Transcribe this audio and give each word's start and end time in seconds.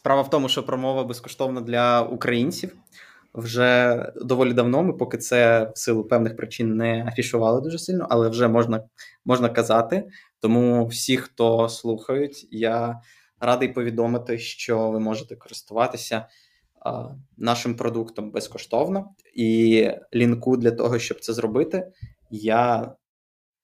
Справа 0.00 0.22
в 0.22 0.30
тому, 0.30 0.48
що 0.48 0.66
промова 0.66 1.04
безкоштовна 1.04 1.60
для 1.60 2.02
українців 2.02 2.76
вже 3.34 4.12
доволі 4.16 4.52
давно. 4.52 4.82
Ми 4.82 4.92
поки 4.92 5.18
це 5.18 5.70
в 5.74 5.78
силу 5.78 6.04
певних 6.04 6.36
причин 6.36 6.76
не 6.76 7.04
афішували 7.06 7.60
дуже 7.60 7.78
сильно, 7.78 8.06
але 8.10 8.28
вже 8.28 8.48
можна 8.48 8.82
можна 9.24 9.48
казати. 9.48 10.08
Тому 10.40 10.86
всі, 10.86 11.16
хто 11.16 11.68
слухають, 11.68 12.48
я 12.50 13.00
радий 13.40 13.68
повідомити, 13.68 14.38
що 14.38 14.90
ви 14.90 15.00
можете 15.00 15.36
користуватися 15.36 16.26
а, 16.80 17.08
нашим 17.36 17.76
продуктом 17.76 18.30
безкоштовно. 18.30 19.10
І 19.34 19.90
лінку 20.14 20.56
для 20.56 20.70
того, 20.70 20.98
щоб 20.98 21.20
це 21.20 21.32
зробити, 21.32 21.92
я 22.30 22.92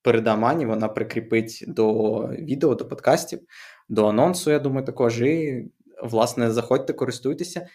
передам 0.02 0.44
Ані, 0.44 0.66
вона 0.66 0.88
прикріпить 0.88 1.64
до 1.66 2.18
відео, 2.28 2.74
до 2.74 2.88
подкастів, 2.88 3.40
до 3.88 4.06
анонсу. 4.06 4.50
Я 4.50 4.58
думаю, 4.58 4.86
також. 4.86 5.22
І, 5.22 5.64
власне, 6.02 6.52
заходьте, 6.52 6.92
користуйтеся. 6.92 7.68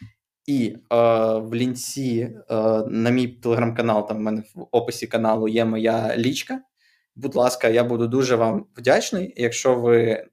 І 0.45 0.75
е, 0.93 0.95
в 1.39 1.55
лінці 1.55 2.35
е, 2.49 2.55
на 2.87 3.09
мій 3.09 3.27
телеграм-канал, 3.27 4.07
там 4.07 4.17
в 4.17 4.19
мене 4.19 4.43
в 4.55 4.67
описі 4.71 5.07
каналу 5.07 5.47
є 5.47 5.65
моя 5.65 6.17
лічка. 6.17 6.61
Будь 7.15 7.35
ласка, 7.35 7.67
я 7.67 7.83
буду 7.83 8.07
дуже 8.07 8.35
вам 8.35 8.65
вдячний, 8.77 9.33
якщо 9.37 9.75
ви 9.75 10.25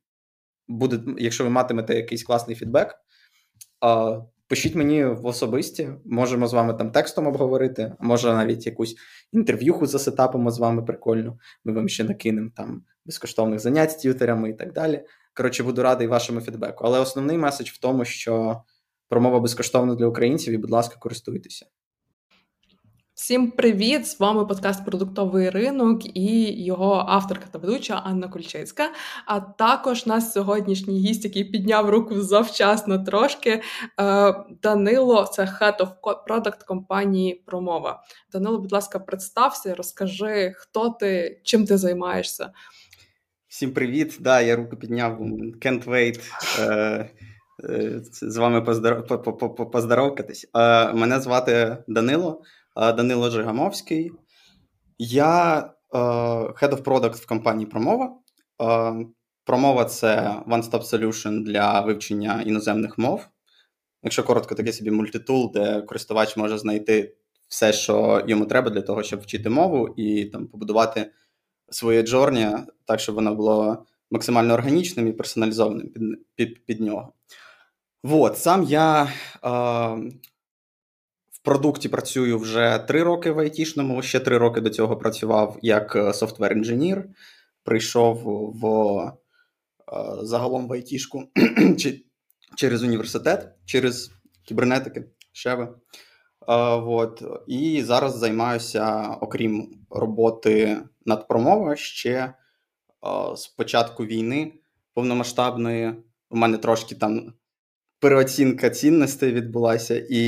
будете, 0.69 1.05
якщо 1.19 1.45
ви 1.45 1.51
матимете 1.51 1.95
якийсь 1.95 2.23
класний 2.23 2.57
фідбек. 2.57 2.95
Е, 3.85 4.23
пишіть 4.49 4.75
мені 4.75 5.05
в 5.05 5.27
особисті, 5.27 5.89
можемо 6.05 6.47
з 6.47 6.53
вами 6.53 6.75
там 6.75 6.91
текстом 6.91 7.27
обговорити, 7.27 7.93
може 8.01 8.33
навіть 8.33 8.67
якусь 8.67 8.97
інтерв'юху 9.33 9.87
засетапимо 9.87 10.51
з 10.51 10.59
вами 10.59 10.83
прикольно. 10.83 11.39
Ми 11.65 11.73
вам 11.73 11.89
ще 11.89 12.05
накинемо 12.05 12.51
там 12.57 12.85
безкоштовних 13.07 13.61
занять 13.61 13.91
з 13.91 13.97
т'ютерами 13.97 14.51
і 14.51 14.55
так 14.55 14.73
далі. 14.73 15.05
Коротше, 15.37 15.63
буду 15.63 15.83
радий 15.83 16.07
вашому 16.07 16.41
фідбеку. 16.41 16.85
Але 16.85 16.99
основний 16.99 17.39
меседж 17.39 17.69
в 17.69 17.79
тому, 17.79 18.05
що 18.05 18.63
промова 19.09 19.41
безкоштовна 19.41 19.95
для 19.95 20.07
українців, 20.07 20.55
і, 20.55 20.57
будь 20.57 20.71
ласка, 20.71 20.97
користуйтеся. 20.99 21.67
Всім 23.15 23.51
привіт! 23.51 24.07
З 24.09 24.21
вами 24.21 24.47
подкаст 24.47 24.85
Продуктовий 24.85 25.51
ринок 25.51 26.17
і 26.17 26.65
його 26.65 27.05
авторка 27.09 27.47
та 27.51 27.59
ведуча 27.59 28.03
Анна 28.05 28.29
Кульчицька. 28.29 28.91
А 29.27 29.41
також 29.41 30.07
наш 30.07 30.25
сьогоднішній 30.25 30.99
гість, 30.99 31.25
який 31.25 31.45
підняв 31.45 31.91
руку 31.91 32.21
завчасно 32.21 32.99
трошки. 32.99 33.63
Е, 34.01 34.35
Данило, 34.63 35.25
це 35.25 35.43
Head 35.43 35.79
of 35.79 35.91
Product 36.29 36.67
компанії 36.67 37.43
Промова. 37.47 38.03
Данило, 38.33 38.59
будь 38.59 38.73
ласка, 38.73 38.99
представся, 38.99 39.75
розкажи, 39.75 40.53
хто 40.57 40.91
ти, 40.91 41.41
чим 41.45 41.67
ти 41.67 41.79
займаєшся. 41.79 42.53
Всім 43.57 43.73
привіт! 43.73 44.17
Да, 44.21 44.41
я 44.41 44.57
руку 44.57 44.77
підняв. 44.77 45.21
Can't 45.61 45.85
wait. 45.85 46.21
Е, 46.61 47.11
е, 47.65 48.01
з 48.13 48.37
вами 48.37 48.63
поздоровкатись. 49.73 50.51
Мене 50.95 51.21
звати 51.21 51.77
Данило. 51.89 52.43
Данило 52.77 53.31
Жигамовський. 53.31 54.13
Я 54.99 55.59
е, 55.95 55.99
Head 55.99 56.71
of 56.71 56.83
Product 56.83 57.17
в 57.17 57.27
компанії 57.27 57.67
Промова. 57.67 58.19
Е, 58.63 59.07
Промова 59.45 59.85
це 59.85 60.43
one-stop 60.47 60.83
solution 60.83 61.45
для 61.45 61.81
вивчення 61.81 62.43
іноземних 62.43 62.99
мов. 62.99 63.27
Якщо 64.03 64.23
коротко, 64.25 64.55
таке 64.55 64.73
собі 64.73 64.91
мультитул, 64.91 65.53
де 65.55 65.83
користувач 65.83 66.37
може 66.37 66.59
знайти 66.59 67.15
все, 67.49 67.73
що 67.73 68.25
йому 68.27 68.47
треба 68.47 68.71
для 68.71 68.83
того, 68.83 69.03
щоб 69.03 69.21
вчити 69.21 69.51
мову, 69.51 69.95
і 69.97 70.25
там 70.25 70.47
побудувати 70.47 71.11
своє 71.71 72.03
джорні 72.03 72.49
так, 72.85 73.01
щоб 73.01 73.15
воно 73.15 73.35
було 73.35 73.87
максимально 74.11 74.55
органічним 74.55 75.09
і 75.09 75.13
персоналізованим 75.13 75.89
під 75.89 76.03
під, 76.35 76.65
під 76.67 76.81
нього. 76.81 77.13
Вот, 78.03 78.39
Сам 78.39 78.63
я 78.63 79.13
е, 79.45 80.11
продукті 81.47 81.89
працюю 81.89 82.39
вже 82.39 82.85
три 82.89 83.03
роки 83.03 83.31
в 83.31 83.39
айтішному. 83.39 84.03
Ще 84.03 84.21
три 84.21 84.39
роки 84.39 84.61
до 84.61 84.71
цього 84.71 84.97
працював 84.97 85.59
як 85.63 85.97
е, 85.97 86.13
софтвер 86.13 86.53
інженір. 86.53 87.05
Прийшов 87.65 88.23
в 88.55 88.67
е, 88.99 89.13
загалом 90.23 90.69
в 90.69 90.73
айтішку 90.73 91.25
через 92.57 92.83
університет, 92.83 93.49
через 93.65 94.11
кібернетики, 94.43 95.05
шеви. 95.33 95.69
Вот. 96.79 97.23
І 97.47 97.83
зараз 97.83 98.19
займаюся, 98.19 99.17
окрім 99.21 99.79
роботи 99.91 100.79
над 101.07 101.29
промовою, 101.29 101.77
ще 101.77 102.35
з 103.37 103.47
початку 103.47 104.05
війни 104.05 104.53
повномасштабної. 104.95 105.95
У 106.31 106.37
мене 106.37 106.59
трошки 106.59 106.95
там 106.95 107.33
переоцінка 108.01 108.71
цінностей 108.71 109.33
відбулася, 109.33 110.07
і 110.11 110.23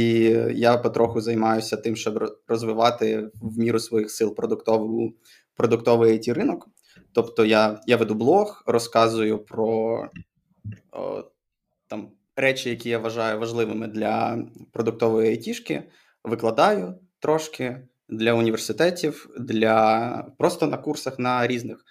я 0.59 0.78
потроху 0.78 1.21
займаюся 1.21 1.77
тим, 1.77 1.97
щоб 1.97 2.39
розвивати 2.49 3.31
в 3.34 3.59
міру 3.59 3.78
своїх 3.78 4.11
сил 4.11 4.34
продуктову, 4.34 5.15
продуктовий 5.55 6.12
it 6.12 6.33
ринок. 6.34 6.69
Тобто 7.12 7.45
я 7.45 7.81
я 7.87 7.97
веду 7.97 8.15
блог, 8.15 8.62
розказую 8.66 9.39
про 9.39 10.03
о, 10.93 11.25
там 11.87 12.10
речі, 12.37 12.71
які 12.71 12.89
я 12.89 12.99
вважаю 12.99 13.41
важливими 13.41 13.87
для 13.87 14.45
продуктової 14.72 15.31
айтішки, 15.31 15.83
викладаю 16.25 16.95
трошки 17.19 17.88
для 18.08 18.32
університетів, 18.32 19.30
для 19.38 20.24
просто 20.38 20.66
на 20.66 20.76
курсах 20.76 21.19
на 21.19 21.46
різних 21.46 21.84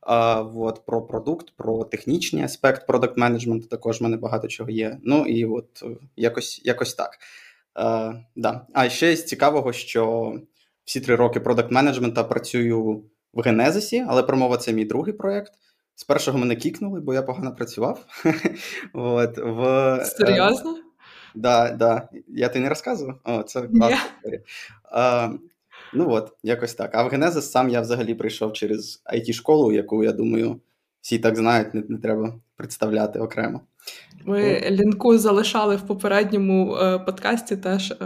а, 0.00 0.40
от, 0.40 0.86
Про 0.86 1.02
продукт, 1.02 1.52
про 1.56 1.84
технічний 1.84 2.44
аспект 2.44 2.86
продакт 2.86 3.16
менеджменту 3.16 3.66
також 3.66 4.00
в 4.00 4.02
мене 4.02 4.16
багато 4.16 4.48
чого 4.48 4.70
є. 4.70 4.98
Ну 5.02 5.26
і 5.26 5.44
от 5.44 5.82
е, 5.82 5.86
якось 6.16 6.62
якось 6.64 6.94
так. 6.94 7.18
А, 7.74 8.12
да. 8.36 8.66
а 8.74 8.88
ще 8.88 9.16
з 9.16 9.24
цікавого, 9.24 9.72
що 9.72 10.34
всі 10.84 11.00
три 11.00 11.16
роки 11.16 11.40
продакт 11.40 11.70
менеджмента 11.70 12.24
працюю 12.24 13.04
в 13.32 13.40
Генезисі, 13.42 14.04
але 14.08 14.22
промова 14.22 14.56
це 14.56 14.72
мій 14.72 14.84
другий 14.84 15.14
проєкт. 15.14 15.52
З 15.94 16.04
першого 16.04 16.38
мене 16.38 16.56
кікнули, 16.56 17.00
бо 17.00 17.14
я 17.14 17.22
погано 17.22 17.54
працював. 17.54 18.06
От, 18.92 19.38
в, 19.38 19.64
е, 20.00 20.04
Серйозно? 20.04 20.76
Да, 21.34 21.70
да. 21.70 22.08
Я 22.28 22.48
тобі 22.48 22.60
не 22.60 22.68
розказував? 22.68 23.18
О, 23.24 23.42
Це 23.42 23.62
класна 23.62 23.98
історія. 24.16 24.42
Ну 25.92 26.10
от, 26.10 26.32
якось 26.42 26.74
так. 26.74 26.90
А 26.94 27.02
в 27.02 27.08
Генезис 27.08 27.50
сам 27.50 27.68
я 27.68 27.80
взагалі 27.80 28.14
прийшов 28.14 28.52
через 28.52 29.02
it 29.14 29.32
школу 29.32 29.72
яку, 29.72 30.04
я 30.04 30.12
думаю, 30.12 30.60
всі 31.00 31.18
так 31.18 31.36
знають, 31.36 31.74
не, 31.74 31.82
не 31.88 31.98
треба 31.98 32.34
представляти 32.56 33.18
окремо. 33.18 33.60
Ми 34.24 34.60
лінку 34.70 35.18
залишали 35.18 35.76
в 35.76 35.86
попередньому 35.86 36.76
е, 36.76 36.98
подкасті 36.98 37.56
теж 37.56 37.90
е, 37.90 37.96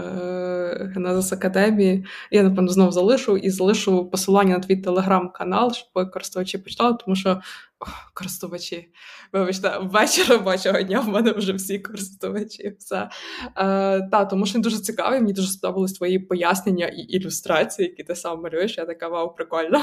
Генезис 0.95 1.33
Академії. 1.33 2.07
Я, 2.31 2.43
напевно, 2.43 2.69
знову 2.69 2.93
залишу 2.93 3.37
і 3.37 3.51
залишу 3.51 4.11
посилання 4.11 4.55
на 4.55 4.61
твій 4.61 4.77
телеграм-канал, 4.77 5.73
щоб 5.73 6.11
користувачі 6.11 6.59
почитали, 6.59 6.97
тому 7.05 7.17
що 7.17 7.41
о, 7.81 7.85
користувачі, 8.15 8.89
вибачте, 9.33 9.79
вечір 9.83 10.27
робочого 10.29 10.83
дня 10.83 11.01
в 11.01 11.09
мене 11.09 11.33
вже 11.33 11.53
всі 11.53 11.79
користувачі. 11.79 12.77
Все. 12.79 13.09
Е, 13.57 14.09
та, 14.11 14.25
Тому 14.25 14.47
що 14.47 14.55
він 14.55 14.63
дуже 14.63 14.79
цікавий, 14.79 15.21
мені 15.21 15.33
дуже 15.33 15.49
сподобались 15.49 15.93
твої 15.93 16.19
пояснення 16.19 16.87
і 16.87 17.01
ілюстрації, 17.01 17.89
які 17.89 18.03
ти 18.05 18.15
сам 18.15 18.43
малюєш. 18.43 18.79
Я 18.79 18.85
така 18.85 19.09
вау, 19.09 19.35
прикольно. 19.35 19.83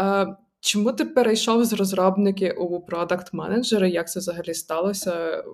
Е, 0.00 0.36
Чому 0.64 0.92
ти 0.92 1.04
перейшов 1.04 1.64
з 1.64 1.72
розробники 1.72 2.50
у 2.50 2.80
продакт 2.80 3.32
менеджери? 3.32 3.90
Як 3.90 4.10
це 4.10 4.20
взагалі 4.20 4.54
сталося? 4.54 5.44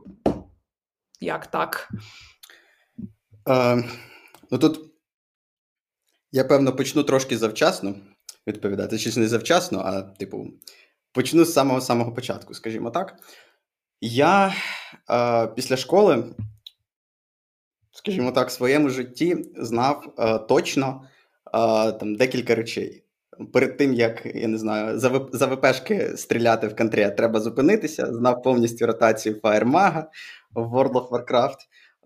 Як 1.20 1.46
так? 1.46 1.88
Е, 3.48 3.84
Ну 4.50 4.59
тут 4.59 4.92
я 6.32 6.44
певно 6.44 6.76
почну 6.76 7.03
трошки 7.03 7.38
завчасно 7.38 7.94
відповідати. 8.47 8.98
Чи 8.98 9.20
не 9.20 9.28
завчасно, 9.28 9.82
а 9.84 10.03
типу, 10.03 10.47
почну 11.12 11.44
з 11.44 11.53
самого 11.53 11.81
самого 11.81 12.12
початку, 12.12 12.54
скажімо 12.54 12.91
так. 12.91 13.16
Я 14.00 14.54
е, 15.10 15.47
після 15.47 15.76
школи, 15.76 16.34
скажімо 17.92 18.33
так, 18.33 18.48
в 18.48 18.53
своєму 18.53 18.91
житті 18.91 19.53
знав 19.56 20.15
е, 20.18 20.39
точно 20.39 21.09
е, 21.47 21.92
там 21.92 22.15
декілька 22.15 22.54
речей 22.54 23.04
перед 23.53 23.77
тим, 23.77 23.95
як 23.95 24.27
я 24.34 24.48
не 24.48 24.59
знаю, 24.59 24.98
за 25.33 25.47
ВПшки 25.47 26.16
стріляти 26.16 26.68
в 26.68 26.77
контрі, 26.77 27.10
треба 27.16 27.41
зупинитися. 27.41 28.15
Знав 28.15 28.42
повністю 28.42 28.86
ротацію 28.86 29.41
Фаєрмага 29.41 30.10
в 30.54 30.74
World 30.77 30.92
of 30.92 31.09
Warcraft. 31.09 31.56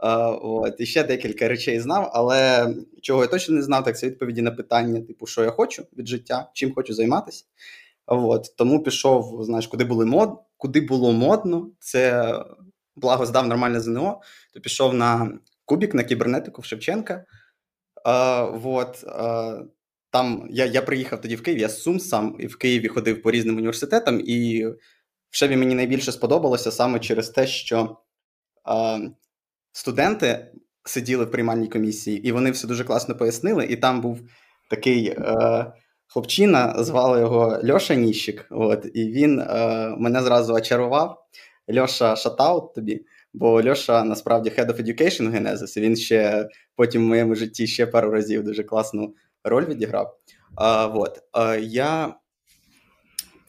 Uh, 0.03 0.39
от, 0.43 0.81
І 0.81 0.87
ще 0.87 1.05
декілька 1.05 1.49
речей 1.49 1.81
знав, 1.81 2.11
але 2.15 2.75
чого 3.03 3.23
я 3.23 3.29
точно 3.29 3.55
не 3.55 3.63
знав, 3.63 3.85
так 3.85 3.99
це 3.99 4.07
відповіді 4.07 4.43
на 4.43 4.51
питання, 4.51 5.01
типу, 5.01 5.27
що 5.27 5.45
я 5.45 5.51
хочу 5.51 5.87
від 5.99 6.09
життя, 6.09 6.51
чим 6.55 6.75
хочу 6.75 6.95
займатися. 6.95 7.45
От, 8.07 8.57
Тому 8.57 8.83
пішов, 8.83 9.45
знаєш, 9.45 9.67
куди 9.67 9.85
були 9.85 10.07
мод, 10.07 10.39
куди 10.57 10.81
було 10.81 11.13
модно. 11.13 11.71
Це 11.79 12.35
благо 12.97 13.27
здав 13.27 13.47
нормальне 13.47 13.81
ЗНО, 13.81 14.21
то 14.55 14.61
пішов 14.61 14.95
на 14.95 15.39
Кубік, 15.65 15.95
на 15.95 16.05
кібернетику 16.05 16.63
в 16.63 16.65
Шевченка. 16.65 17.25
Uh, 18.05 18.61
от, 18.65 19.05
uh, 19.05 19.65
там 20.11 20.47
я 20.51 20.67
я 20.67 20.83
приїхав 20.83 21.21
тоді 21.21 21.37
в 21.37 21.43
Київ, 21.43 21.59
я 21.61 21.69
Сум 21.69 22.01
сам 22.01 22.37
і 22.39 22.47
в 22.47 22.59
Києві 22.59 22.89
ходив 22.89 23.23
по 23.23 23.31
різним 23.31 23.57
університетам, 23.57 24.21
і 24.25 24.67
в 25.31 25.37
Шеві 25.37 25.57
мені 25.57 25.75
найбільше 25.75 26.13
сподобалося 26.13 26.71
саме 26.71 27.01
через 27.01 27.31
те, 27.31 27.47
що 27.47 27.97
е, 28.69 29.11
студенти 29.73 30.47
сиділи 30.85 31.25
в 31.25 31.31
приймальній 31.31 31.69
комісії, 31.69 32.29
і 32.29 32.33
вони 32.33 32.51
все 32.51 32.67
дуже 32.67 32.85
класно 32.85 33.17
пояснили. 33.17 33.65
І 33.65 33.77
там 33.77 34.01
був 34.01 34.21
такий 34.71 35.07
е, 35.07 35.67
хлопчина, 36.07 36.85
звали 36.85 37.21
його 37.21 37.61
Льоша 37.71 37.95
Ніщик. 37.95 38.47
От, 38.51 38.87
І 38.95 39.05
він 39.05 39.41
е, 39.41 39.95
мене 39.99 40.23
зразу 40.23 40.55
очарував. 40.55 41.19
Льоша, 41.79 42.17
шатаут 42.17 42.75
тобі. 42.75 43.05
Бо 43.35 43.63
Льоша 43.65 44.05
насправді 44.05 44.51
Head 44.51 44.67
of 44.67 44.83
Education 44.83 45.31
Genesis, 45.31 45.79
і 45.79 45.81
він 45.81 45.97
ще 45.97 46.49
потім 46.77 47.05
в 47.05 47.09
моєму 47.09 47.35
житті 47.35 47.67
ще 47.67 47.87
пару 47.87 48.11
разів 48.11 48.45
дуже 48.45 48.65
класну 48.65 49.15
роль 49.45 49.65
відіграв. 49.65 50.17
А, 50.57 50.87
вот. 50.87 51.19
а, 51.33 51.57
Я 51.57 52.15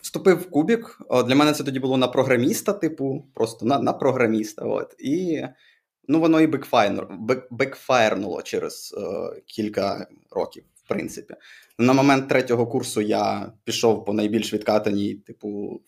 вступив 0.02 0.38
в 0.38 0.50
Кубік. 0.50 0.98
Для 1.28 1.36
мене 1.36 1.54
це 1.54 1.64
тоді 1.64 1.80
було 1.80 1.98
на 1.98 2.08
програміста, 2.08 2.74
типу, 2.74 3.26
просто 3.34 3.66
на 3.66 3.80
на 3.80 3.94
програміста. 3.94 4.66
От. 4.66 4.96
І 5.00 5.44
ну, 6.08 6.20
воно 6.20 6.42
і 6.42 6.48
бекфайрнуло 7.52 8.42
через 8.42 8.96
е, 8.98 9.42
кілька 9.46 10.08
років, 10.32 10.64
в 10.76 10.88
принципі. 10.88 11.36
На 11.80 11.94
момент 11.94 12.30
третього 12.30 12.68
курсу 12.68 13.02
я 13.02 13.52
пішов 13.64 14.06
по 14.06 14.14
найбільш 14.14 14.54
відкатаній, 14.54 15.14
типу, 15.14 15.82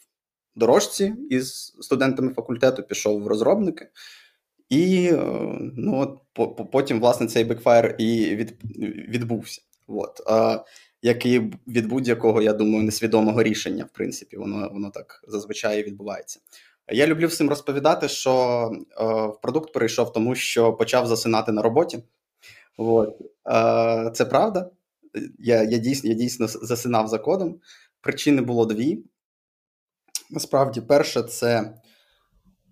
дорожці 0.55 1.13
із 1.29 1.75
студентами 1.79 2.33
факультету, 2.33 2.83
пішов 2.83 3.23
в 3.23 3.27
розробники. 3.27 3.87
І 4.69 5.09
е, 5.13 5.19
ну, 5.75 5.99
от, 5.99 6.19
потім, 6.71 6.99
власне, 6.99 7.27
цей 7.27 7.43
бекфайр 7.43 7.95
і 7.97 8.35
від, 8.35 8.57
відбувся. 9.09 9.61
От. 9.87 10.21
А, 10.27 10.63
як 11.01 11.25
і 11.25 11.39
від 11.67 11.87
будь-якого, 11.87 12.41
я 12.41 12.53
думаю, 12.53 12.83
несвідомого 12.83 13.43
рішення, 13.43 13.83
в 13.83 13.89
принципі, 13.89 14.37
воно 14.37 14.69
воно 14.73 14.89
так 14.89 15.23
зазвичай 15.27 15.83
відбувається. 15.83 16.39
Я 16.91 17.07
люблю 17.07 17.27
всім 17.27 17.49
розповідати, 17.49 18.07
що 18.07 18.71
е, 18.73 19.03
в 19.05 19.41
продукт 19.41 19.73
перейшов 19.73 20.13
тому, 20.13 20.35
що 20.35 20.73
почав 20.73 21.07
засинати 21.07 21.51
на 21.51 21.61
роботі. 21.61 22.03
От. 22.77 23.21
Е, 23.51 24.11
це 24.13 24.25
правда. 24.25 24.69
Я 25.39 25.63
я, 25.63 25.77
дійсно 25.77 26.09
я 26.09 26.15
дійсно 26.15 26.47
засинав 26.47 27.07
за 27.07 27.17
кодом. 27.17 27.59
Причини 28.01 28.41
було 28.41 28.65
дві. 28.65 29.03
Насправді, 30.29 30.81
перше, 30.81 31.23
це 31.23 31.73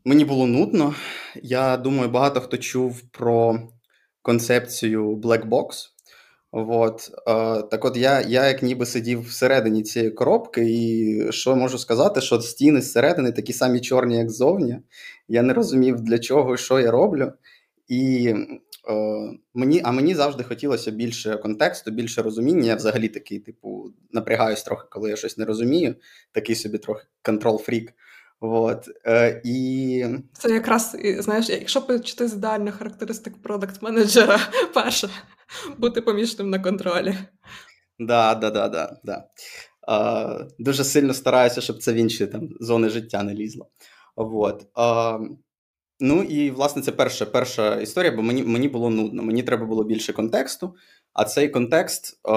мені 0.05 0.25
було 0.25 0.47
нудно. 0.47 0.95
Я 1.35 1.77
думаю, 1.77 2.09
багато 2.09 2.41
хто 2.41 2.57
чув 2.57 3.01
про 3.11 3.59
концепцію 4.21 5.15
Black 5.15 5.49
Box. 5.49 5.92
От, 6.55 7.11
Так 7.71 7.85
от 7.85 7.97
я 7.97 8.21
я 8.21 8.47
як 8.47 8.63
ніби 8.63 8.85
сидів 8.85 9.21
всередині 9.21 9.83
цієї 9.83 10.11
коробки, 10.11 10.61
і 10.65 11.31
що 11.31 11.55
можу 11.55 11.77
сказати, 11.77 12.21
що 12.21 12.41
стіни 12.41 12.81
зсередини 12.81 13.31
такі 13.31 13.53
самі 13.53 13.81
чорні, 13.81 14.17
як 14.17 14.29
ззовні. 14.29 14.79
Я 15.27 15.41
не 15.41 15.53
розумів, 15.53 16.01
для 16.01 16.19
чого 16.19 16.53
і 16.53 16.57
що 16.57 16.79
я 16.79 16.91
роблю. 16.91 17.31
І 17.87 18.27
е, 18.89 19.31
мені, 19.53 19.81
А 19.83 19.91
мені 19.91 20.15
завжди 20.15 20.43
хотілося 20.43 20.91
більше 20.91 21.37
контексту, 21.37 21.91
більше 21.91 22.21
розуміння. 22.21 22.67
Я 22.67 22.75
взагалі 22.75 23.07
такий, 23.07 23.39
типу, 23.39 23.85
напрягаюсь 24.11 24.63
трохи, 24.63 24.87
коли 24.89 25.09
я 25.09 25.15
щось 25.15 25.37
не 25.37 25.45
розумію, 25.45 25.95
такий 26.31 26.55
собі 26.55 26.77
трохи 26.77 27.05
контрол-фрік. 27.23 27.93
От, 28.39 28.89
е, 29.05 29.41
і... 29.43 30.05
Це 30.33 30.49
якраз, 30.49 30.97
знаєш, 31.19 31.49
якщо 31.49 31.81
почати 31.81 32.27
з 32.27 32.33
ідеальних 32.33 32.75
характеристик 32.75 33.33
продакт-менеджера, 33.43 34.39
перше, 34.73 35.09
бути 35.77 36.01
помічним 36.01 36.49
на 36.49 36.59
контролі. 36.59 37.15
Да, 37.99 38.35
да, 38.35 38.49
да, 38.51 38.69
да, 38.69 38.97
да. 39.03 39.27
Е, 39.89 40.47
дуже 40.59 40.83
сильно 40.83 41.13
стараюся, 41.13 41.61
щоб 41.61 41.77
це 41.77 41.93
в 41.93 41.95
інші 41.95 42.27
там, 42.27 42.49
зони 42.59 42.89
життя 42.89 43.23
не 43.23 43.33
лізло. 43.33 43.69
От. 44.15 44.65
Е, 44.79 45.19
ну 45.99 46.23
і, 46.23 46.51
власне, 46.51 46.81
це 46.81 46.91
перша 46.91 47.25
перша 47.25 47.75
історія, 47.75 48.11
бо 48.11 48.21
мені 48.21 48.43
мені 48.43 48.69
було 48.69 48.89
нудно. 48.89 49.23
Мені 49.23 49.43
треба 49.43 49.65
було 49.65 49.83
більше 49.83 50.13
контексту, 50.13 50.75
а 51.13 51.25
цей 51.25 51.49
контекст 51.49 52.19
е, 52.29 52.31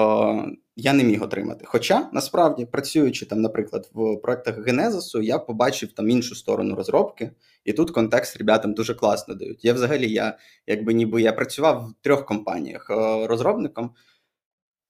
я 0.79 0.93
не 0.93 1.03
міг 1.03 1.23
отримати. 1.23 1.65
Хоча 1.67 2.09
насправді, 2.13 2.65
працюючи 2.65 3.25
там, 3.25 3.41
наприклад, 3.41 3.89
в 3.93 4.15
проектах 4.15 4.65
Генезису, 4.65 5.21
я 5.21 5.39
побачив 5.39 5.91
там 5.91 6.09
іншу 6.09 6.35
сторону 6.35 6.75
розробки, 6.75 7.31
і 7.65 7.73
тут 7.73 7.91
контекст 7.91 8.37
ребятам 8.37 8.73
дуже 8.73 8.93
класно 8.93 9.35
дають. 9.35 9.65
Я 9.65 9.73
взагалі, 9.73 10.11
я 10.11 10.37
якби 10.67 10.93
ніби 10.93 11.21
я 11.21 11.33
працював 11.33 11.89
в 11.89 12.03
трьох 12.03 12.25
компаніях 12.25 12.89
е, 12.89 13.27
розробником 13.27 13.91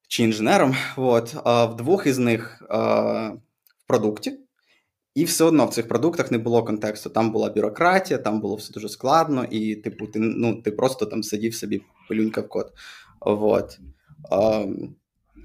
чи 0.08 0.24
інженером. 0.24 0.76
От, 0.98 1.36
а 1.44 1.66
в 1.66 1.76
двох 1.76 2.08
із 2.08 2.18
них 2.18 2.62
е, 2.62 2.76
в 3.78 3.88
продукті. 3.88 4.40
І 5.16 5.24
все 5.24 5.44
одно 5.44 5.66
в 5.66 5.74
цих 5.74 5.88
продуктах 5.88 6.32
не 6.32 6.38
було 6.38 6.64
контексту. 6.64 7.10
Там 7.10 7.32
була 7.32 7.50
бюрократія, 7.50 8.18
там 8.18 8.40
було 8.40 8.56
все 8.56 8.74
дуже 8.74 8.90
складно, 8.90 9.46
і, 9.52 9.76
типу, 9.76 10.08
ти 10.08 10.20
ну, 10.20 10.62
ти 10.62 10.72
просто 10.72 11.06
там 11.06 11.24
сидів 11.24 11.56
собі, 11.56 11.82
пилюнька 12.10 12.42
в 12.42 12.50
код. 12.50 12.74
Вот. 13.22 13.80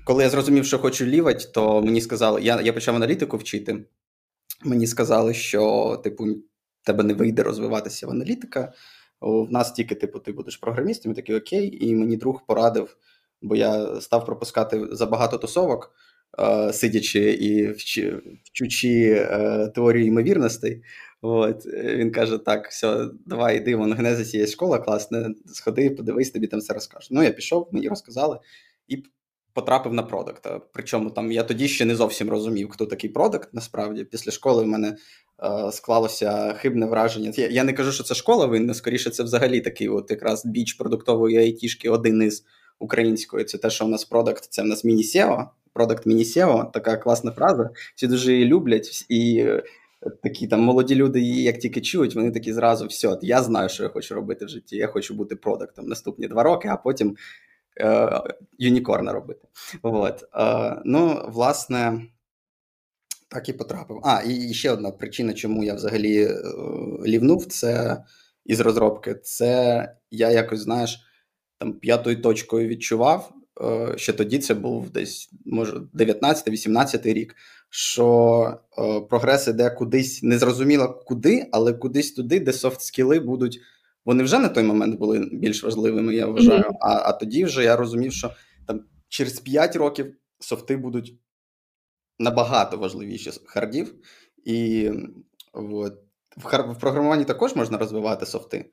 Коли 0.05 0.23
я 0.23 0.31
зрозумів, 0.31 0.65
що 0.65 0.79
хочу 0.79 1.05
лівати, 1.05 1.45
то 1.55 1.83
мені 1.83 2.01
сказали, 2.01 2.43
я 2.43 2.61
я 2.61 2.73
почав 2.73 2.97
аналітику 2.97 3.37
вчити. 3.37 3.85
Мені 4.65 4.87
сказали, 4.87 5.35
що, 5.35 5.97
типу, 6.05 6.27
тебе 6.85 7.05
не 7.05 7.15
вийде 7.15 7.43
розвиватися 7.43 8.07
в 8.07 8.11
аналітика. 8.11 8.73
В 9.21 9.53
нас 9.53 9.73
тільки, 9.73 9.95
типу, 9.95 10.19
ти 10.19 10.33
будеш 10.33 10.57
програмістом, 10.57 11.13
я 11.13 11.17
такий 11.17 11.37
окей, 11.37 11.87
і 11.87 11.95
мені 11.95 12.17
друг 12.17 12.47
порадив, 12.47 12.97
бо 13.43 13.57
я 13.57 14.01
став 14.01 14.27
пропускати 14.27 14.89
забагато 14.93 15.39
тусовок, 15.39 15.95
е, 16.41 16.73
сидячи 16.73 17.33
і 17.33 17.73
вчучи 18.47 19.27
е, 19.31 19.69
теорію 19.75 20.07
ймовірностей. 20.07 20.83
От, 21.21 21.67
Він 21.67 22.13
каже: 22.13 22.39
так, 22.39 22.69
все, 22.69 23.09
давай 23.27 23.57
йди, 23.57 23.77
вон 23.77 23.93
в 23.93 23.97
Генезисі 23.97 24.39
є 24.39 24.47
школа 24.47 24.79
класна, 24.79 25.35
сходи, 25.47 25.91
подивись, 25.91 26.31
тобі 26.31 26.47
там 26.47 26.61
все 26.61 26.75
розкажуть. 26.75 27.11
Ну, 27.11 27.23
я 27.23 27.31
пішов, 27.31 27.69
мені 27.73 27.89
розказали 27.89 28.39
і 28.89 29.05
потрапив 29.55 29.93
на 29.93 30.03
продакт. 30.03 30.49
Причому 30.73 31.11
там 31.11 31.33
я 31.33 31.43
тоді 31.43 31.69
ще 31.69 31.85
не 31.85 31.97
зовсім 31.97 32.31
розумів, 32.31 32.71
хто 32.71 32.87
такий 32.87 33.11
продакт. 33.11 33.49
Насправді, 33.53 34.05
після 34.05 34.33
школи 34.33 34.65
в 34.65 34.67
мене 34.67 34.97
е, 35.45 35.73
склалося 35.73 36.55
хибне 36.59 36.87
враження. 36.87 37.33
Я, 37.37 37.49
я 37.49 37.65
не 37.65 37.73
кажу, 37.73 37.93
що 37.93 38.05
це 38.05 38.15
школа 38.15 38.47
винна, 38.47 38.75
скоріше, 38.75 39.11
це 39.11 39.23
взагалі 39.23 39.61
такий 39.61 39.89
от 39.89 40.11
якраз 40.11 40.47
біч 40.47 40.73
продуктової 40.73 41.37
айтішки, 41.37 41.91
один 41.91 42.23
із 42.23 42.45
української. 42.79 43.45
Це 43.45 43.59
те, 43.59 43.71
що 43.71 43.85
в 43.85 43.89
нас 43.89 44.05
продакт, 44.05 44.47
це 44.51 44.63
в 44.63 44.67
нас 44.67 44.85
міні-сео, 44.85 45.51
продакт 45.73 46.07
міні-сео, 46.07 46.71
така 46.75 46.97
класна 46.97 47.31
фраза. 47.31 47.71
Всі 47.95 48.07
дуже 48.07 48.33
її 48.33 48.45
люблять 48.45 49.07
і 49.09 49.47
такі 50.23 50.47
там 50.47 50.61
молоді 50.61 50.95
люди, 50.95 51.21
її 51.21 51.43
як 51.43 51.59
тільки 51.59 51.81
чують, 51.81 52.15
вони 52.15 52.31
такі 52.31 52.53
зразу 52.53 52.87
все, 52.87 53.19
я 53.23 53.43
знаю, 53.43 53.69
що 53.69 53.83
я 53.83 53.89
хочу 53.89 54.15
робити 54.15 54.45
в 54.45 54.49
житті. 54.49 54.77
Я 54.77 54.87
хочу 54.87 55.15
бути 55.15 55.37
продуктом 55.37 55.87
наступні 55.87 56.29
два 56.29 56.43
роки, 56.43 56.69
а 56.69 56.77
потім 56.77 57.17
е, 57.81 58.23
юнікорна 58.59 59.13
робити. 59.13 59.49
От. 59.83 60.25
Е, 60.35 60.83
ну, 60.85 61.25
власне. 61.29 62.03
Так 63.29 63.49
і 63.49 63.53
потрапив. 63.53 64.01
А, 64.05 64.23
і 64.27 64.55
ще 64.55 64.71
одна 64.71 64.91
причина, 64.91 65.33
чому 65.33 65.65
я 65.65 65.75
взагалі 65.75 66.25
е, 66.25 66.35
лівнув, 67.07 67.47
це 67.47 68.05
із 68.45 68.61
розробки. 68.61 69.15
Це 69.15 69.89
я 70.11 70.31
якось, 70.31 70.61
знаєш, 70.61 71.01
там 71.59 71.73
п'ятою 71.73 72.23
точкою 72.23 72.69
відчував. 72.69 73.33
Ще 73.97 74.13
тоді 74.13 74.39
це 74.39 74.55
був 74.55 74.91
десь, 74.91 75.31
може, 75.45 75.77
19-18 75.95 77.13
рік, 77.13 77.37
що 77.71 78.59
прогрес 79.11 79.49
іде 79.49 79.71
кудись 79.71 80.23
незрозуміло 80.23 81.03
куди, 81.07 81.49
але 81.53 81.73
кудись 81.73 82.13
туди, 82.13 82.41
де 82.41 82.51
софт-скіли 82.51 83.21
будуть. 83.21 83.61
Вони 84.05 84.23
вже 84.23 84.39
на 84.39 84.49
той 84.49 84.65
момент 84.65 84.99
були 84.99 85.29
більш 85.33 85.63
важливими, 85.63 86.15
я 86.15 86.27
вважаю. 86.27 86.63
Mm-hmm. 86.63 86.77
А 86.81 87.09
а 87.09 87.13
тоді 87.13 87.45
вже 87.45 87.65
я 87.65 87.77
розумів, 87.77 88.13
що 88.13 88.31
там 88.67 88.81
через 89.09 89.41
5 89.41 89.77
років 89.77 90.17
софти 90.41 90.77
будуть 90.77 91.19
набагато 92.19 92.77
важливіші 92.77 93.31
хардів. 93.47 93.95
І 94.45 94.91
от, 95.53 95.95
в, 96.37 96.73
в 96.73 96.79
програмуванні 96.79 97.25
також 97.25 97.57
можна 97.57 97.79
розвивати 97.79 98.27
софти, 98.27 98.71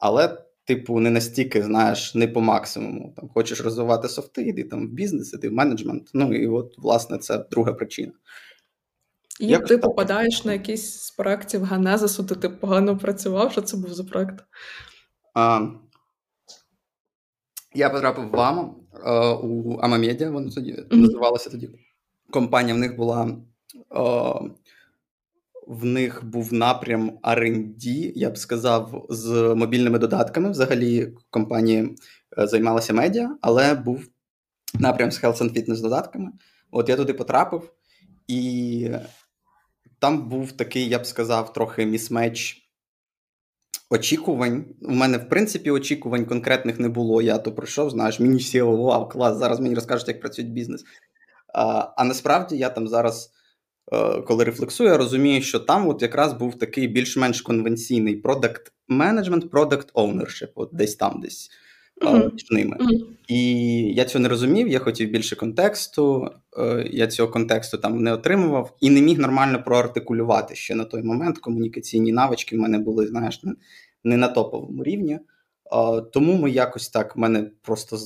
але 0.00 0.44
типу, 0.64 1.00
не 1.00 1.10
настільки, 1.10 1.62
знаєш, 1.62 2.14
не 2.14 2.28
по 2.28 2.40
максимуму. 2.40 3.14
Там 3.16 3.28
Хочеш 3.28 3.60
розвивати 3.60 4.08
софти, 4.08 4.42
йди 4.42 4.64
там 4.64 4.88
в 4.88 4.90
бізнес, 4.90 5.32
іди 5.32 5.48
в 5.48 5.52
менеджмент. 5.52 6.10
Ну 6.14 6.34
і 6.34 6.48
от, 6.48 6.74
власне, 6.78 7.18
це 7.18 7.44
друга 7.50 7.72
причина. 7.72 8.12
І 9.40 9.46
Як 9.46 9.66
ти 9.66 9.76
так? 9.76 9.80
попадаєш 9.80 10.44
на 10.44 10.52
якийсь 10.52 11.00
з 11.00 11.10
проєктів 11.10 11.64
Генезису, 11.64 12.22
де 12.22 12.34
ти 12.34 12.48
погано 12.48 12.98
працював, 12.98 13.52
що 13.52 13.60
це 13.62 13.76
був 13.76 13.94
за 13.94 14.04
проєкт? 14.04 14.44
А, 15.34 15.66
Я 17.74 17.90
потрапив 17.90 18.30
в 18.30 18.40
АМА 18.40 18.74
у 19.42 19.78
Амамедіа, 19.80 20.30
воно 20.30 20.50
тоді 20.50 20.72
mm-hmm. 20.72 20.96
називалося 20.96 21.50
тоді. 21.50 21.70
Компанія 22.30 22.74
в 22.74 22.78
них 22.78 22.96
була 22.96 23.36
в 25.66 25.84
них 25.84 26.24
був 26.24 26.52
напрям 26.52 27.18
R&D, 27.22 28.12
я 28.14 28.30
б 28.30 28.38
сказав, 28.38 29.06
з 29.08 29.54
мобільними 29.54 29.98
додатками. 29.98 30.50
Взагалі 30.50 31.12
компанія 31.30 31.88
е, 32.38 32.46
займалася 32.46 32.92
медіа, 32.92 33.36
але 33.40 33.74
був 33.74 34.08
напрям 34.74 35.10
з 35.10 35.24
Health 35.24 35.42
and 35.42 35.56
Fitness 35.56 35.82
додатками. 35.82 36.30
От 36.70 36.88
я 36.88 36.96
туди 36.96 37.14
потрапив, 37.14 37.72
і 38.26 38.90
там 40.00 40.28
був 40.28 40.52
такий, 40.52 40.88
я 40.88 40.98
б 40.98 41.06
сказав, 41.06 41.52
трохи 41.52 41.86
місмеч 41.86 42.70
очікувань. 43.90 44.64
У 44.82 44.92
мене, 44.92 45.18
в 45.18 45.28
принципі, 45.28 45.70
очікувань 45.70 46.24
конкретних 46.24 46.80
не 46.80 46.88
було. 46.88 47.22
Я 47.22 47.38
то 47.38 47.52
пройшов, 47.52 47.90
знаєш, 47.90 48.20
мені 48.20 48.38
всі 48.38 48.62
вау, 48.62 49.08
клас, 49.08 49.38
зараз 49.38 49.60
мені 49.60 49.74
розкажуть, 49.74 50.08
як 50.08 50.20
працює 50.20 50.44
бізнес. 50.44 50.84
А 51.54 51.88
а 51.96 52.04
насправді 52.04 52.56
я 52.56 52.68
там 52.68 52.88
зараз, 52.88 53.32
е, 53.92 54.20
коли 54.22 54.44
рефлексую, 54.44 54.90
я 54.90 54.96
розумію, 54.96 55.42
що 55.42 55.60
там 55.60 55.88
от 55.88 56.02
якраз 56.02 56.32
був 56.32 56.58
такий 56.58 56.88
більш-менш 56.88 57.40
конвенційний 57.40 58.22
management, 58.88 59.48
product 59.50 59.92
ownership, 59.92 60.48
от 60.54 60.70
десь 60.72 60.96
там 60.96 61.20
десь 61.20 61.50
mm-hmm. 62.00 62.32
між 62.32 62.50
ними. 62.50 62.76
Mm-hmm. 62.76 63.06
І 63.28 63.54
я 63.94 64.04
цього 64.04 64.22
не 64.22 64.28
розумів, 64.28 64.68
я 64.68 64.78
хотів 64.78 65.10
більше 65.10 65.36
контексту, 65.36 66.30
е, 66.58 66.88
я 66.90 67.06
цього 67.06 67.32
контексту 67.32 67.78
там 67.78 68.02
не 68.02 68.12
отримував 68.12 68.76
і 68.80 68.90
не 68.90 69.00
міг 69.00 69.18
нормально 69.18 69.62
проартикулювати 69.64 70.54
ще 70.54 70.74
на 70.74 70.84
той 70.84 71.02
момент. 71.02 71.38
Комунікаційні 71.38 72.12
навички 72.12 72.56
в 72.56 72.58
мене 72.58 72.78
були, 72.78 73.06
знаєш, 73.06 73.40
не 74.04 74.16
на 74.16 74.28
топовому 74.28 74.84
рівні. 74.84 75.18
Тому 76.12 76.34
ми 76.36 76.50
якось 76.50 76.88
так, 76.88 77.16
в 77.16 77.18
мене 77.18 77.50
просто 77.62 77.98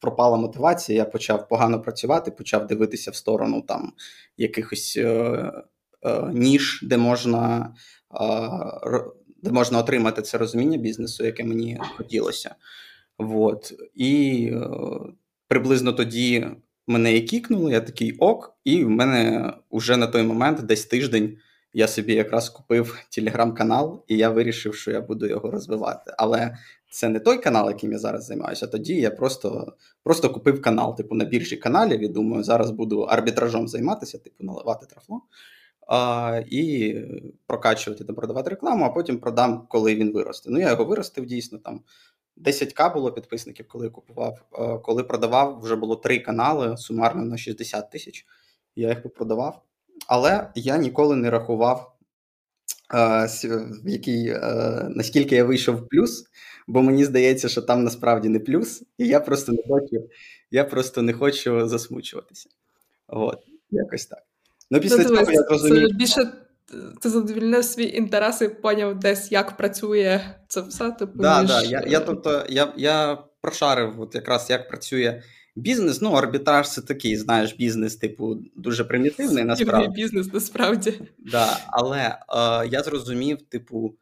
пропала 0.00 0.36
мотивація, 0.36 0.98
я 0.98 1.04
почав 1.04 1.48
погано 1.48 1.80
працювати, 1.80 2.30
почав 2.30 2.66
дивитися 2.66 3.10
в 3.10 3.14
сторону 3.14 3.62
там 3.68 3.92
якихось 4.36 4.96
е, 4.96 5.06
е, 6.02 6.30
ніж, 6.32 6.80
де 6.82 6.96
можна. 6.96 7.74
Де 9.42 9.50
можна 9.50 9.78
отримати 9.78 10.22
це 10.22 10.38
розуміння 10.38 10.78
бізнесу, 10.78 11.24
яке 11.24 11.44
мені 11.44 11.78
хотілося. 11.96 12.54
Вот. 13.18 13.72
І 13.94 14.42
е, 14.52 14.68
приблизно 15.48 15.92
тоді 15.92 16.46
мене 16.86 17.16
і 17.16 17.20
кікнули, 17.20 17.72
я 17.72 17.80
такий 17.80 18.12
ок, 18.12 18.58
і 18.64 18.84
в 18.84 18.90
мене 18.90 19.52
вже 19.70 19.96
на 19.96 20.06
той 20.06 20.22
момент, 20.22 20.62
десь 20.62 20.86
тиждень, 20.86 21.36
я 21.72 21.88
собі 21.88 22.14
якраз 22.14 22.48
купив 22.48 22.98
телеграм-канал, 23.10 24.04
і 24.08 24.16
я 24.16 24.30
вирішив, 24.30 24.74
що 24.74 24.90
я 24.90 25.00
буду 25.00 25.26
його 25.26 25.50
розвивати. 25.50 26.14
Але 26.18 26.56
це 26.90 27.08
не 27.08 27.20
той 27.20 27.38
канал, 27.38 27.68
яким 27.68 27.92
я 27.92 27.98
зараз 27.98 28.26
займаюся. 28.26 28.66
Тоді 28.66 28.94
я 28.94 29.10
просто 29.10 29.72
просто 30.02 30.30
купив 30.30 30.62
канал, 30.62 30.96
типу 30.96 31.14
на 31.14 31.24
біржі 31.24 31.56
каналів, 31.56 32.00
і 32.00 32.08
думаю, 32.08 32.44
зараз 32.44 32.70
буду 32.70 33.00
арбітражом 33.00 33.68
займатися, 33.68 34.18
типу, 34.18 34.44
наливати 34.44 34.86
трафло. 34.86 35.22
А, 35.88 36.42
І 36.50 36.94
прокачувати 37.46 38.04
та 38.04 38.12
продавати 38.12 38.50
рекламу, 38.50 38.84
а 38.84 38.88
потім 38.88 39.18
продам, 39.18 39.66
коли 39.68 39.94
він 39.94 40.12
виросте. 40.12 40.50
Ну, 40.50 40.60
я 40.60 40.70
його 40.70 40.84
виростив 40.84 41.26
дійсно 41.26 41.58
там 41.58 41.80
10к 42.44 42.94
було 42.94 43.12
підписників, 43.12 43.68
коли 43.68 43.84
я 43.84 43.90
купував. 43.90 44.38
Коли 44.82 45.04
продавав, 45.04 45.60
вже 45.60 45.76
було 45.76 45.96
три 45.96 46.18
канали 46.18 46.76
сумарно 46.76 47.24
на 47.24 47.38
60 47.38 47.90
тисяч. 47.90 48.26
Я 48.76 48.88
їх 48.88 49.14
продавав. 49.14 49.62
Але 50.06 50.50
я 50.54 50.78
ніколи 50.78 51.16
не 51.16 51.30
рахував, 51.30 51.94
в 52.90 53.88
який, 53.88 54.34
наскільки 54.88 55.34
я 55.34 55.44
вийшов 55.44 55.76
в 55.76 55.88
плюс, 55.88 56.24
бо 56.66 56.82
мені 56.82 57.04
здається, 57.04 57.48
що 57.48 57.62
там 57.62 57.84
насправді 57.84 58.28
не 58.28 58.40
плюс, 58.40 58.82
і 58.98 59.06
я 59.06 59.20
просто 59.20 59.52
не 59.52 59.62
хочу 59.68 60.08
я 60.50 60.64
просто 60.64 61.02
не 61.02 61.12
хочу 61.12 61.68
засмучуватися. 61.68 62.48
От, 63.06 63.38
якось 63.70 64.06
так. 64.06 64.22
Ну, 64.70 64.80
після 64.80 64.96
ну, 64.96 65.04
цього 65.04 65.32
я 65.32 65.42
зрозумів. 65.42 65.88
Це 65.88 65.94
більше 65.94 66.32
ти 67.02 67.10
задовільнив 67.10 67.64
свій 67.64 67.88
інтерес 67.88 68.42
і 68.42 68.48
поняв 68.48 68.98
десь, 68.98 69.32
як 69.32 69.56
працює 69.56 70.20
це 70.48 70.60
все. 70.60 70.90
Типу, 70.90 71.12
да, 71.22 71.42
да. 71.42 71.62
Я 71.62 71.84
я, 71.86 72.00
тобто, 72.00 72.46
я, 72.48 72.72
я 72.76 73.18
прошарив 73.40 74.00
от 74.00 74.14
якраз, 74.14 74.50
як 74.50 74.68
працює 74.68 75.22
бізнес. 75.56 76.00
Ну, 76.00 76.12
арбітраж 76.12 76.70
це 76.70 76.82
такий, 76.82 77.16
знаєш, 77.16 77.52
бізнес, 77.54 77.96
типу, 77.96 78.36
дуже 78.56 78.84
примітивний. 78.84 79.44
насправді. 79.44 79.88
бізнес 79.88 80.32
насправді. 80.32 81.00
Да, 81.18 81.58
Але 81.66 82.00
е, 82.00 82.68
я 82.68 82.82
зрозумів, 82.82 83.42
типу, 83.42 83.94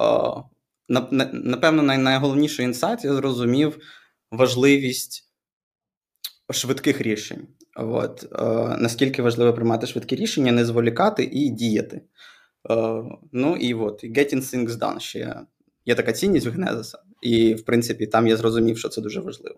е, 0.00 1.22
напевно, 1.32 1.82
най- 1.82 1.98
найголовніший 1.98 2.64
інсайт, 2.64 3.04
я 3.04 3.14
зрозумів 3.14 3.78
важливість 4.30 5.28
швидких 6.50 7.00
рішень. 7.00 7.46
От, 7.76 8.24
е, 8.32 8.76
Наскільки 8.78 9.22
важливо 9.22 9.54
приймати 9.54 9.86
швидкі 9.86 10.16
рішення, 10.16 10.52
не 10.52 10.64
зволікати 10.64 11.24
і 11.32 11.50
діяти. 11.50 12.02
Е, 12.70 13.02
Ну 13.32 13.56
і 13.56 13.74
от, 13.74 14.04
getting 14.04 14.40
things 14.40 14.68
done 14.70 15.00
ще 15.00 15.36
є 15.86 15.94
така 15.94 16.12
цінність 16.12 16.46
в 16.46 16.50
Генезиса. 16.50 16.98
і, 17.22 17.54
в 17.54 17.64
принципі, 17.64 18.06
там 18.06 18.26
я 18.26 18.36
зрозумів, 18.36 18.78
що 18.78 18.88
це 18.88 19.00
дуже 19.00 19.20
важливо. 19.20 19.56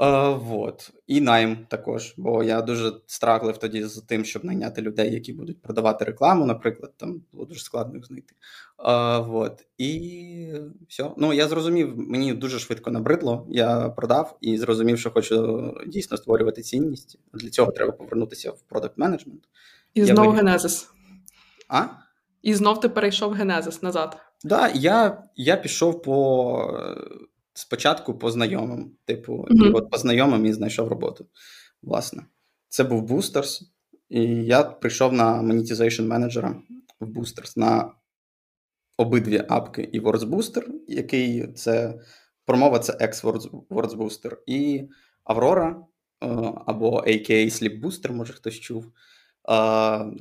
Е, 0.00 0.28
вот. 0.28 0.90
І 1.06 1.20
найм 1.20 1.66
також, 1.68 2.14
бо 2.16 2.42
я 2.42 2.62
дуже 2.62 2.92
страглив 3.06 3.58
тоді 3.58 3.84
з 3.84 4.00
тим, 4.00 4.24
щоб 4.24 4.44
найняти 4.44 4.82
людей, 4.82 5.14
які 5.14 5.32
будуть 5.32 5.62
продавати 5.62 6.04
рекламу, 6.04 6.46
наприклад, 6.46 6.92
там 6.96 7.22
було 7.32 7.44
дуже 7.44 7.60
складно 7.60 7.96
їх 7.96 8.06
знайти. 8.06 8.34
Е, 8.84 9.18
вот. 9.18 9.66
І 9.78 10.52
все. 10.88 11.10
Ну, 11.16 11.32
я 11.32 11.48
зрозумів, 11.48 11.94
мені 11.96 12.34
дуже 12.34 12.58
швидко 12.58 12.90
набридло. 12.90 13.46
Я 13.48 13.88
продав 13.88 14.38
і 14.40 14.58
зрозумів, 14.58 14.98
що 14.98 15.10
хочу 15.10 15.74
дійсно 15.86 16.16
створювати 16.16 16.62
цінність. 16.62 17.18
Для 17.34 17.50
цього 17.50 17.72
треба 17.72 17.92
повернутися 17.92 18.50
в 18.50 18.60
продакт 18.60 18.98
менеджмент. 18.98 19.42
І 19.94 20.04
знову 20.04 20.30
Генезис. 20.30 20.90
А? 21.68 21.84
І 22.42 22.54
знов 22.54 22.80
ти 22.80 22.88
перейшов 22.88 23.32
Генезис 23.32 23.82
назад. 23.82 24.10
Так, 24.10 24.20
да, 24.44 24.68
я 24.68 25.22
я 25.36 25.56
пішов 25.56 26.02
по 26.02 26.80
спочатку 27.58 28.14
по 28.14 28.30
знайомим. 28.30 28.90
Типу, 29.04 29.32
mm-hmm. 29.32 29.66
і 29.66 29.72
от 29.72 29.90
по 29.90 29.98
знайомим 29.98 30.46
і 30.46 30.52
знайшов 30.52 30.88
роботу. 30.88 31.26
Власне, 31.82 32.22
це 32.68 32.84
був 32.84 33.10
Boosters, 33.10 33.62
і 34.08 34.22
я 34.24 34.62
прийшов 34.62 35.12
на 35.12 35.42
monetization 35.42 36.06
менеджера 36.06 36.62
в 37.00 37.06
Boosters 37.06 37.58
на 37.58 37.92
обидві 38.96 39.44
апки 39.48 39.88
і 39.92 40.00
Words 40.00 40.30
Booster, 40.30 40.64
який 40.88 41.52
це 41.52 41.94
промова 42.44 42.78
це 42.78 42.92
ex-Words 42.92 43.96
Booster, 43.96 44.36
і 44.46 44.88
Aurora 45.26 45.74
е, 45.74 45.82
або 46.66 47.00
AKA 47.00 47.44
Sleep 47.44 47.80
Booster, 47.82 48.12
може 48.12 48.32
хтось 48.32 48.60
чув. 48.60 48.92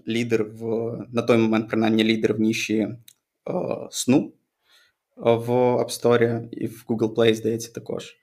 Лідер 0.07 0.43
в 0.43 0.63
на 1.09 1.21
той 1.21 1.37
момент, 1.37 1.67
принаймні, 1.67 2.03
лідер 2.03 2.33
в 2.33 2.39
ніші 2.39 2.77
е, 2.77 2.97
сну 3.91 4.33
в 5.17 5.49
App 5.51 5.89
Store 5.89 6.47
і 6.51 6.67
в 6.67 6.85
Google 6.87 7.13
Play, 7.15 7.33
здається, 7.33 7.71
також. 7.71 8.15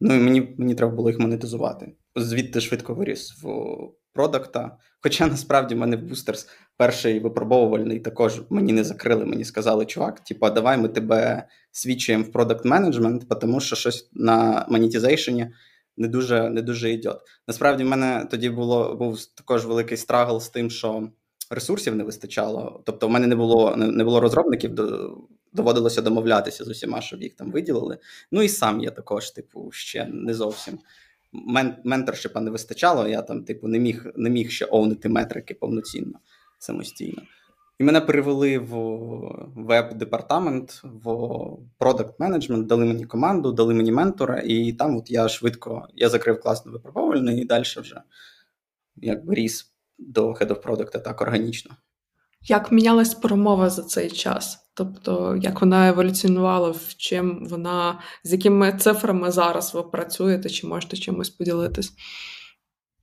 Ну 0.00 0.14
і 0.14 0.18
мені 0.18 0.54
мені 0.58 0.74
треба 0.74 0.94
було 0.94 1.10
їх 1.10 1.18
монетизувати. 1.18 1.92
Звідти 2.16 2.60
швидко 2.60 2.94
виріс 2.94 3.42
в 3.42 3.76
продакта. 4.12 4.76
Хоча 5.02 5.26
насправді 5.26 5.74
в 5.74 5.78
мене 5.78 5.96
в 5.96 6.00
Boosters 6.00 6.48
перший 6.76 7.20
випробовувальний 7.20 8.00
також 8.00 8.42
мені 8.50 8.72
не 8.72 8.84
закрили. 8.84 9.24
Мені 9.24 9.44
сказали, 9.44 9.86
чувак, 9.86 10.20
типа, 10.20 10.50
давай 10.50 10.78
ми 10.78 10.88
тебе 10.88 11.48
свідчуємо 11.72 12.24
в 12.24 12.32
продакт 12.32 12.64
менеджмент, 12.64 13.40
тому 13.40 13.60
що 13.60 13.76
щось 13.76 14.10
на 14.12 14.66
монетизейшені 14.68 15.50
не 15.96 16.08
дуже 16.08 16.50
не 16.50 16.62
дуже 16.62 16.90
йде. 16.90 17.14
Насправді, 17.48 17.84
в 17.84 17.86
мене 17.86 18.26
тоді 18.30 18.50
було 18.50 18.94
був 18.94 19.26
також 19.26 19.66
великий 19.66 19.96
страгл 19.96 20.40
з 20.40 20.48
тим, 20.48 20.70
що 20.70 21.08
ресурсів 21.50 21.94
не 21.94 22.04
вистачало. 22.04 22.82
Тобто, 22.86 23.08
в 23.08 23.10
мене 23.10 23.26
не 23.26 23.36
було 23.36 23.76
не 23.76 24.04
було 24.04 24.20
розробників 24.20 24.74
доводилося 25.52 26.02
домовлятися 26.02 26.64
з 26.64 26.68
усіма, 26.68 27.00
щоб 27.00 27.22
їх 27.22 27.34
там 27.34 27.50
виділили. 27.50 27.98
Ну 28.30 28.42
і 28.42 28.48
сам 28.48 28.80
я 28.80 28.90
також, 28.90 29.30
типу, 29.30 29.70
ще 29.72 30.04
не 30.12 30.34
зовсім. 30.34 30.78
Мен- 31.32 31.74
менторшипа 31.84 32.40
не 32.40 32.50
вистачало, 32.50 33.08
я 33.08 33.22
там, 33.22 33.44
типу, 33.44 33.68
не 33.68 33.78
міг 33.78 34.06
не 34.16 34.30
міг 34.30 34.50
ще 34.50 34.64
овнити 34.64 35.08
метрики 35.08 35.54
повноцінно 35.54 36.18
самостійно. 36.58 37.22
І 37.78 37.84
мене 37.84 38.00
перевели 38.00 38.58
в 38.58 38.74
веб-департамент, 39.56 40.80
в 40.84 41.46
продакт 41.78 42.20
менеджмент 42.20 42.66
дали 42.66 42.84
мені 42.84 43.04
команду, 43.04 43.52
дали 43.52 43.74
мені 43.74 43.92
ментора, 43.92 44.42
і 44.44 44.72
там 44.72 44.96
от 44.96 45.10
я 45.10 45.28
швидко 45.28 45.88
я 45.94 46.08
закрив 46.08 46.40
класно 46.40 46.72
випробовувальний 46.72 47.42
і 47.42 47.44
далі 47.44 47.64
вже 47.76 48.02
якби 48.96 49.34
ріс 49.34 49.72
до 49.98 50.32
Head 50.32 50.46
of 50.46 50.62
Product 50.62 51.02
так 51.02 51.20
органічно. 51.20 51.76
Як 52.42 52.72
мінялась 52.72 53.14
промова 53.14 53.70
за 53.70 53.82
цей 53.82 54.10
час? 54.10 54.69
Тобто, 54.80 55.38
як 55.42 55.60
вона 55.60 55.88
еволюціонувала, 55.88 56.70
в 56.70 56.94
чим 56.96 57.46
вона, 57.46 58.00
з 58.24 58.32
якими 58.32 58.72
цифрами 58.72 59.30
зараз 59.30 59.74
ви 59.74 59.82
працюєте, 59.82 60.48
чи 60.48 60.66
можете 60.66 60.96
чимось 60.96 61.30
поділитись? 61.30 61.92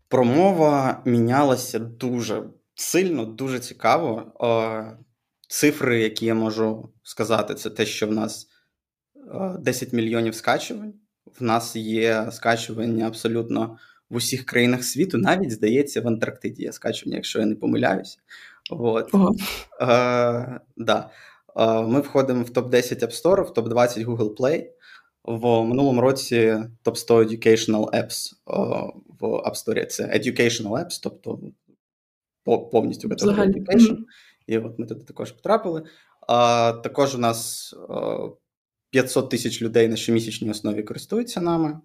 Промова 0.07 1.01
мінялася 1.05 1.79
дуже 1.79 2.43
сильно, 2.75 3.25
дуже 3.25 3.59
цікаво. 3.59 4.23
Цифри, 5.49 6.01
які 6.01 6.25
я 6.25 6.35
можу 6.35 6.89
сказати, 7.03 7.55
це 7.55 7.69
те, 7.69 7.85
що 7.85 8.07
в 8.07 8.11
нас 8.11 8.47
10 9.59 9.93
мільйонів 9.93 10.35
скачувань. 10.35 10.93
В 11.39 11.43
нас 11.43 11.75
є 11.75 12.27
скачування 12.31 13.07
абсолютно 13.07 13.77
в 14.09 14.15
усіх 14.15 14.45
країнах 14.45 14.83
світу, 14.83 15.17
навіть 15.17 15.51
здається, 15.51 16.01
в 16.01 16.07
Антарктиді 16.07 16.63
є 16.63 16.71
скачування, 16.71 17.15
якщо 17.15 17.39
я 17.39 17.45
не 17.45 17.55
помиляюся. 17.55 18.17
От. 18.69 19.13
Ого. 19.13 19.35
Е, 19.81 20.59
да. 20.77 21.09
Е, 21.57 21.81
Ми 21.81 21.99
входимо 21.99 22.43
в 22.43 22.49
топ-10 22.49 23.03
App 23.03 23.23
Store, 23.23 23.41
в 23.41 23.51
топ-20 23.53 24.05
Google 24.05 24.35
Play. 24.35 24.65
В 25.23 25.63
минулому 25.63 26.01
році 26.01 26.57
топ 26.81 26.97
100 26.97 27.23
Educational 27.23 27.89
Apps 27.89 28.33
е, 28.33 28.91
в 29.19 29.23
App 29.23 29.53
Store 29.53 29.85
це 29.85 30.03
Educational 30.03 30.71
Apps, 30.71 30.99
тобто 31.03 31.39
повністю 32.71 33.09
категорія 33.09 33.43
Education. 33.45 33.97
І 34.47 34.57
от 34.57 34.79
ми 34.79 34.85
туди 34.85 35.03
також 35.03 35.31
потрапили. 35.31 35.83
А, 36.27 36.73
Також 36.83 37.15
у 37.15 37.17
нас 37.17 37.73
500 38.89 39.29
тисяч 39.29 39.61
людей 39.61 39.87
на 39.87 39.95
щомісячній 39.95 40.51
основі 40.51 40.83
користуються 40.83 41.41
нами, 41.41 41.79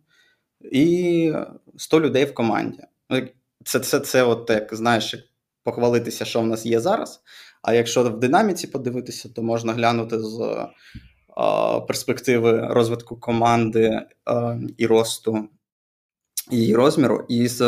і 0.73 1.33
100 1.77 2.01
людей 2.01 2.25
в 2.25 2.35
команді. 2.35 2.79
Ну, 3.11 3.29
це 3.65 3.81
це, 3.81 4.01
це 4.01 4.23
от 4.23 4.51
як 4.51 4.75
знаєш, 4.75 5.33
похвалитися, 5.65 6.25
що 6.25 6.41
в 6.41 6.47
нас 6.47 6.67
є 6.67 6.81
зараз. 6.81 7.23
А 7.63 7.75
якщо 7.75 8.03
в 8.03 8.21
динаміці 8.21 8.67
подивитися, 8.67 9.29
то 9.29 9.43
можна 9.43 9.73
глянути 9.73 10.19
з 10.19 10.67
а, 11.37 11.81
перспективи 11.81 12.67
розвитку 12.71 13.17
команди 13.17 14.01
а, 14.25 14.59
і 14.79 14.87
росту 14.87 15.49
її 16.51 16.75
розміру, 16.77 17.25
і 17.29 17.49
з 17.49 17.59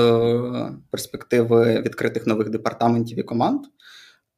перспективи 0.91 1.81
відкритих 1.81 2.27
нових 2.27 2.51
департаментів 2.51 3.19
і 3.19 3.23
команд. 3.23 3.61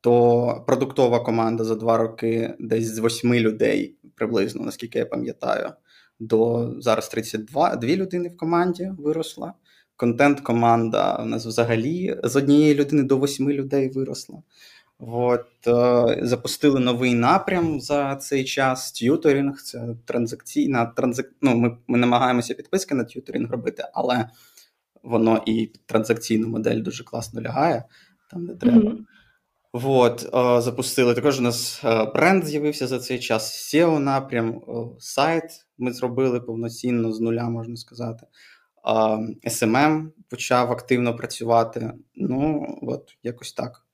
То 0.01 0.65
продуктова 0.67 1.21
команда 1.21 1.65
за 1.65 1.75
два 1.75 1.97
роки 1.97 2.55
десь 2.59 2.95
з 2.95 2.99
восьми 2.99 3.41
людей 3.41 3.99
приблизно, 4.15 4.65
наскільки 4.65 4.99
я 4.99 5.07
пам'ятаю, 5.07 5.73
до 6.21 6.73
зараз 6.79 7.09
32 7.09 7.77
дві 7.77 7.97
людини 7.97 8.29
в 8.29 8.37
команді 8.37 8.93
виросла. 8.99 9.55
Контент-команда 9.97 11.17
у 11.23 11.25
нас 11.25 11.47
взагалі 11.47 12.21
з 12.25 12.37
однієї 12.37 12.75
людини 12.75 13.03
до 13.03 13.17
восьми 13.17 13.53
людей 13.53 13.89
виросла. 13.89 14.43
От, 14.99 15.47
е, 15.67 16.19
Запустили 16.23 16.81
новий 16.81 17.15
напрям 17.15 17.81
за 17.81 18.17
цей 18.17 18.45
час. 18.45 18.93
Tutoring, 18.93 19.63
це 19.63 19.97
транзакційна 20.05 20.87
транзак... 20.87 21.27
ну, 21.43 21.57
Ми 21.57 21.77
ми 21.87 21.99
намагаємося 21.99 22.55
підписки 22.55 22.95
на 22.95 23.05
tutoring 23.05 23.51
робити, 23.51 23.85
але 23.93 24.29
воно 25.03 25.43
і 25.47 25.71
транзакційну 25.87 26.49
модель 26.49 26.81
дуже 26.81 27.05
класно 27.05 27.43
лягає, 27.43 27.85
там 28.31 28.45
не 28.45 28.55
треба. 28.55 28.91
Mm-hmm. 28.91 29.05
От, 29.73 30.31
е, 30.35 30.61
Запустили. 30.61 31.15
Також 31.15 31.39
у 31.39 31.43
нас 31.43 31.81
е, 31.85 32.05
бренд 32.05 32.45
з'явився 32.45 32.87
за 32.87 32.99
цей 32.99 33.19
час. 33.19 33.75
SEO 33.75 33.99
напрям, 33.99 34.63
сайт 34.99 35.67
ми 35.79 35.93
зробили 35.93 36.41
повноцінно 36.41 37.13
з 37.13 37.21
нуля, 37.21 37.49
можна 37.49 37.77
сказати. 37.77 38.27
SMM 39.47 40.09
почав 40.29 40.73
активно 40.73 41.17
працювати. 41.17 41.93
Ну, 42.15 42.67
от 42.83 43.17
якось 43.23 43.53
так. 43.53 43.86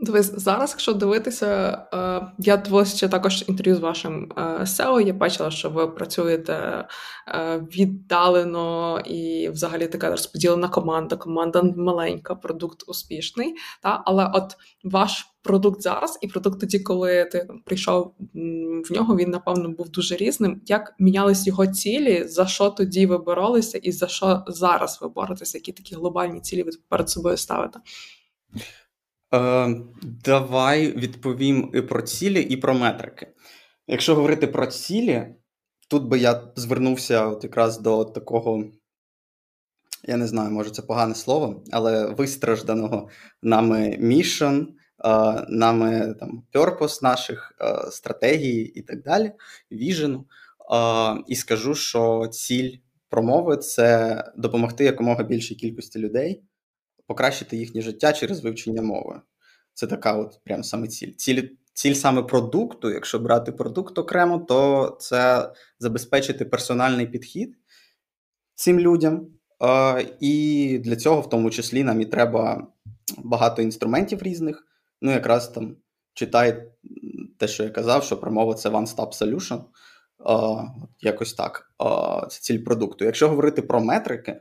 Дивись, 0.00 0.32
зараз, 0.36 0.70
якщо 0.70 0.92
дивитися, 0.92 1.46
е, 1.94 2.32
я 2.38 2.56
дивилася 2.56 2.96
ще 2.96 3.08
також 3.08 3.44
інтерв'ю 3.48 3.76
з 3.76 3.80
вашим 3.80 4.32
е, 4.36 4.40
SEO, 4.42 5.00
Я 5.00 5.12
бачила, 5.12 5.50
що 5.50 5.70
ви 5.70 5.88
працюєте 5.88 6.84
е, 7.28 7.58
віддалено 7.58 9.00
і 9.00 9.48
взагалі 9.48 9.86
така 9.86 10.10
розподілена 10.10 10.68
команда. 10.68 11.16
Команда 11.16 11.62
маленька, 11.62 12.34
продукт 12.34 12.84
успішний. 12.88 13.54
Та? 13.82 14.02
Але 14.04 14.30
от 14.34 14.56
ваш 14.84 15.26
продукт 15.42 15.82
зараз 15.82 16.18
і 16.22 16.28
продукт 16.28 16.60
тоді, 16.60 16.78
коли 16.78 17.24
ти 17.24 17.48
прийшов 17.64 18.14
в 18.88 18.92
нього, 18.92 19.16
він 19.16 19.30
напевно 19.30 19.68
був 19.68 19.88
дуже 19.88 20.16
різним. 20.16 20.60
Як 20.66 20.94
мінялись 20.98 21.46
його 21.46 21.66
цілі? 21.66 22.24
За 22.24 22.46
що 22.46 22.70
тоді 22.70 23.06
ви 23.06 23.18
боролися, 23.18 23.78
і 23.78 23.92
за 23.92 24.08
що 24.08 24.44
зараз 24.46 24.98
ви 25.02 25.08
боретеся? 25.08 25.58
Які 25.58 25.72
такі 25.72 25.94
глобальні 25.94 26.40
цілі 26.40 26.62
ви 26.62 26.70
перед 26.88 27.10
собою 27.10 27.36
ставите? 27.36 27.80
Е, 29.34 29.76
Давай 30.24 30.92
відповім 30.92 31.70
і 31.74 31.80
про 31.80 32.02
цілі, 32.02 32.42
і 32.42 32.56
про 32.56 32.74
метрики. 32.74 33.26
Якщо 33.86 34.14
говорити 34.14 34.46
про 34.46 34.66
цілі, 34.66 35.26
тут 35.88 36.04
би 36.04 36.18
я 36.18 36.42
звернувся 36.56 37.26
от 37.26 37.44
якраз 37.44 37.78
до 37.78 38.04
такого, 38.04 38.64
я 40.04 40.16
не 40.16 40.26
знаю, 40.26 40.50
може 40.50 40.70
це 40.70 40.82
погане 40.82 41.14
слово, 41.14 41.64
але 41.72 42.06
вистражданого 42.06 43.08
нами 43.42 43.96
мішн, 44.00 44.60
нами 45.48 46.14
там 46.20 46.42
purpose 46.52 47.02
наших 47.02 47.56
е, 47.60 47.90
стратегій 47.90 48.60
і 48.60 48.82
так 48.82 49.02
далі, 49.02 49.32
віжену. 49.72 50.26
І 51.26 51.36
скажу, 51.36 51.74
що 51.74 52.28
ціль 52.32 52.76
промови 53.08 53.56
це 53.56 54.24
допомогти 54.36 54.84
якомога 54.84 55.24
більшій 55.24 55.54
кількості 55.54 55.98
людей 55.98 56.42
покращити 57.08 57.56
їхнє 57.56 57.80
життя 57.80 58.12
через 58.12 58.44
вивчення 58.44 58.82
мови. 58.82 59.20
Це 59.74 59.86
така 59.86 60.16
от 60.16 60.40
прям 60.44 60.64
саме 60.64 60.88
ціль. 60.88 61.12
Ціль 61.12 61.42
ціль 61.72 61.94
саме 61.94 62.22
продукту, 62.22 62.90
якщо 62.90 63.18
брати 63.18 63.52
продукт 63.52 63.98
окремо, 63.98 64.38
то 64.38 64.96
це 65.00 65.52
забезпечити 65.78 66.44
персональний 66.44 67.06
підхід 67.06 67.56
цим 68.54 68.80
людям. 68.80 69.26
І 70.20 70.80
для 70.84 70.96
цього, 70.96 71.20
в 71.20 71.28
тому 71.28 71.50
числі, 71.50 71.84
нам 71.84 72.00
і 72.00 72.04
треба 72.04 72.66
багато 73.18 73.62
інструментів 73.62 74.22
різних. 74.22 74.66
Ну, 75.02 75.10
якраз 75.10 75.48
там 75.48 75.76
читай 76.14 76.72
те, 77.38 77.48
що 77.48 77.64
я 77.64 77.70
казав, 77.70 78.04
що 78.04 78.16
промова 78.16 78.54
це 78.54 78.68
one-stop 78.68 79.12
solution. 79.12 79.60
Якось 81.00 81.34
так. 81.34 81.72
Це 82.30 82.40
ціль 82.40 82.64
продукту. 82.64 83.04
Якщо 83.04 83.28
говорити 83.28 83.62
про 83.62 83.80
метрики, 83.80 84.40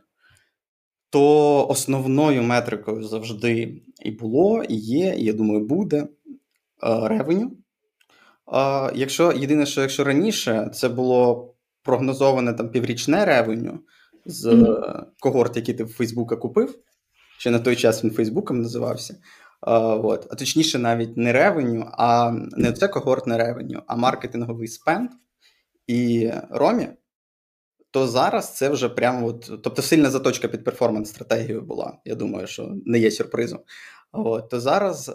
то 1.09 1.67
основною 1.67 2.43
метрикою 2.43 3.03
завжди 3.03 3.81
і 4.05 4.11
було, 4.11 4.63
і 4.63 4.75
є, 4.75 5.15
і 5.17 5.23
я 5.23 5.33
думаю, 5.33 5.65
буде 5.65 6.07
ревеню. 6.81 7.51
Якщо 8.95 9.31
єдине, 9.31 9.65
що 9.65 9.81
якщо 9.81 10.03
раніше 10.03 10.69
це 10.73 10.89
було 10.89 11.53
прогнозоване 11.83 12.53
там 12.53 12.69
піврічне 12.69 13.25
ревеню 13.25 13.79
з 14.25 14.45
mm-hmm. 14.45 15.03
когорт, 15.19 15.55
який 15.55 15.75
ти 15.75 15.83
в 15.83 15.93
Фейсбука 15.93 16.35
купив, 16.35 16.79
ще 17.37 17.51
на 17.51 17.59
той 17.59 17.75
час 17.75 18.03
він 18.03 18.11
Фейсбуком 18.11 18.61
називався. 18.61 19.15
А, 19.61 19.79
от. 19.95 20.27
а 20.31 20.35
точніше, 20.35 20.79
навіть 20.79 21.17
не 21.17 21.33
ревеню, 21.33 21.85
а 21.91 22.31
не 22.57 22.71
це 22.71 22.87
когортне 22.87 23.37
ревеню, 23.37 23.81
а 23.87 23.95
маркетинговий 23.95 24.67
спенд 24.67 25.09
і 25.87 26.31
ромі 26.49 26.87
то 27.97 28.07
зараз 28.07 28.55
це 28.55 28.69
вже 28.69 28.89
прямо 28.89 29.27
от, 29.27 29.51
тобто 29.63 29.81
сильна 29.81 30.09
заточка 30.09 30.47
під 30.47 30.63
перформанс-стратегію 30.63 31.61
була. 31.61 31.97
Я 32.05 32.15
думаю, 32.15 32.47
що 32.47 32.75
не 32.85 32.99
є 32.99 33.11
сюрпризом. 33.11 33.59
От, 34.11 34.49
То 34.49 34.59
зараз 34.59 35.11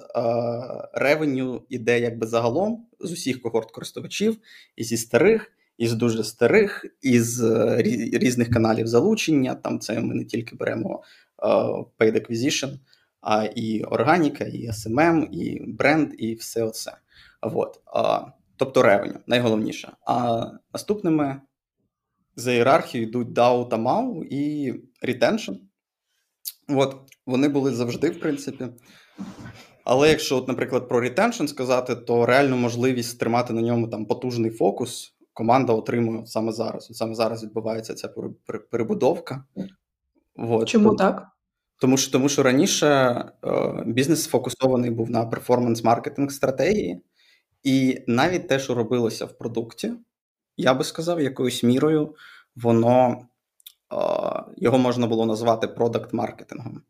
ревеню 0.93 1.63
іде 1.69 2.01
якби 2.01 2.27
загалом 2.27 2.87
з 3.01 3.13
усіх 3.13 3.43
когорт 3.43 3.71
користувачів, 3.71 4.37
і 4.77 4.85
зі 4.85 4.97
старих, 4.97 5.53
і 5.79 5.89
з 5.89 5.93
дуже 5.93 6.25
старих, 6.25 6.87
і 7.03 7.21
з 7.21 7.43
е, 7.43 7.83
різних 8.13 8.51
каналів 8.51 8.87
залучення. 8.87 9.55
Там 9.55 9.81
це 9.81 10.01
ми 10.01 10.15
не 10.15 10.25
тільки 10.25 10.57
беремо 10.57 11.03
uh, 11.39 11.87
paid 11.99 12.17
acquisition, 12.17 12.79
а 13.21 13.45
і 13.45 13.83
органіка, 13.83 14.45
і 14.45 14.69
SMM, 14.69 15.29
і 15.31 15.73
бренд, 15.73 16.15
і 16.19 16.35
все 16.35 16.63
оце. 16.63 16.93
От. 17.41 17.81
Тобто 18.57 18.83
ревеню, 18.83 19.15
найголовніше. 19.27 19.93
А 20.07 20.47
наступними 20.73 21.41
за 22.37 22.53
ієрархією 22.53 23.09
йдуть 23.09 23.29
DAO 23.29 23.69
та 23.69 23.77
MAU 23.77 24.25
і 24.25 24.73
Retention. 25.09 25.57
От, 26.69 26.97
Вони 27.27 27.49
були 27.49 27.73
завжди, 27.73 28.11
в 28.11 28.21
принципі. 28.21 28.67
Але 29.85 30.09
якщо, 30.09 30.37
от, 30.37 30.49
наприклад, 30.49 30.89
про 30.89 31.01
retention 31.01 31.49
сказати, 31.49 31.97
то 31.97 32.27
реальну 32.27 32.57
можливість 32.57 33.19
тримати 33.21 33.53
на 33.53 33.63
ньому 33.63 33.89
там 33.89 34.07
потужний 34.07 34.51
фокус 34.51 35.15
команда 35.33 35.73
отримує 35.73 36.27
саме 36.27 36.53
зараз. 36.53 36.91
От 36.91 36.97
Саме 36.97 37.15
зараз 37.15 37.45
відбувається 37.45 37.95
ця 37.95 38.09
перебудовка. 38.71 39.45
От. 40.37 40.69
Чому 40.69 40.95
так? 40.95 41.27
Тому 41.79 41.97
що 41.97 42.13
тому 42.13 42.29
що 42.29 42.43
раніше 42.43 42.87
е, 42.87 43.85
бізнес 43.87 44.23
сфокусований 44.23 44.91
був 44.91 45.11
на 45.11 45.25
перформанс-маркетинг 45.25 46.31
стратегії, 46.31 47.03
і 47.63 48.05
навіть 48.07 48.49
те, 48.49 48.59
що 48.59 48.75
робилося 48.75 49.25
в 49.25 49.39
продукті, 49.39 49.93
я 50.63 50.75
би 50.75 50.85
сказав, 50.85 51.21
якоюсь 51.21 51.63
мірою 51.63 52.15
воно 52.57 53.27
його 54.57 54.79
можна 54.79 55.07
було 55.07 55.27
назвати 55.27 55.67
продакт-маркетингом. 55.67 56.81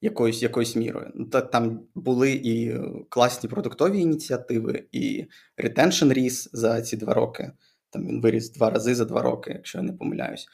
Якоюсь 0.00 0.42
якоюсь 0.42 0.76
мірою. 0.76 1.10
Ну, 1.14 1.26
там 1.26 1.80
були 1.94 2.32
і 2.32 2.76
класні 3.08 3.48
продуктові 3.48 4.00
ініціативи, 4.00 4.86
і 4.92 5.26
ретеншн 5.56 6.12
ріс 6.12 6.50
за 6.52 6.82
ці 6.82 6.96
два 6.96 7.14
роки. 7.14 7.52
Там 7.90 8.06
він 8.06 8.20
виріс 8.20 8.50
два 8.50 8.70
рази 8.70 8.94
за 8.94 9.04
два 9.04 9.22
роки, 9.22 9.52
якщо 9.52 9.78
я 9.78 9.84
не 9.84 9.92
помиляюсь. 9.92 10.46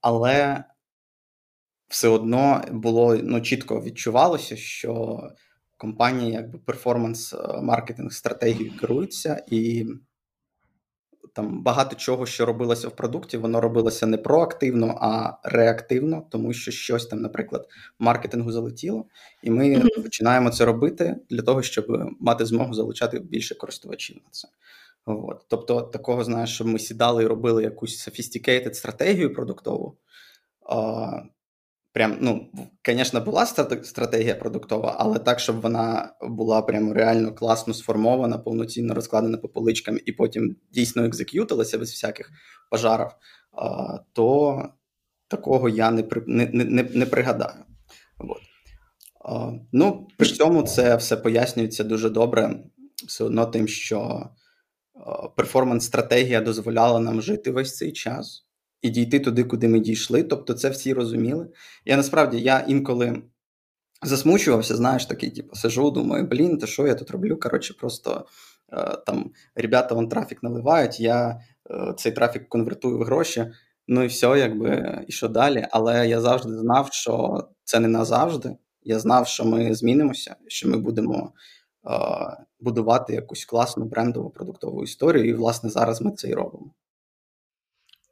Але 0.00 0.64
все 1.88 2.08
одно 2.08 2.64
було 2.70 3.16
ну, 3.22 3.40
чітко 3.40 3.82
відчувалося, 3.82 4.56
що 4.56 5.22
компанія 5.76 6.40
якби 6.40 6.58
перформанс-маркетинг 6.58 8.10
стратегією 8.10 8.78
керується, 8.78 9.44
і 9.50 9.86
там 11.36 11.62
багато 11.62 11.96
чого, 11.96 12.26
що 12.26 12.46
робилося 12.46 12.88
в 12.88 12.96
продукті, 12.96 13.36
воно 13.36 13.60
робилося 13.60 14.06
не 14.06 14.16
проактивно, 14.16 14.98
а 15.00 15.32
реактивно, 15.44 16.26
тому 16.30 16.52
що 16.52 16.70
щось 16.70 17.06
там, 17.06 17.20
наприклад, 17.20 17.68
маркетингу 17.98 18.52
залетіло, 18.52 19.06
і 19.42 19.50
ми 19.50 19.64
mm-hmm. 19.64 20.02
починаємо 20.02 20.50
це 20.50 20.64
робити 20.64 21.16
для 21.30 21.42
того, 21.42 21.62
щоб 21.62 21.86
мати 22.20 22.46
змогу 22.46 22.74
залучати 22.74 23.18
більше 23.18 23.54
користувачів 23.54 24.16
на 24.16 24.30
це. 24.30 24.48
От. 25.06 25.44
Тобто, 25.48 25.80
такого 25.80 26.24
знаєш, 26.24 26.54
щоб 26.54 26.66
ми 26.66 26.78
сідали 26.78 27.22
і 27.22 27.26
робили 27.26 27.62
якусь 27.62 28.08
sophisticated 28.08 28.74
стратегію 28.74 29.34
продуктову. 29.34 29.96
Прям, 31.96 32.16
ну, 32.20 32.52
звісно, 32.86 33.20
була 33.20 33.46
стратегія 33.82 34.34
продуктова, 34.34 34.96
але 34.98 35.18
так, 35.18 35.40
щоб 35.40 35.60
вона 35.60 36.14
була 36.22 36.62
прям 36.62 36.92
реально 36.92 37.34
класно 37.34 37.74
сформована, 37.74 38.38
повноцінно 38.38 38.94
розкладена 38.94 39.38
по 39.38 39.48
поличкам 39.48 39.98
і 40.06 40.12
потім 40.12 40.56
дійсно 40.72 41.04
екзек'ютилася 41.04 41.78
без 41.78 41.90
всяких 41.90 42.30
пожарів, 42.70 43.06
то 44.12 44.68
такого 45.28 45.68
я 45.68 45.90
не 45.90 46.04
не, 46.26 46.46
не, 46.46 46.82
не 46.82 47.06
пригадаю. 47.06 47.64
От. 48.18 48.42
Ну, 49.72 50.08
при 50.18 50.26
цьому 50.26 50.62
це 50.62 50.96
все 50.96 51.16
пояснюється 51.16 51.84
дуже 51.84 52.10
добре, 52.10 52.64
все 53.06 53.24
одно 53.24 53.46
тим, 53.46 53.68
що 53.68 54.28
перформанс-стратегія 55.36 56.40
дозволяла 56.40 57.00
нам 57.00 57.22
жити 57.22 57.50
весь 57.50 57.76
цей 57.76 57.92
час 57.92 58.45
і 58.86 58.90
дійти 58.90 59.20
туди, 59.20 59.44
куди 59.44 59.68
ми 59.68 59.80
дійшли. 59.80 60.22
Тобто, 60.22 60.54
це 60.54 60.70
всі 60.70 60.92
розуміли. 60.92 61.48
Я 61.84 61.96
насправді 61.96 62.40
я 62.40 62.58
інколи 62.68 63.22
засмучувався, 64.02 64.76
знаєш, 64.76 65.06
такий, 65.06 65.30
типу, 65.30 65.56
сижу, 65.56 65.90
думаю, 65.90 66.26
блін, 66.26 66.58
то 66.58 66.66
що 66.66 66.86
я 66.86 66.94
тут 66.94 67.10
роблю? 67.10 67.36
Коротше, 67.36 67.74
просто 67.74 68.26
е, 68.72 68.96
там 69.06 69.30
ребята 69.54 69.94
вон 69.94 70.08
трафік 70.08 70.42
наливають, 70.42 71.00
я 71.00 71.40
е, 71.70 71.94
цей 71.96 72.12
трафік 72.12 72.48
конвертую 72.48 72.98
в 72.98 73.02
гроші. 73.02 73.46
Ну 73.88 74.02
і 74.02 74.06
все, 74.06 74.26
якби 74.38 75.04
і 75.08 75.12
що 75.12 75.28
далі. 75.28 75.66
Але 75.70 76.08
я 76.08 76.20
завжди 76.20 76.58
знав, 76.58 76.88
що 76.92 77.44
це 77.64 77.80
не 77.80 77.88
назавжди. 77.88 78.56
Я 78.82 78.98
знав, 78.98 79.28
що 79.28 79.44
ми 79.44 79.74
змінимося, 79.74 80.36
що 80.46 80.68
ми 80.68 80.78
будемо 80.78 81.32
е, 81.86 81.90
будувати 82.60 83.14
якусь 83.14 83.44
класну 83.44 83.84
брендову 83.84 84.30
продуктову 84.30 84.84
історію, 84.84 85.28
і, 85.28 85.34
власне, 85.34 85.70
зараз 85.70 86.02
ми 86.02 86.10
це 86.10 86.28
і 86.28 86.34
робимо. 86.34 86.72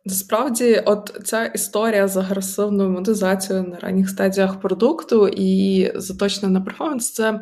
Насправді, 0.07 0.83
от 0.87 1.21
ця 1.25 1.47
історія 1.47 2.09
з 2.09 2.17
агресивною 2.17 2.91
монетизацією 2.91 3.69
на 3.69 3.79
ранніх 3.79 4.09
стадіях 4.09 4.61
продукту 4.61 5.29
і 5.29 5.93
заточена 5.95 6.49
на 6.49 6.61
перформанс, 6.61 7.13
це 7.13 7.41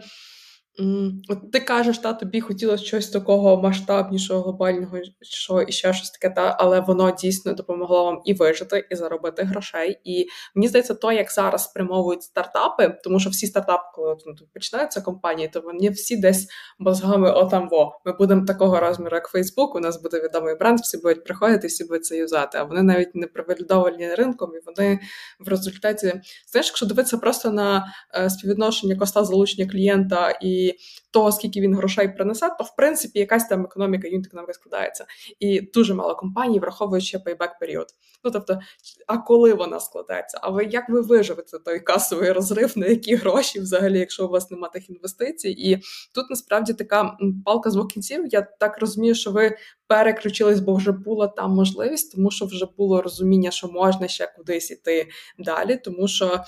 От 1.29 1.53
ти 1.53 1.61
кажеш, 1.61 1.99
та 1.99 2.13
тобі 2.13 2.41
хотілося 2.41 2.85
щось 2.85 3.09
такого 3.09 3.63
масштабнішого, 3.63 4.43
глобального, 4.43 4.99
що 5.21 5.63
і 5.63 5.73
ще 5.73 5.93
щось 5.93 6.11
таке, 6.11 6.35
та 6.35 6.57
але 6.59 6.81
воно 6.81 7.11
дійсно 7.11 7.53
допомогло 7.53 8.05
вам 8.05 8.21
і 8.25 8.35
вижити, 8.35 8.87
і 8.91 8.97
заробити 8.97 9.43
грошей. 9.43 10.01
І 10.05 10.27
мені 10.55 10.69
здається, 10.69 10.95
то 10.95 11.13
як 11.13 11.33
зараз 11.33 11.65
спрямовують 11.65 12.23
стартапи, 12.23 12.99
тому 13.05 13.21
що 13.21 13.31
всі 13.31 13.47
стартапи, 13.47 13.83
коли 13.95 14.17
ну, 14.27 14.35
починаються 14.55 15.01
компанії, 15.01 15.49
то 15.49 15.61
вони 15.61 15.91
всі 15.91 16.17
десь 16.17 16.49
мозгами 16.79 17.33
отам 17.33 17.69
во. 17.69 18.01
Ми 18.05 18.13
будемо 18.13 18.47
такого 18.47 18.81
розміру, 18.81 19.17
як 19.17 19.29
Фейсбук. 19.29 19.75
У 19.75 19.81
нас 19.81 20.03
буде 20.03 20.21
відомий 20.21 20.57
бренд, 20.57 20.81
всі 20.81 20.99
будуть 20.99 21.25
приходити, 21.25 21.67
всі 21.67 21.85
будуть 21.85 22.05
це 22.05 22.17
юзати. 22.17 22.59
А 22.59 22.65
вони 22.65 22.83
навіть 22.83 23.15
не 23.15 23.27
привалідовані 23.27 24.15
ринком, 24.15 24.51
і 24.55 24.61
вони 24.67 25.01
в 25.41 25.49
результаті 25.49 26.07
знаєш, 26.51 26.67
якщо 26.67 26.87
дивитися 26.87 27.19
просто 27.19 27.51
на 27.51 27.95
е, 28.15 28.31
співвідношення 28.31 28.97
коста 28.97 29.25
залучення 29.25 29.71
клієнта 29.71 30.31
і 30.31 30.62
puis 30.71 31.02
того, 31.13 31.33
скільки 31.33 31.61
він 31.61 31.75
грошей 31.75 32.09
принесе, 32.09 32.51
то 32.59 32.65
в 32.65 32.77
принципі 32.77 33.19
якась 33.19 33.49
там 33.49 33.65
економіка, 33.65 34.09
юнт 34.09 34.27
економіка 34.27 34.53
складається. 34.53 35.05
І 35.41 35.61
дуже 35.61 35.95
мало 35.95 36.17
компаній, 36.17 36.59
враховуючи 36.59 37.19
пейбек 37.19 37.59
період. 37.61 37.87
Ну 38.25 38.31
тобто, 38.31 38.61
а 39.07 39.19
коли 39.19 39.55
вона 39.55 39.81
складається? 39.81 40.39
А 40.43 40.51
ви 40.51 40.65
як 40.65 40.89
ви 40.89 41.01
виживете 41.01 41.59
той 41.59 41.81
касовий 41.81 42.33
розрив, 42.33 42.79
на 42.79 42.87
які 42.87 43.15
гроші 43.15 43.61
взагалі, 43.61 43.99
якщо 43.99 44.27
у 44.27 44.29
вас 44.29 44.51
немає 44.51 44.71
тих 44.73 44.91
інвестицій? 44.91 45.51
І 45.51 45.77
тут 46.15 46.31
насправді 46.31 46.73
така 46.73 47.17
палка 47.45 47.71
з 47.71 47.75
двох 47.75 47.89
кінців. 47.89 48.27
Я 48.31 48.43
так 48.43 48.79
розумію, 48.79 49.15
що 49.15 49.31
ви 49.31 49.57
переключились, 49.93 50.61
бо 50.61 50.75
вже 50.75 50.93
була 50.93 51.29
там 51.29 51.51
можливість, 51.51 52.13
тому 52.15 52.31
що 52.31 52.47
вже 52.47 52.67
було 52.79 53.03
розуміння, 53.03 53.51
що 53.51 53.69
можна 53.69 54.09
ще 54.09 54.33
кудись 54.37 54.71
іти 54.71 55.09
далі. 55.39 55.77
Тому 55.77 56.09
що, 56.09 56.41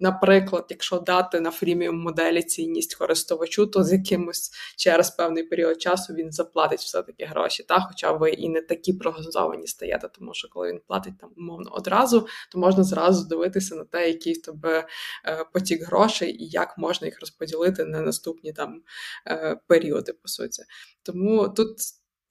наприклад, 0.00 0.66
якщо 0.70 0.98
дати 0.98 1.40
на 1.40 1.50
фріміум 1.50 1.98
моделі 1.98 2.42
цінність 2.42 2.94
користувачу, 2.94 3.55
то 3.64 3.84
з 3.84 3.92
якимось 3.92 4.50
через 4.76 5.10
певний 5.10 5.42
період 5.42 5.82
часу 5.82 6.14
він 6.14 6.32
заплатить 6.32 6.80
все-таки 6.80 7.24
гроші. 7.24 7.62
Та? 7.62 7.80
Хоча 7.80 8.12
ви 8.12 8.30
і 8.30 8.48
не 8.48 8.60
такі 8.60 8.92
прогнозовані 8.92 9.66
стаєте, 9.66 10.08
тому 10.18 10.34
що 10.34 10.48
коли 10.48 10.72
він 10.72 10.80
платить 10.86 11.18
там 11.20 11.30
умовно 11.36 11.70
одразу, 11.72 12.26
то 12.52 12.58
можна 12.58 12.84
зразу 12.84 13.28
дивитися 13.28 13.74
на 13.74 13.84
те, 13.84 14.08
який 14.08 14.32
в 14.32 14.42
тебе 14.42 14.86
е, 15.26 15.44
потік 15.52 15.82
грошей 15.82 16.42
і 16.42 16.48
як 16.48 16.78
можна 16.78 17.06
їх 17.06 17.20
розподілити 17.20 17.84
на 17.84 18.00
наступні 18.00 18.52
там 18.52 18.82
е, 19.28 19.60
періоди, 19.66 20.12
по 20.12 20.28
суті. 20.28 20.62
Тому 21.02 21.48
тут 21.48 21.78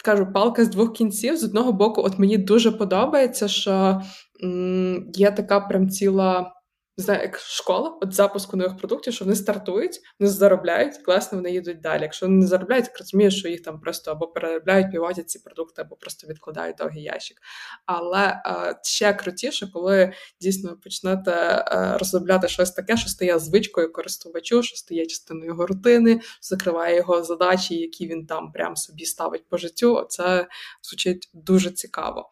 кажу, 0.05 0.27
палка 0.33 0.65
з 0.65 0.69
двох 0.69 0.93
кінців. 0.93 1.37
З 1.37 1.43
одного 1.43 1.71
боку, 1.71 2.01
от 2.01 2.19
мені 2.19 2.37
дуже 2.37 2.71
подобається, 2.71 3.47
що 3.47 4.01
м, 4.43 5.11
є 5.13 5.31
така 5.31 5.59
прям 5.59 5.89
ціла 5.89 6.53
не 6.97 7.03
знаю, 7.03 7.21
як 7.21 7.39
школа 7.39 7.97
от 8.01 8.13
запуску 8.13 8.57
нових 8.57 8.77
продуктів, 8.77 9.13
що 9.13 9.25
вони 9.25 9.35
стартують, 9.35 10.01
вони 10.19 10.31
заробляють, 10.31 10.97
класно 10.97 11.37
вони 11.37 11.51
їдуть 11.51 11.81
далі. 11.81 12.01
Якщо 12.01 12.25
вони 12.25 12.37
не 12.37 12.47
заробляють, 12.47 12.85
так 12.85 12.99
розумієш, 12.99 13.39
що 13.39 13.47
їх 13.47 13.63
там 13.63 13.79
просто 13.79 14.11
або 14.11 14.27
переробляють, 14.27 14.91
піводять 14.91 15.29
ці 15.29 15.39
продукти, 15.39 15.81
або 15.81 15.95
просто 15.95 16.27
відкладають 16.27 16.77
довгий 16.77 17.03
ящик. 17.03 17.37
Але 17.85 18.41
е, 18.45 18.79
ще 18.83 19.13
крутіше, 19.13 19.67
коли 19.73 20.13
дійсно 20.41 20.77
почнете 20.77 21.31
е, 21.31 21.97
розробляти 21.97 22.47
щось 22.47 22.71
таке, 22.71 22.97
що 22.97 23.09
стає 23.09 23.39
звичкою 23.39 23.93
користувачу, 23.93 24.63
що 24.63 24.77
стає 24.77 25.05
частиною 25.05 25.45
його 25.45 25.67
рутини, 25.67 26.21
закриває 26.41 26.95
його 26.95 27.23
задачі, 27.23 27.75
які 27.75 28.07
він 28.07 28.25
там 28.25 28.51
прям 28.51 28.75
собі 28.75 29.05
ставить 29.05 29.49
по 29.49 29.57
життю. 29.57 30.05
Це 30.09 30.47
звучить 30.81 31.29
дуже 31.33 31.71
цікаво. 31.71 32.31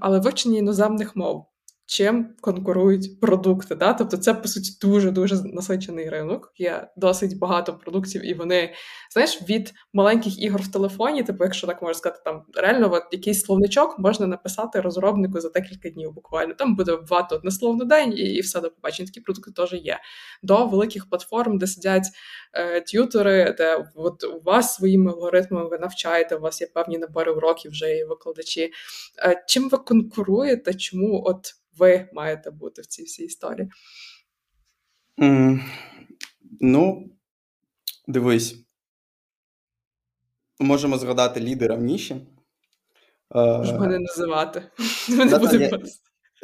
Але 0.00 0.18
вивчення 0.18 0.58
іноземних 0.58 1.16
мов 1.16 1.51
чим 1.92 2.34
конкурують 2.40 3.20
продукти. 3.20 3.74
Да? 3.74 3.92
Тобто 3.92 4.16
це, 4.16 4.34
по 4.34 4.48
суті, 4.48 4.70
дуже-дуже 4.80 5.42
насичений 5.44 6.08
ринок. 6.08 6.52
Є 6.56 6.88
досить 6.96 7.38
багато 7.38 7.78
продуктів, 7.78 8.26
і 8.26 8.34
вони, 8.34 8.74
знаєш, 9.12 9.42
від 9.48 9.74
маленьких 9.92 10.42
ігор 10.42 10.62
в 10.62 10.72
телефоні, 10.72 11.22
типу, 11.22 11.44
якщо 11.44 11.66
так 11.66 11.82
можна 11.82 11.94
сказати, 11.94 12.22
там 12.24 12.42
реально 12.54 12.92
от 12.92 13.02
якийсь 13.12 13.44
словничок 13.44 13.98
можна 13.98 14.26
написати 14.26 14.80
розробнику 14.80 15.40
за 15.40 15.48
декілька 15.48 15.90
днів 15.90 16.12
буквально. 16.12 16.54
Там 16.54 16.76
буде 16.76 16.92
вбивати 16.92 17.34
одне 17.34 17.84
день, 17.84 18.12
і, 18.12 18.22
і 18.22 18.40
все 18.40 18.60
до 18.60 18.70
побачення. 18.70 19.06
Такі 19.06 19.20
продукти 19.20 19.52
теж 19.52 19.72
є. 19.72 19.98
До 20.42 20.66
великих 20.66 21.08
платформ, 21.08 21.58
де 21.58 21.66
сидять 21.66 22.06
е, 22.54 22.80
т'ютери, 22.80 23.54
де 23.58 23.86
от 23.94 24.24
у 24.24 24.40
вас 24.44 24.74
своїми 24.74 25.10
алгоритмами 25.10 25.68
ви 25.68 25.78
навчаєте, 25.78 26.36
у 26.36 26.40
вас 26.40 26.60
є 26.60 26.66
певні 26.74 26.98
набори 26.98 27.32
уроків, 27.32 27.70
вже 27.70 27.96
є 27.96 28.04
викладачі. 28.04 28.72
Е, 29.24 29.44
чим 29.48 29.68
ви 29.68 29.78
конкуруєте? 29.78 30.74
Чому 30.74 31.22
от 31.26 31.54
ви 31.82 32.08
маєте 32.12 32.50
бути 32.50 32.82
в 32.82 32.86
цій 32.86 33.02
всій 33.02 33.24
історії? 33.24 33.68
Mm, 35.22 35.60
ну, 36.60 37.10
дивись. 38.08 38.54
Можемо 40.60 40.98
згадати 40.98 41.40
лідера 41.40 41.74
в 41.74 41.82
ніші. 41.82 42.26
Можемо 43.34 43.78
мене 43.78 43.98
називати. 43.98 44.62
Мене 45.08 45.38
буде 45.38 45.70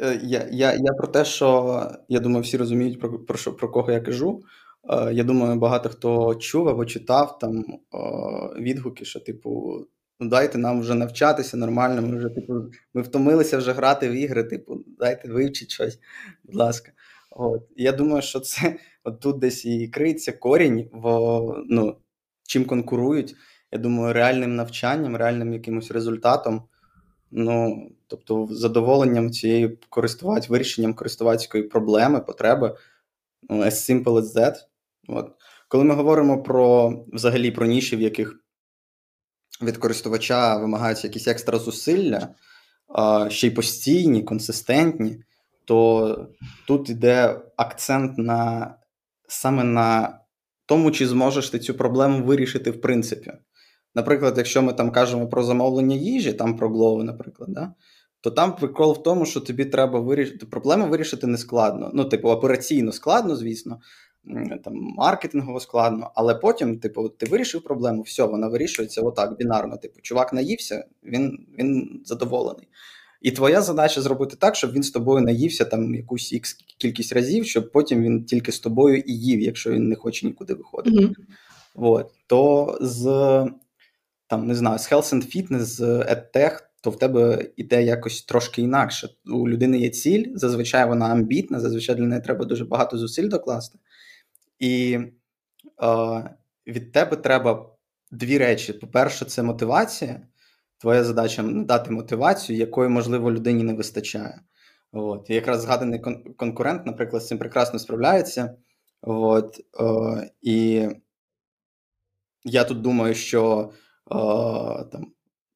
е, 0.01 0.19
я 0.23 0.47
я, 0.51 0.73
я 0.73 0.93
про 0.97 1.07
те, 1.07 1.25
що 1.25 1.81
я 2.09 2.19
думаю, 2.19 2.43
всі 2.43 2.57
розуміють, 2.57 2.99
про 2.99 3.19
про, 3.19 3.37
що, 3.37 3.53
про 3.53 3.69
кого 3.69 3.91
я 3.91 4.01
кажу. 4.01 4.41
Е, 4.89 5.13
я 5.13 5.23
думаю, 5.23 5.59
багато 5.59 5.89
хто 5.89 6.35
чув 6.35 6.69
або 6.69 6.85
читав 6.85 7.39
там 7.39 7.63
відгуки, 8.59 9.05
що, 9.05 9.19
типу, 9.19 9.81
ну 10.19 10.29
дайте 10.29 10.57
нам 10.57 10.81
вже 10.81 10.95
навчатися 10.95 11.57
нормально. 11.57 12.01
Ми 12.01 12.17
вже 12.17 12.29
типу, 12.29 12.53
ми 12.93 13.01
втомилися 13.01 13.57
вже 13.57 13.71
грати 13.71 14.09
в 14.09 14.11
ігри. 14.11 14.43
Типу, 14.43 14.78
дайте 14.99 15.27
вивчіть 15.27 15.71
щось, 15.71 15.99
будь 16.43 16.55
ласка. 16.55 16.91
От 17.31 17.67
я 17.75 17.91
думаю, 17.91 18.21
що 18.21 18.39
це 18.39 18.75
от 19.03 19.19
тут 19.19 19.39
десь 19.39 19.65
і 19.65 19.87
криється 19.87 20.31
корінь, 20.31 20.89
в 20.93 21.03
ну 21.69 21.97
чим 22.43 22.65
конкурують. 22.65 23.35
Я 23.71 23.79
думаю, 23.79 24.13
реальним 24.13 24.55
навчанням, 24.55 25.15
реальним 25.15 25.53
якимось 25.53 25.91
результатом. 25.91 26.63
Ну, 27.31 27.89
тобто, 28.07 28.47
задоволенням 28.51 29.31
цієї 29.31 29.79
користувач, 29.89 30.49
вирішенням 30.49 30.93
користувацької 30.93 31.63
проблеми, 31.63 32.19
потреби. 32.19 32.77
Ну, 33.49 33.63
as 33.63 33.71
simple 33.71 34.03
as 34.03 34.35
that. 34.35 34.55
От. 35.07 35.31
Коли 35.67 35.83
ми 35.83 35.95
говоримо 35.95 36.43
про 36.43 36.93
взагалі 37.07 37.51
про 37.51 37.65
ніші, 37.65 37.95
в 37.95 38.01
яких 38.01 38.39
від 39.61 39.77
користувача 39.77 40.57
вимагаються 40.57 41.07
якісь 41.07 41.27
екстра 41.27 41.59
зусилля, 41.59 42.27
ще 43.29 43.47
й 43.47 43.51
постійні, 43.51 44.23
консистентні, 44.23 45.23
то 45.65 46.27
тут 46.67 46.89
йде 46.89 47.41
акцент 47.57 48.17
на 48.17 48.75
саме 49.27 49.63
на 49.63 50.19
тому, 50.65 50.91
чи 50.91 51.07
зможеш 51.07 51.49
ти 51.49 51.59
цю 51.59 51.73
проблему 51.73 52.25
вирішити 52.25 52.71
в 52.71 52.81
принципі. 52.81 53.31
Наприклад, 53.95 54.33
якщо 54.37 54.61
ми 54.61 54.73
там 54.73 54.91
кажемо 54.91 55.27
про 55.27 55.43
замовлення 55.43 55.95
їжі, 55.95 56.33
там 56.33 56.57
про 56.57 56.69
Glovo, 56.69 57.03
наприклад, 57.03 57.49
да? 57.53 57.73
то 58.21 58.31
там 58.31 58.55
прикол 58.55 58.93
в 58.93 59.03
тому, 59.03 59.25
що 59.25 59.41
тобі 59.41 59.65
треба 59.65 59.99
вирішити 59.99 60.45
проблему 60.45 60.87
вирішити 60.87 61.27
не 61.27 61.37
складно. 61.37 61.91
Ну, 61.93 62.05
типу, 62.05 62.29
операційно 62.29 62.91
складно, 62.91 63.35
звісно, 63.35 63.79
там 64.63 64.73
маркетингово 64.73 65.59
складно, 65.59 66.11
але 66.15 66.35
потім, 66.35 66.79
типу, 66.79 67.09
ти 67.09 67.25
вирішив 67.25 67.63
проблему, 67.63 68.01
все, 68.01 68.23
вона 68.23 68.47
вирішується 68.47 69.01
отак, 69.01 69.37
бінарно. 69.37 69.77
Типу, 69.77 69.99
чувак 70.01 70.33
наївся, 70.33 70.85
він 71.03 71.47
він 71.59 72.01
задоволений. 72.05 72.67
І 73.21 73.31
твоя 73.31 73.61
задача 73.61 74.01
зробити 74.01 74.35
так, 74.35 74.55
щоб 74.55 74.71
він 74.71 74.83
з 74.83 74.91
тобою 74.91 75.25
наївся 75.25 75.65
там 75.65 75.95
якусь 75.95 76.33
ікс 76.33 76.53
кількість 76.77 77.13
разів, 77.13 77.45
щоб 77.45 77.71
потім 77.71 78.03
він 78.03 78.25
тільки 78.25 78.51
з 78.51 78.59
тобою 78.59 78.97
і 78.97 79.13
їв, 79.13 79.41
якщо 79.41 79.71
він 79.71 79.87
не 79.87 79.95
хоче 79.95 80.25
нікуди 80.25 80.53
виходити. 80.53 80.97
Mm-hmm. 80.97 81.13
От. 81.75 82.11
То 82.27 82.77
з 82.81 83.03
там, 84.27 84.47
не 84.47 84.55
знаю, 84.55 84.79
з 84.79 84.91
Health 84.91 85.13
and 85.13 85.35
Fitness, 85.35 85.59
з 85.59 85.81
EdTech, 85.81 86.59
то 86.81 86.89
в 86.89 86.99
тебе 86.99 87.45
іде 87.57 87.83
якось 87.83 88.21
трошки 88.21 88.61
інакше. 88.61 89.09
У 89.25 89.49
людини 89.49 89.79
є 89.79 89.89
ціль, 89.89 90.25
зазвичай 90.35 90.87
вона 90.87 91.05
амбітна, 91.05 91.59
зазвичай 91.59 91.95
для 91.95 92.05
неї 92.05 92.21
треба 92.21 92.45
дуже 92.45 92.65
багато 92.65 92.97
зусиль 92.97 93.27
докласти. 93.27 93.79
І 94.59 94.99
е, 95.83 96.35
від 96.67 96.91
тебе 96.91 97.17
треба 97.17 97.75
дві 98.11 98.37
речі: 98.37 98.73
по-перше, 98.73 99.25
це 99.25 99.43
мотивація. 99.43 100.27
Твоя 100.77 101.03
задача 101.03 101.43
надати 101.43 101.91
мотивацію, 101.91 102.59
якої, 102.59 102.89
можливо, 102.89 103.31
людині 103.31 103.63
не 103.63 103.73
вистачає. 103.73 104.41
От. 104.91 105.29
І 105.29 105.33
якраз 105.33 105.61
згаданий 105.61 105.99
кон- 106.01 106.35
конкурент, 106.35 106.85
наприклад, 106.85 107.23
з 107.23 107.27
цим 107.27 107.37
прекрасно 107.37 107.79
справляється. 107.79 108.55
От. 109.01 109.59
Е, 109.79 110.31
і 110.41 110.87
я 112.43 112.63
тут 112.63 112.81
думаю, 112.81 113.15
що 113.15 113.71
е, 114.11 114.15
там. 114.91 115.13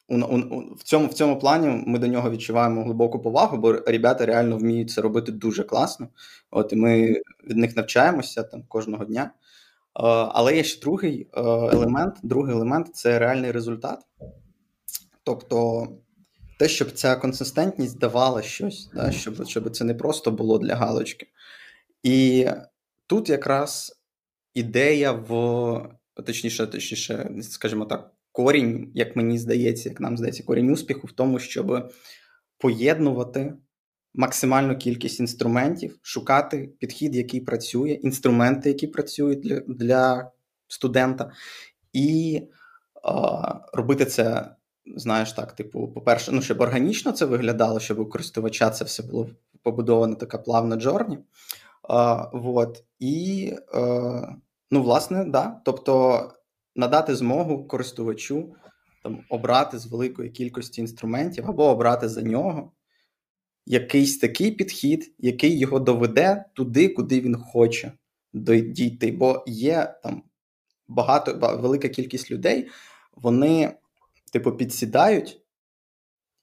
У, 0.07 0.17
у, 0.17 0.75
в 0.75 0.83
цьому 0.83 1.07
в 1.07 1.13
цьому 1.13 1.39
плані 1.39 1.83
ми 1.87 1.99
до 1.99 2.07
нього 2.07 2.31
відчуваємо 2.31 2.83
глибоку 2.83 3.19
повагу, 3.19 3.57
бо 3.57 3.73
ребята 3.73 4.25
реально 4.25 4.57
вміють 4.57 4.91
це 4.91 5.01
робити 5.01 5.31
дуже 5.31 5.63
класно. 5.63 6.07
От 6.51 6.73
і 6.73 6.75
ми 6.75 7.21
від 7.49 7.57
них 7.57 7.75
навчаємося 7.75 8.43
там 8.43 8.63
кожного 8.67 9.05
дня. 9.05 9.23
Е, 9.23 9.31
але 10.33 10.55
є 10.55 10.63
ще 10.63 10.81
другий 10.81 11.27
е, 11.33 11.41
елемент. 11.41 12.15
Другий 12.23 12.55
елемент 12.55 12.95
це 12.95 13.19
реальний 13.19 13.51
результат. 13.51 13.99
Тобто 15.23 15.87
те, 16.59 16.69
щоб 16.69 16.91
ця 16.91 17.15
консистентність 17.15 17.99
давала 17.99 18.41
щось, 18.41 18.89
да, 18.93 19.11
щоб 19.11 19.47
щоб 19.47 19.75
це 19.75 19.83
не 19.83 19.93
просто 19.93 20.31
було 20.31 20.57
для 20.57 20.75
галочки. 20.75 21.27
І 22.03 22.47
тут 23.07 23.29
якраз 23.29 24.01
ідея 24.53 25.11
в 25.11 25.89
точніше, 26.25 26.67
точніше, 26.67 27.31
скажімо 27.41 27.85
так, 27.85 28.11
корінь, 28.33 28.91
як 28.93 29.15
мені 29.15 29.37
здається, 29.37 29.89
як 29.89 29.99
нам 29.99 30.17
здається, 30.17 30.43
корінь 30.43 30.71
успіху 30.71 31.07
в 31.07 31.11
тому, 31.11 31.39
щоб 31.39 31.91
поєднувати 32.57 33.53
максимальну 34.13 34.77
кількість 34.77 35.19
інструментів, 35.19 35.99
шукати 36.01 36.69
підхід, 36.79 37.15
який 37.15 37.41
працює, 37.41 37.89
інструменти, 37.89 38.69
які 38.69 38.87
працюють 38.87 39.41
для 39.41 39.59
для 39.59 40.31
студента, 40.67 41.31
і 41.93 42.41
а, 43.03 43.55
робити 43.73 44.05
це, 44.05 44.55
знаєш 44.95 45.33
так, 45.33 45.53
типу, 45.53 45.87
по-перше, 45.87 46.31
ну, 46.31 46.41
щоб 46.41 46.61
органічно 46.61 47.11
це 47.11 47.25
виглядало, 47.25 47.79
щоб 47.79 47.99
у 47.99 48.05
користувача 48.05 48.69
це 48.69 48.85
все 48.85 49.03
було 49.03 49.29
побудовано 49.63 50.15
така 50.15 50.37
плавна 50.37 50.75
джорні. 50.75 51.17
А, 51.89 52.29
вот. 52.33 52.83
І, 52.99 53.53
а, 53.73 54.35
ну, 54.71 54.83
власне, 54.83 55.25
да. 55.25 55.61
Тобто 55.65 56.21
надати 56.75 57.15
змогу 57.15 57.67
користувачу 57.67 58.55
там, 59.03 59.19
обрати 59.29 59.79
з 59.79 59.85
великої 59.85 60.29
кількості 60.29 60.81
інструментів 60.81 61.45
або 61.47 61.65
обрати 61.65 62.09
за 62.09 62.21
нього 62.21 62.71
якийсь 63.65 64.17
такий 64.17 64.51
підхід, 64.51 65.13
який 65.19 65.59
його 65.59 65.79
доведе 65.79 66.45
туди, 66.53 66.89
куди 66.89 67.21
він 67.21 67.35
хоче 67.35 67.91
дійти. 68.33 69.11
Бо 69.11 69.43
є 69.47 69.95
там 70.03 70.23
багато, 70.87 71.57
велика 71.61 71.89
кількість 71.89 72.31
людей, 72.31 72.69
вони, 73.15 73.73
типу, 74.31 74.51
підсідають. 74.51 75.39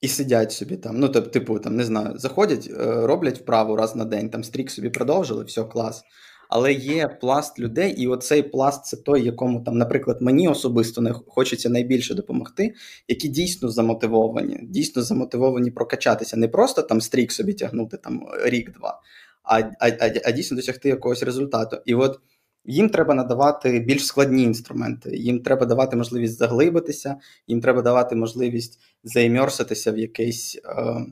І 0.00 0.08
сидять 0.08 0.52
собі 0.52 0.76
там. 0.76 0.98
Ну, 0.98 1.08
типу, 1.08 1.58
там, 1.58 1.76
не 1.76 1.84
знаю, 1.84 2.18
заходять, 2.18 2.70
е, 2.70 3.06
роблять 3.06 3.38
вправу 3.38 3.76
раз 3.76 3.96
на 3.96 4.04
день, 4.04 4.30
там 4.30 4.44
стрік 4.44 4.70
собі 4.70 4.90
продовжили, 4.90 5.44
все, 5.44 5.64
клас. 5.64 6.02
Але 6.50 6.72
є 6.72 7.08
пласт 7.08 7.58
людей, 7.58 7.92
і 7.92 8.06
оцей 8.06 8.42
пласт 8.42 8.84
це 8.84 8.96
той, 8.96 9.24
якому 9.24 9.60
там, 9.60 9.78
наприклад, 9.78 10.16
мені 10.20 10.48
особисто 10.48 11.00
не 11.00 11.12
хочеться 11.12 11.68
найбільше 11.68 12.14
допомогти, 12.14 12.74
які 13.08 13.28
дійсно 13.28 13.68
замотивовані, 13.68 14.58
дійсно 14.62 15.02
замотивовані 15.02 15.70
прокачатися, 15.70 16.36
не 16.36 16.48
просто 16.48 16.82
там 16.82 17.00
стрік 17.00 17.32
собі 17.32 17.52
тягнути 17.52 17.96
там 17.96 18.26
рік-два, 18.44 19.00
а, 19.42 19.58
а, 19.58 19.88
а, 20.00 20.12
а 20.24 20.30
дійсно 20.30 20.56
досягти 20.56 20.88
якогось 20.88 21.22
результату. 21.22 21.76
І 21.86 21.94
от 21.94 22.20
їм 22.64 22.88
треба 22.88 23.14
надавати 23.14 23.80
більш 23.80 24.06
складні 24.06 24.42
інструменти, 24.42 25.16
їм 25.16 25.42
треба 25.42 25.66
давати 25.66 25.96
можливість 25.96 26.38
заглибитися, 26.38 27.16
їм 27.46 27.60
треба 27.60 27.82
давати 27.82 28.16
можливість 28.16 28.80
заімерситися 29.04 29.92
в 29.92 29.98
якийсь 29.98 30.60
е, 30.64 30.70
е, 30.70 31.06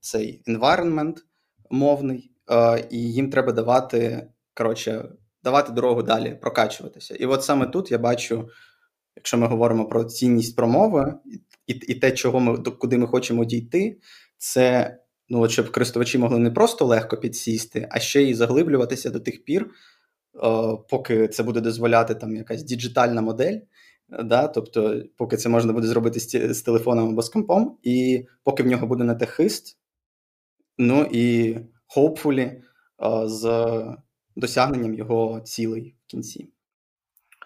цей 0.00 0.42
environment 0.46 1.16
мовний 1.70 2.31
і 2.90 3.12
їм 3.12 3.30
треба 3.30 3.52
давати 3.52 4.28
коротше, 4.54 5.08
давати 5.44 5.72
дорогу 5.72 6.02
далі, 6.02 6.38
прокачуватися. 6.40 7.14
І 7.14 7.26
от 7.26 7.44
саме 7.44 7.66
тут 7.66 7.90
я 7.90 7.98
бачу, 7.98 8.48
якщо 9.16 9.38
ми 9.38 9.46
говоримо 9.46 9.88
про 9.88 10.04
цінність 10.04 10.56
промови 10.56 11.14
і 11.66 11.72
і 11.72 11.94
те, 11.94 12.12
чого 12.12 12.40
ми 12.40 12.58
куди 12.58 12.98
ми 12.98 13.06
хочемо 13.06 13.44
дійти, 13.44 13.98
це 14.38 14.96
ну, 15.28 15.40
от 15.40 15.50
щоб 15.50 15.72
користувачі 15.72 16.18
могли 16.18 16.38
не 16.38 16.50
просто 16.50 16.84
легко 16.84 17.16
підсісти, 17.16 17.88
а 17.90 17.98
ще 17.98 18.22
й 18.22 18.34
заглиблюватися 18.34 19.10
до 19.10 19.20
тих 19.20 19.44
пір, 19.44 19.70
поки 20.90 21.28
це 21.28 21.42
буде 21.42 21.60
дозволяти 21.60 22.14
там 22.14 22.36
якась 22.36 22.62
діджитальна 22.62 23.22
модель. 23.22 23.58
Да, 24.24 24.48
Тобто, 24.48 25.02
поки 25.16 25.36
це 25.36 25.48
можна 25.48 25.72
буде 25.72 25.86
зробити 25.86 26.20
з, 26.20 26.54
з 26.54 26.62
телефоном 26.62 27.08
або 27.08 27.22
з 27.22 27.28
компом, 27.28 27.78
і 27.82 28.26
поки 28.44 28.62
в 28.62 28.66
нього 28.66 28.86
буде 28.86 29.04
на 29.04 29.14
те 29.14 29.26
хист, 29.26 29.78
ну 30.78 31.08
і 31.12 31.56
hopefully, 31.96 32.62
з 33.24 33.70
досягненням 34.36 34.94
його 34.94 35.40
цілей 35.40 35.96
в 36.06 36.10
кінці. 36.10 36.48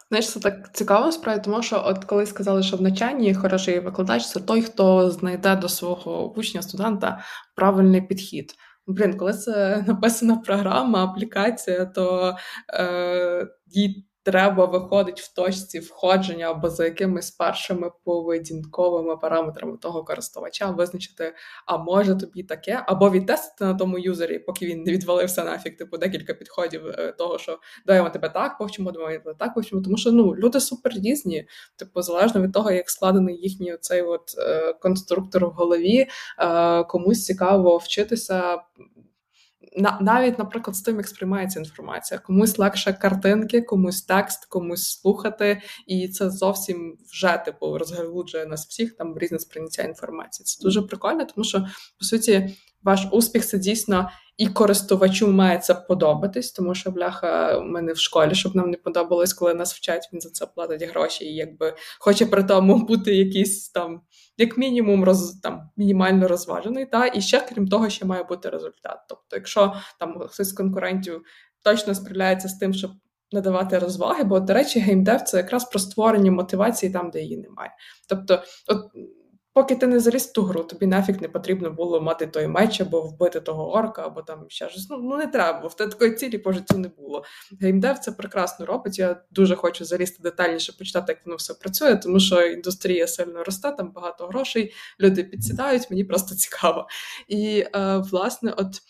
Знаєш, 0.09 0.31
це 0.31 0.41
так 0.41 0.75
цікаво 0.75 1.13
справді, 1.13 1.45
тому 1.45 1.63
що 1.63 1.83
от 1.87 2.05
коли 2.05 2.27
сказали, 2.27 2.63
що 2.63 2.77
в 2.77 2.83
навчанні 2.83 3.35
хороший 3.35 3.81
викладач 3.81 4.27
це 4.27 4.41
той, 4.41 4.63
хто 4.63 5.11
знайде 5.11 5.57
до 5.57 5.69
свого 5.69 6.33
учня, 6.33 6.63
студента 6.63 7.25
правильний 7.55 8.03
підхід. 8.03 8.55
Блін, 8.87 9.17
коли 9.17 9.33
це 9.33 9.85
написана 9.87 10.37
програма, 10.37 11.05
аплікація, 11.05 11.87
то 11.87 12.37
е, 12.75 13.49
їй 13.67 14.07
треба 14.27 14.65
виходить 14.65 15.21
в 15.21 15.35
точці 15.35 15.79
входження 15.79 16.51
або 16.51 16.71
за 16.71 16.85
якимись 16.85 17.31
першими 17.31 17.91
поведінковими 18.05 19.17
параметрами 19.17 19.77
того 19.77 20.05
користувача 20.05 20.71
визначити, 20.71 21.35
а 21.67 21.77
може 21.77 22.15
тобі 22.17 22.43
таке, 22.43 22.83
або 22.87 23.11
відтестити 23.11 23.65
на 23.65 23.75
тому 23.75 23.99
юзері, 23.99 24.39
поки 24.39 24.67
він 24.67 24.83
не 24.83 24.93
відвалився 24.93 25.45
нафіг, 25.45 25.77
типу 25.77 25.99
декілька 25.99 26.35
підходів 26.35 26.87
е, 26.87 27.13
того, 27.13 27.39
що 27.39 27.59
даємо 27.87 28.11
тебе 28.11 28.29
так, 28.29 28.59
повчимо, 28.59 28.93
давай 28.93 29.23
тебе 29.23 29.35
так 29.39 29.55
повчимо. 29.55 29.83
Тому 29.83 29.97
що 29.97 30.13
ну 30.13 30.35
люди 30.37 30.61
супер 30.61 30.93
різні, 30.93 31.49
типу, 31.77 32.03
залежно 32.03 32.43
від 32.43 32.53
того, 32.53 32.71
як 32.71 32.91
складений 32.91 33.37
їхній 33.37 33.77
цей 33.81 34.03
от 34.03 34.35
е, 34.39 34.73
конструктор 34.73 35.47
в 35.47 35.51
голові, 35.51 36.07
е, 36.39 36.85
комусь 36.85 37.25
цікаво 37.25 37.77
вчитися 37.77 38.59
навіть, 40.01 40.39
наприклад, 40.39 40.77
з 40.77 40.83
тим, 40.83 40.97
як 40.97 41.09
сприймається 41.09 41.59
інформація, 41.61 42.21
комусь 42.21 42.59
легше 42.59 42.93
картинки, 42.93 43.63
комусь 43.63 44.03
текст, 44.03 44.45
комусь 44.45 45.01
слухати, 45.01 45.63
і 45.87 46.09
це 46.09 46.31
зовсім 46.31 46.99
вже 47.11 47.43
типу 47.45 47.79
розгалуджує 47.79 48.47
нас 48.47 48.67
всіх 48.67 48.97
там 48.97 49.19
різне 49.19 49.39
сприйняття 49.39 49.83
інформації. 49.83 50.45
Це 50.45 50.63
дуже 50.63 50.83
прикольно, 50.83 51.25
тому 51.25 51.45
що 51.45 51.61
по 51.99 52.05
суті 52.05 52.57
ваш 52.87 53.07
успіх 53.13 53.47
це 53.47 53.59
дійсно. 53.59 54.11
І 54.37 54.47
користувачу 54.47 55.29
має 55.29 55.59
це 55.59 55.75
подобатись, 55.75 56.53
тому 56.53 56.75
що 56.75 56.91
бляха 56.91 57.61
ми 57.61 57.83
не 57.83 57.93
в 57.93 57.99
школі, 57.99 58.35
щоб 58.35 58.57
нам 58.57 58.71
не 58.71 58.77
подобалось, 58.77 59.35
коли 59.35 59.55
нас 59.55 59.75
вчать, 59.75 60.09
він 60.13 60.21
за 60.21 60.31
це 60.31 60.47
платить 60.47 60.83
гроші, 60.83 61.25
і 61.25 61.35
якби 61.35 61.75
хоче 61.99 62.27
при 62.27 62.45
тому 62.45 62.77
бути 62.77 63.17
якийсь 63.17 63.69
там 63.69 64.01
як 64.39 64.59
мінімум, 64.59 65.05
роз 65.05 65.41
там 65.43 65.71
мінімально 65.77 66.29
розважений. 66.29 66.87
Та 66.87 67.07
і 67.07 67.21
ще 67.21 67.41
крім 67.41 67.69
того, 67.69 67.91
ще 67.91 68.05
має 68.05 68.23
бути 68.23 68.49
результат. 68.49 68.99
Тобто, 69.09 69.37
якщо 69.37 69.75
там 69.99 70.19
хтось 70.29 70.49
з 70.49 70.53
конкурентів 70.53 71.23
точно 71.63 71.95
справляється 71.95 72.49
з 72.49 72.59
тим, 72.59 72.75
щоб 72.75 72.91
надавати 73.33 73.79
розваги, 73.79 74.25
бо 74.25 74.41
до 74.41 74.55
речі, 74.55 74.81
gamedev 74.81 75.23
це 75.23 75.37
якраз 75.37 75.65
про 75.65 75.79
створення 75.79 76.31
мотивації 76.33 76.93
там, 76.93 77.11
де 77.11 77.21
її 77.23 77.37
немає. 77.37 77.71
Тобто, 78.09 78.43
от 78.69 78.79
Поки 79.57 79.77
ти 79.77 79.87
не 79.87 80.01
заліз 80.01 80.27
в 80.27 80.33
ту 80.33 80.43
гру, 80.43 80.65
тобі 80.65 80.87
нафіг 80.87 81.21
не 81.21 81.29
потрібно 81.29 81.71
було 81.71 82.01
мати 82.01 82.27
той 82.27 82.47
меч 82.47 82.81
або 82.81 83.01
вбити 83.01 83.41
того 83.41 83.73
орка, 83.73 84.07
або 84.07 84.23
там 84.23 84.45
ще 84.49 84.69
щось. 84.69 84.91
Ну, 84.91 84.99
ну 84.99 85.17
не 85.17 85.27
треба, 85.27 85.61
бо 85.61 85.69
в 85.69 85.77
тебе 85.77 85.91
такої 85.91 86.15
цілі 86.15 86.39
по 86.39 86.53
життю 86.53 86.79
не 86.79 86.89
було. 86.89 87.25
Геймдев 87.61 87.99
це 87.99 88.13
прекрасно 88.13 88.67
робить. 88.67 88.99
Я 88.99 89.23
дуже 89.31 89.57
хочу 89.57 89.85
залізти 89.85 90.23
детальніше, 90.23 90.73
почитати, 90.79 91.13
як 91.13 91.27
воно 91.27 91.37
все 91.37 91.55
працює, 91.55 91.97
тому 91.97 92.21
що 92.21 92.47
індустрія 92.47 93.07
сильно 93.07 93.45
росте, 93.45 93.73
там 93.73 93.93
багато 93.93 94.27
грошей, 94.27 94.75
люди 95.01 95.25
підсідають, 95.25 95.91
мені 95.91 96.05
просто 96.05 96.35
цікаво. 96.35 96.87
І, 97.29 97.65
е, 97.75 97.97
власне, 97.99 98.55
от 98.57 98.83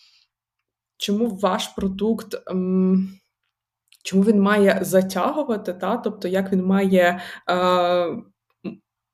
чому 0.96 1.36
ваш 1.36 1.68
продукт. 1.68 2.34
Ем, 2.46 3.18
Чому 4.02 4.22
він 4.22 4.40
має 4.40 4.78
затягувати, 4.82 5.74
та? 5.74 5.96
тобто 5.96 6.28
як 6.28 6.52
він 6.52 6.64
має 6.64 7.20
е, 7.50 8.16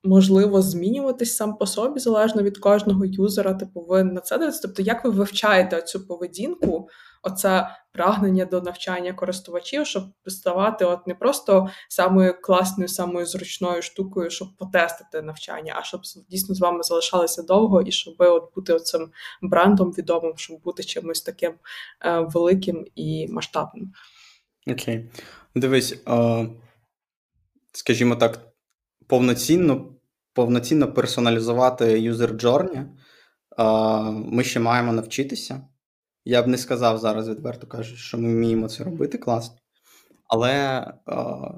можливо 0.05 0.63
змінюватись 0.63 1.37
сам 1.37 1.57
по 1.57 1.67
собі 1.67 2.01
залежно 2.01 2.43
від 2.43 2.59
кожного 2.59 3.05
юзера. 3.05 3.55
Типу, 3.55 3.81
ви 3.81 4.05
на 4.05 4.21
це 4.21 4.39
дивитесь? 4.39 4.61
Тобто, 4.61 4.83
як 4.83 5.05
ви 5.05 5.11
вивчаєте 5.11 5.83
цю 5.83 6.07
поведінку? 6.07 6.89
Оце 7.25 7.77
прагнення 7.93 8.45
до 8.45 8.61
навчання 8.61 9.13
користувачів, 9.13 9.87
щоб 9.87 10.05
ставати 10.27 10.85
от 10.85 11.07
не 11.07 11.15
просто 11.15 11.69
самою 11.89 12.41
класною, 12.41 12.89
самою 12.89 13.27
зручною 13.27 13.83
штукою, 13.83 14.31
щоб 14.31 14.57
потестити 14.57 15.23
навчання, 15.23 15.75
а 15.77 15.83
щоб 15.83 16.01
дійсно 16.31 16.55
з 16.55 16.61
вами 16.61 16.83
залишалися 16.83 17.43
довго 17.43 17.83
і 17.83 17.93
щоб 17.93 18.15
от 18.19 18.55
бути 18.55 18.79
цим 18.79 19.11
брендом 19.43 19.91
відомим, 19.91 20.33
щоб 20.37 20.63
бути 20.63 20.85
чимось 20.85 21.23
таким 21.23 21.53
е, 22.05 22.21
великим 22.21 22.87
і 22.95 23.29
масштабним. 23.31 23.93
Окей. 24.67 25.11
Дивись, 25.55 25.95
е, 26.09 26.49
скажімо 27.73 28.17
так, 28.17 28.52
повноцінно 29.13 29.95
повноцінно 30.33 30.93
персоналізувати 30.93 32.11
journey 32.11 32.79
е, 32.79 32.85
ми 34.11 34.45
ще 34.45 34.61
маємо 34.61 34.93
навчитися. 34.93 35.69
Я 36.25 36.43
б 36.43 36.47
не 36.47 36.59
сказав 36.59 36.99
зараз, 36.99 37.29
відверто 37.29 37.67
кажучи, 37.67 37.97
що 37.97 38.19
ми 38.19 38.29
вміємо 38.29 38.69
це 38.69 38.85
робити 38.85 39.19
класно. 39.19 39.57
Але 40.29 40.87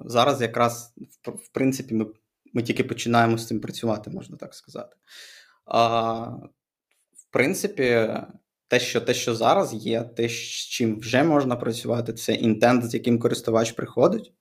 зараз 0.04 0.42
якраз, 0.42 0.94
в, 1.22 1.52
принципі, 1.52 1.94
ми 1.94 2.06
ми 2.54 2.62
тільки 2.62 2.84
починаємо 2.84 3.38
з 3.38 3.46
цим 3.46 3.60
працювати, 3.60 4.10
можна 4.10 4.36
так 4.36 4.54
сказати. 4.54 4.96
В 7.16 7.30
принципі, 7.30 8.08
те, 8.68 8.80
що 8.80 9.00
те, 9.00 9.14
що 9.14 9.34
зараз 9.34 9.74
є, 9.74 10.02
те, 10.02 10.28
з 10.28 10.68
чим 10.70 10.98
вже 10.98 11.22
можна 11.22 11.56
працювати, 11.56 12.12
це 12.12 12.32
інтент, 12.32 12.90
з 12.90 12.94
яким 12.94 13.18
користувач 13.18 13.72
приходить, 13.72 14.32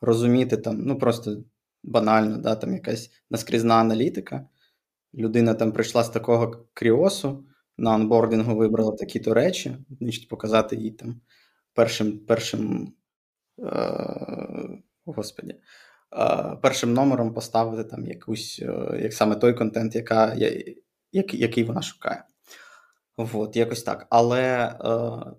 розуміти 0.00 0.56
там, 0.56 0.82
ну 0.82 0.98
просто 0.98 1.36
банально, 1.82 2.38
да, 2.38 2.54
там 2.54 2.74
якась 2.74 3.10
наскрізна 3.30 3.74
аналітика. 3.74 4.48
Людина 5.14 5.54
там 5.54 5.72
прийшла 5.72 6.04
з 6.04 6.10
такого 6.10 6.66
кріосу 6.74 7.44
на 7.78 7.94
онбордингу 7.94 8.56
вибрала 8.56 8.92
такі-то 8.92 9.34
речі, 9.34 9.76
значить, 10.00 10.28
показати 10.28 10.76
їй 10.76 10.90
там 10.90 11.20
першим 11.74 12.18
першим, 12.18 12.94
е, 13.58 14.82
господі, 15.04 15.54
е, 16.12 16.56
першим 16.62 16.92
номером 16.92 17.34
поставити 17.34 17.84
там 17.84 18.06
якусь, 18.06 18.60
е, 18.62 19.00
як 19.02 19.12
саме 19.12 19.36
той 19.36 19.54
контент, 19.54 19.94
яка, 19.94 20.34
як, 21.12 21.34
який 21.34 21.64
вона 21.64 21.82
шукає. 21.82 22.24
От, 23.16 23.56
якось 23.56 23.82
так. 23.82 24.06
Але 24.10 24.66
е, 24.66 25.32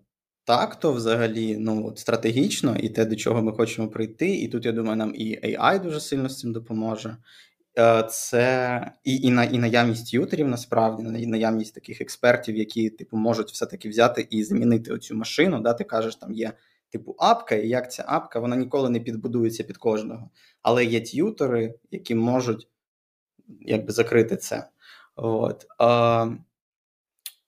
так, 0.43 0.79
то 0.79 0.93
взагалі 0.93 1.57
ну, 1.57 1.87
от 1.87 1.99
стратегічно 1.99 2.75
і 2.75 2.89
те, 2.89 3.05
до 3.05 3.15
чого 3.15 3.41
ми 3.41 3.51
хочемо 3.51 3.87
прийти. 3.87 4.35
І 4.35 4.47
тут, 4.47 4.65
я 4.65 4.71
думаю, 4.71 4.95
нам 4.95 5.15
і 5.15 5.39
AI 5.43 5.81
дуже 5.81 5.99
сильно 5.99 6.29
з 6.29 6.39
цим 6.39 6.53
допоможе, 6.53 7.17
Е, 7.79 8.03
це 8.09 8.91
і 9.03 9.15
і, 9.15 9.31
на, 9.31 9.43
і 9.43 9.57
наявність 9.57 10.13
ютерів, 10.13 10.47
насправді, 10.47 11.23
і 11.23 11.27
наявність 11.27 11.75
таких 11.75 12.01
експертів, 12.01 12.55
які 12.55 12.89
типу 12.89 13.17
можуть 13.17 13.51
все-таки 13.51 13.89
взяти 13.89 14.27
і 14.29 14.43
замінити 14.43 14.93
оцю 14.93 15.15
машину. 15.15 15.61
Да? 15.61 15.73
Ти 15.73 15.83
кажеш, 15.83 16.15
там 16.15 16.33
є 16.33 16.53
типу 16.89 17.15
апка, 17.19 17.55
і 17.55 17.67
як 17.67 17.91
ця 17.91 18.03
апка, 18.07 18.39
вона 18.39 18.55
ніколи 18.55 18.89
не 18.89 18.99
підбудується 18.99 19.63
під 19.63 19.77
кожного. 19.77 20.29
Але 20.61 20.85
є 20.85 21.01
т'ютери, 21.01 21.75
які 21.91 22.15
можуть 22.15 22.67
якби 23.61 23.91
закрити 23.91 24.37
це. 24.37 24.69
От. 25.15 25.65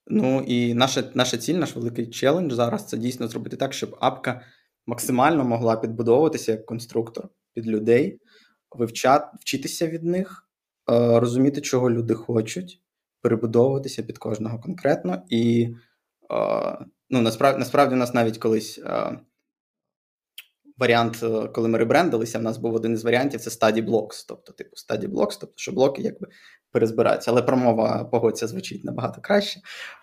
Ну 0.07 0.41
і 0.41 0.73
наша 0.73 1.03
наша 1.13 1.37
ціль, 1.37 1.55
наш 1.55 1.75
великий 1.75 2.07
челендж 2.07 2.53
зараз 2.53 2.87
це 2.87 2.97
дійсно 2.97 3.27
зробити 3.27 3.57
так, 3.57 3.73
щоб 3.73 3.97
апка 3.99 4.41
максимально 4.85 5.45
могла 5.45 5.75
підбудовуватися 5.75 6.51
як 6.51 6.65
конструктор 6.65 7.29
під 7.53 7.67
людей 7.67 8.19
вивчати, 8.71 9.37
вчитися 9.39 9.87
від 9.87 10.03
них, 10.03 10.47
е, 10.91 11.19
розуміти, 11.19 11.61
чого 11.61 11.91
люди 11.91 12.13
хочуть, 12.13 12.81
перебудовуватися 13.21 14.03
під 14.03 14.17
кожного 14.17 14.59
конкретно. 14.59 15.23
І 15.29 15.69
е, 16.31 16.85
ну, 17.09 17.21
насправді, 17.21 17.59
насправді, 17.59 17.95
у 17.95 17.97
нас 17.97 18.13
навіть 18.13 18.37
колись 18.37 18.77
е, 18.77 19.19
варіант, 20.77 21.23
коли 21.53 21.67
ми 21.67 21.77
ребрендилися, 21.77 22.39
в 22.39 22.41
нас 22.41 22.57
був 22.57 22.75
один 22.75 22.93
із 22.93 23.03
варіантів 23.03 23.41
це 23.41 23.49
Study 23.49 23.85
Blocks, 23.85 24.25
тобто, 24.27 24.53
типу, 24.53 24.75
Study 24.75 25.07
Blocks, 25.07 25.37
тобто, 25.41 25.53
що 25.55 25.71
блоки 25.71 26.01
якби 26.01 26.27
перезбираються. 26.73 27.31
Але 27.31 27.41
промова 27.41 28.03
погодця 28.03 28.47
звучить 28.47 28.83
набагато 28.83 29.21
краще. 29.21 29.59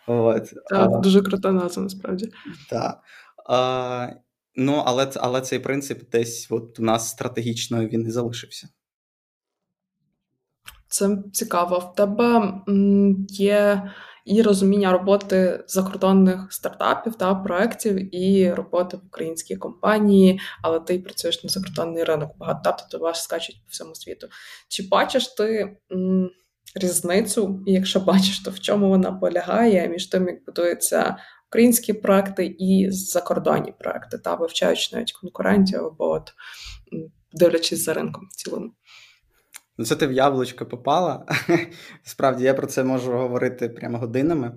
От. 0.06 0.52
Так, 0.68 1.00
Дуже 1.00 1.22
крута 1.22 1.52
назва, 1.52 1.82
насправді. 1.82 2.30
Так. 2.70 3.00
Ну, 4.56 4.82
але 4.86 5.10
але 5.16 5.40
цей 5.40 5.58
принцип 5.58 6.10
десь 6.10 6.46
от 6.50 6.80
у 6.80 6.82
нас 6.82 7.08
стратегічно 7.08 7.86
він 7.86 8.06
і 8.06 8.10
залишився. 8.10 8.68
Це 10.88 11.18
цікаво. 11.32 11.78
В 11.78 11.94
тебе 11.94 12.54
є 13.28 13.90
і 14.24 14.42
розуміння 14.42 14.92
роботи 14.92 15.64
закордонних 15.66 16.52
стартапів 16.52 17.14
та 17.14 17.34
проєктів, 17.34 18.14
і 18.16 18.52
роботи 18.52 18.96
в 18.96 19.06
українській 19.06 19.56
компанії, 19.56 20.40
але 20.62 20.80
ти 20.80 20.98
працюєш 20.98 21.44
на 21.44 21.50
закордонний 21.50 22.04
ринок 22.04 22.38
багато, 22.38 22.60
тобто 22.64 22.84
то 22.90 22.98
вас 22.98 23.22
скачуть 23.22 23.56
по 23.64 23.68
всьому 23.70 23.94
світу. 23.94 24.28
Чи 24.68 24.82
бачиш 24.82 25.28
ти 25.28 25.76
різницю? 26.74 27.62
І 27.66 27.72
якщо 27.72 28.00
бачиш, 28.00 28.40
то 28.40 28.50
в 28.50 28.60
чому 28.60 28.88
вона 28.88 29.12
полягає 29.12 29.88
між 29.88 30.06
тим, 30.06 30.28
як 30.28 30.44
будується 30.44 31.16
українські 31.50 31.92
проекти 31.92 32.56
і 32.58 32.90
закордонні 32.90 33.74
проекти, 33.78 34.18
та 34.18 34.34
вивчаючи 34.34 34.96
навіть 34.96 35.12
конкурентів 35.12 35.84
або 35.84 36.10
от 36.10 36.32
дивлячись 37.32 37.84
за 37.84 37.94
ринком 37.94 38.28
в 38.32 38.36
цілому. 38.36 38.72
Ну, 39.78 39.84
це 39.84 39.96
ти 39.96 40.06
в 40.06 40.12
яблучко 40.12 40.66
попала. 40.66 41.26
Справді, 42.02 42.44
я 42.44 42.54
про 42.54 42.66
це 42.66 42.84
можу 42.84 43.12
говорити 43.12 43.68
прямо 43.68 43.98
годинами. 43.98 44.56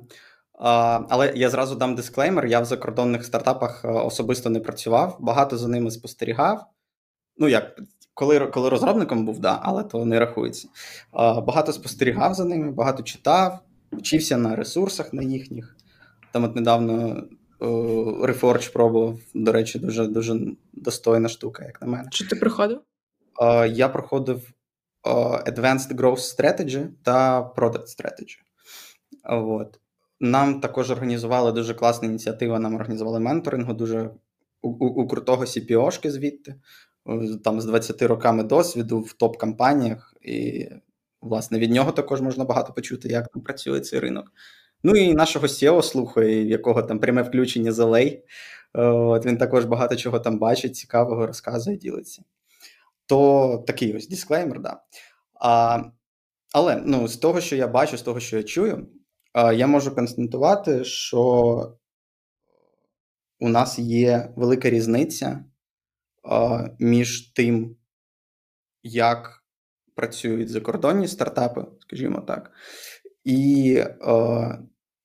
А, 0.60 1.02
але 1.10 1.34
я 1.36 1.50
зразу 1.50 1.76
дам 1.76 1.96
дисклеймер: 1.96 2.46
я 2.46 2.60
в 2.60 2.66
закордонних 2.66 3.26
стартапах 3.26 3.86
е, 3.86 3.88
особисто 3.88 4.50
не 4.50 4.60
працював, 4.60 5.18
багато 5.20 5.58
за 5.58 5.68
ними 5.68 5.92
спостерігав. 5.92 6.66
Ну, 7.38 7.48
як, 7.48 7.80
коли 8.14 8.40
коли 8.40 8.70
розробником 8.70 9.26
був, 9.26 9.40
да, 9.40 9.60
але 9.64 9.84
то 9.84 10.06
не 10.06 10.20
рахується. 10.20 10.68
А, 11.12 11.42
Багато 11.42 11.74
спостерігав 11.74 12.34
за 12.34 12.46
ними, 12.46 12.72
багато 12.72 13.04
читав, 13.04 13.60
вчився 13.92 14.38
на 14.38 14.56
ресурсах 14.56 15.14
на 15.14 15.24
їхніх. 15.24 15.78
Там 16.32 16.44
от 16.44 16.56
недавно 16.56 17.24
Reforge 17.60 18.74
пробував, 18.74 19.20
до 19.34 19.52
речі, 19.52 19.80
дуже 19.80 20.08
дуже 20.08 20.40
достойна 20.74 21.30
штука, 21.30 21.66
як 21.66 21.82
на 21.82 21.88
мене. 21.88 22.08
Чи 22.12 22.28
ти 22.28 22.36
проходив? 22.36 22.82
Я 23.70 23.90
проходив 23.90 24.52
Advanced 25.46 25.96
Growth 25.96 26.38
Strategy 26.38 26.88
та 27.04 27.42
Product 27.42 27.86
Strategy. 27.86 28.38
От. 29.24 29.80
Нам 30.20 30.62
також 30.62 30.92
організували 30.92 31.52
дуже 31.52 31.74
класна 31.74 32.08
ініціатива. 32.08 32.60
Нам 32.60 32.76
організували 32.76 33.20
менторингу 33.20 33.74
дуже 33.74 34.10
у, 34.62 34.70
у, 34.70 34.86
у 34.88 35.08
крутого 35.08 35.44
CPO-шки 35.44 36.10
звідти, 36.10 36.56
там 37.44 37.62
з 37.62 37.66
20 37.66 38.02
роками 38.02 38.44
досвіду 38.44 39.00
в 39.00 39.14
топ-компаніях. 39.14 40.14
І, 40.22 40.70
власне, 41.22 41.60
від 41.60 41.72
нього 41.72 41.92
також 41.92 42.22
можна 42.22 42.46
багато 42.46 42.74
почути, 42.74 43.10
як 43.10 43.28
там 43.28 43.42
працює 43.42 43.80
цей 43.80 44.00
ринок. 44.00 44.32
Ну 44.84 44.96
і 44.96 45.14
нашого 45.14 45.48
SEO 45.48 45.82
слухає, 45.82 46.48
якого 46.48 46.84
там 46.84 47.00
пряме 47.00 47.22
включення 47.22 47.72
з. 47.72 48.12
От 48.74 49.26
Він 49.26 49.38
також 49.38 49.66
багато 49.66 49.96
чого 49.96 50.20
там 50.20 50.40
бачить, 50.40 50.76
цікавого 50.76 51.28
розказує, 51.28 51.78
ділиться. 51.78 52.24
То 53.06 53.64
такий 53.68 53.98
ось 53.98 54.08
дисклеймер, 54.08 54.60
да. 54.60 54.82
А, 55.40 55.84
Але 56.54 56.84
ну, 56.86 57.08
з 57.08 57.18
того, 57.18 57.42
що 57.42 57.56
я 57.56 57.68
бачу, 57.68 57.98
з 57.98 58.02
того, 58.02 58.20
що 58.20 58.38
я 58.38 58.44
чую, 58.44 58.88
я 59.54 59.68
можу 59.68 59.96
констатувати, 59.96 60.84
що 60.84 61.78
у 63.40 63.50
нас 63.50 63.80
є 63.80 64.34
велика 64.36 64.70
різниця 64.70 65.46
між 66.80 67.22
тим, 67.22 67.76
як 68.84 69.44
працюють 69.96 70.50
закордонні 70.50 71.08
стартапи, 71.08 71.66
скажімо 71.80 72.22
так, 72.22 72.52
і 73.24 73.84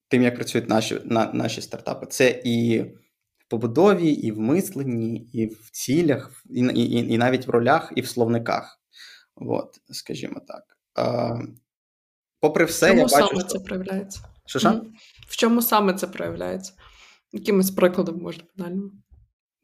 тим, 0.09 0.22
як 0.22 0.35
працюють 0.35 0.68
наші 0.68 1.00
на, 1.04 1.33
наші 1.33 1.61
стартапи. 1.61 2.07
Це 2.07 2.42
і 2.44 2.83
в 3.38 3.48
побудові, 3.48 4.11
і 4.12 4.33
в 4.33 4.38
мисленні, 4.38 5.16
і 5.33 5.46
в 5.46 5.70
цілях, 5.70 6.42
і 6.50 6.60
і, 6.60 7.12
і 7.12 7.19
навіть 7.19 7.46
в 7.46 7.50
ролях, 7.50 7.92
і 7.96 8.00
в 8.00 8.08
словниках. 8.08 8.81
От, 9.35 9.81
скажімо 9.90 10.40
так. 10.48 10.64
Попри 12.40 12.64
все, 12.64 12.88
Чому 12.88 12.98
я 12.98 13.04
бачу, 13.04 13.29
саме 13.29 13.40
що... 13.40 13.48
це 13.48 13.58
проявляється? 13.58 14.21
Що 14.46 14.58
що? 14.58 14.83
В 15.29 15.37
чому 15.37 15.62
саме 15.62 15.94
це 15.94 16.06
проявляється? 16.06 16.73
Якимось 17.33 17.71
прикладом 17.71 18.23
можна 18.23 18.44
банально? 18.56 18.90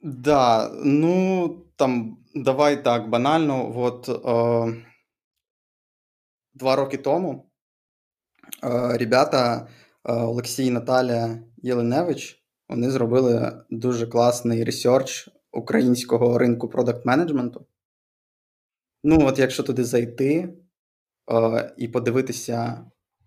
Да, 0.05 0.71
ну 0.85 1.49
там 1.77 2.19
давай 2.35 2.85
так 2.85 3.09
банально. 3.11 3.79
От 3.79 4.09
е, 4.09 4.85
два 6.55 6.77
роки 6.77 6.97
тому 6.99 7.51
е, 8.65 8.99
ребята 8.99 9.69
Е, 10.05 10.13
Олексій 10.13 10.67
і 10.67 10.71
Наталя 10.71 11.39
Єленевич. 11.57 12.45
Вони 12.69 12.91
зробили 12.91 13.63
дуже 13.71 14.07
класний 14.07 14.65
ресерч 14.65 15.29
українського 15.53 16.39
ринку 16.39 16.69
продакт 16.69 17.07
менеджменту. 17.07 17.67
Ну, 19.05 19.27
от 19.27 19.39
якщо 19.39 19.63
туди 19.63 19.85
зайти, 19.85 20.55
е, 21.33 21.75
і 21.77 21.89
подивитися 21.89 22.85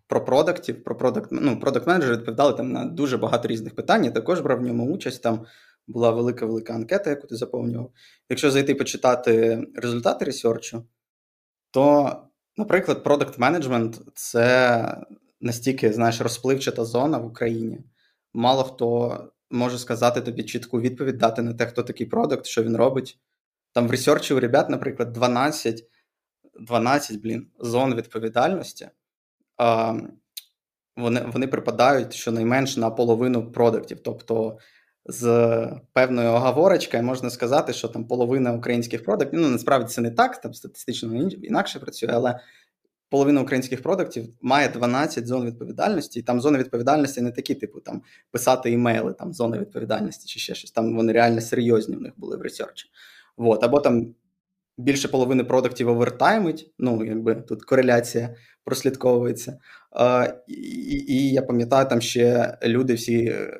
про 0.08 0.26
продуктів, 0.26 0.84
про 0.84 0.98
продакт, 0.98 1.28
ну, 1.32 1.60
продакт 1.60 1.88
менеджери 1.88 2.18
відповідали 2.18 2.54
там 2.54 2.72
на 2.72 2.86
дуже 2.86 3.18
багато 3.18 3.48
різних 3.48 3.76
питань. 3.76 4.06
Я 4.06 4.12
також 4.12 4.42
брав 4.42 4.60
в 4.60 4.62
ньому 4.62 4.94
участь. 4.94 5.24
Там 5.24 5.46
була 5.88 6.12
велика-велика 6.12 6.74
анкета, 6.74 7.10
яку 7.10 7.28
ти 7.28 7.36
заповнював. 7.36 7.92
Якщо 8.30 8.52
зайти 8.52 8.76
почитати 8.76 9.64
результати 9.76 10.26
ресерчу, 10.26 10.86
то, 11.72 12.16
наприклад, 12.58 13.04
продакт 13.04 13.40
менеджмент 13.40 14.02
це 14.14 15.02
настільки, 15.42 15.94
знаєш, 15.94 16.22
розпливчата 16.22 16.86
зона 16.86 17.18
в 17.18 17.26
Україні. 17.26 17.80
Мало 18.34 18.64
хто 18.64 19.18
може 19.52 19.78
сказати 19.78 20.22
тобі 20.22 20.44
чітку 20.44 20.82
відповідь, 20.82 21.18
дати 21.18 21.42
на 21.42 21.54
те, 21.54 21.66
хто 21.66 21.84
такий 21.84 22.08
продукт, 22.08 22.46
що 22.46 22.64
він 22.64 22.78
робить. 22.78 23.20
Там 23.74 23.88
в 23.88 23.92
ресерчі 23.92 24.34
у 24.34 24.40
ребят, 24.40 24.70
наприклад, 24.70 25.14
12 25.14 25.84
12 26.60 27.22
блін, 27.22 27.48
зон 27.60 27.96
відповідальності. 27.96 28.90
Вони 30.98 31.22
вони 31.34 31.48
припадають 31.48 32.14
щонайменш 32.14 32.78
на 32.78 32.90
половину 32.90 33.52
продуктів. 33.52 34.00
Тобто 34.00 34.58
з 35.08 35.68
певною 35.94 36.30
оговорочкою 36.30 37.04
можна 37.04 37.30
сказати, 37.30 37.74
що 37.74 37.88
там 37.88 38.08
половина 38.08 38.54
українських 38.54 39.04
продуктів, 39.04 39.40
ну 39.40 39.50
насправді 39.50 39.90
це 39.90 40.02
не 40.02 40.12
так, 40.12 40.42
там 40.42 40.54
статистично 40.54 41.30
інакше 41.44 41.80
працює, 41.80 42.10
але 42.14 42.40
половина 43.10 43.42
українських 43.42 43.84
продуктів 43.84 44.30
має 44.42 44.70
12 44.70 45.28
зон 45.28 45.46
відповідальності, 45.46 46.20
і 46.20 46.24
там 46.24 46.42
зони 46.42 46.60
відповідальності 46.60 47.22
не 47.22 47.32
такі, 47.32 47.56
типу, 47.56 47.80
там 47.80 48.02
писати 48.32 48.72
імейли, 48.72 49.14
там 49.14 49.34
зони 49.34 49.60
відповідальності 49.60 50.28
чи 50.28 50.40
ще 50.40 50.56
щось. 50.56 50.72
Там 50.72 50.96
вони 50.96 51.14
реально 51.14 51.42
серйозні 51.42 51.96
в 51.96 52.02
них 52.02 52.14
були 52.18 52.38
в 52.38 52.42
ресерчі. 52.42 52.90
Вот. 53.38 53.64
Або 53.64 53.80
там 53.80 54.16
більше 54.78 55.08
половини 55.08 55.44
продуктів 55.44 55.90
овертаймить, 55.90 56.74
ну, 56.80 57.06
якби 57.06 57.36
тут 57.36 57.66
кореляція 57.66 58.36
прослідковується. 58.64 59.60
А, 59.92 60.28
і, 60.48 60.54
і 61.08 61.32
я 61.32 61.42
пам'ятаю, 61.42 61.90
там 61.90 62.02
ще 62.02 62.58
люди 62.64 62.94
всі 62.94 63.26
е, 63.26 63.60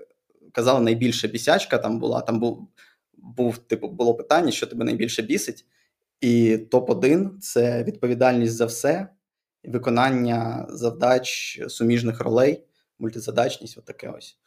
казали, 0.58 0.82
найбільша 0.82 1.28
бісячка 1.28 1.78
там 1.78 2.00
була. 2.00 2.22
Там 2.22 2.40
був, 2.40 2.68
був 3.18 3.58
типу, 3.58 3.88
було 3.88 4.16
питання, 4.16 4.52
що 4.52 4.68
тебе 4.68 4.86
найбільше 4.86 5.22
бісить. 5.22 5.66
І 6.22 6.58
топ-1 6.72 7.40
це 7.40 7.84
відповідальність 7.84 8.54
за 8.54 8.66
все, 8.66 9.08
виконання 9.64 10.66
завдач 10.70 11.60
суміжних 11.68 12.22
ролей, 12.22 12.64
мультизадачність, 13.00 13.78
отаке 13.78 14.10
ось. 14.18 14.38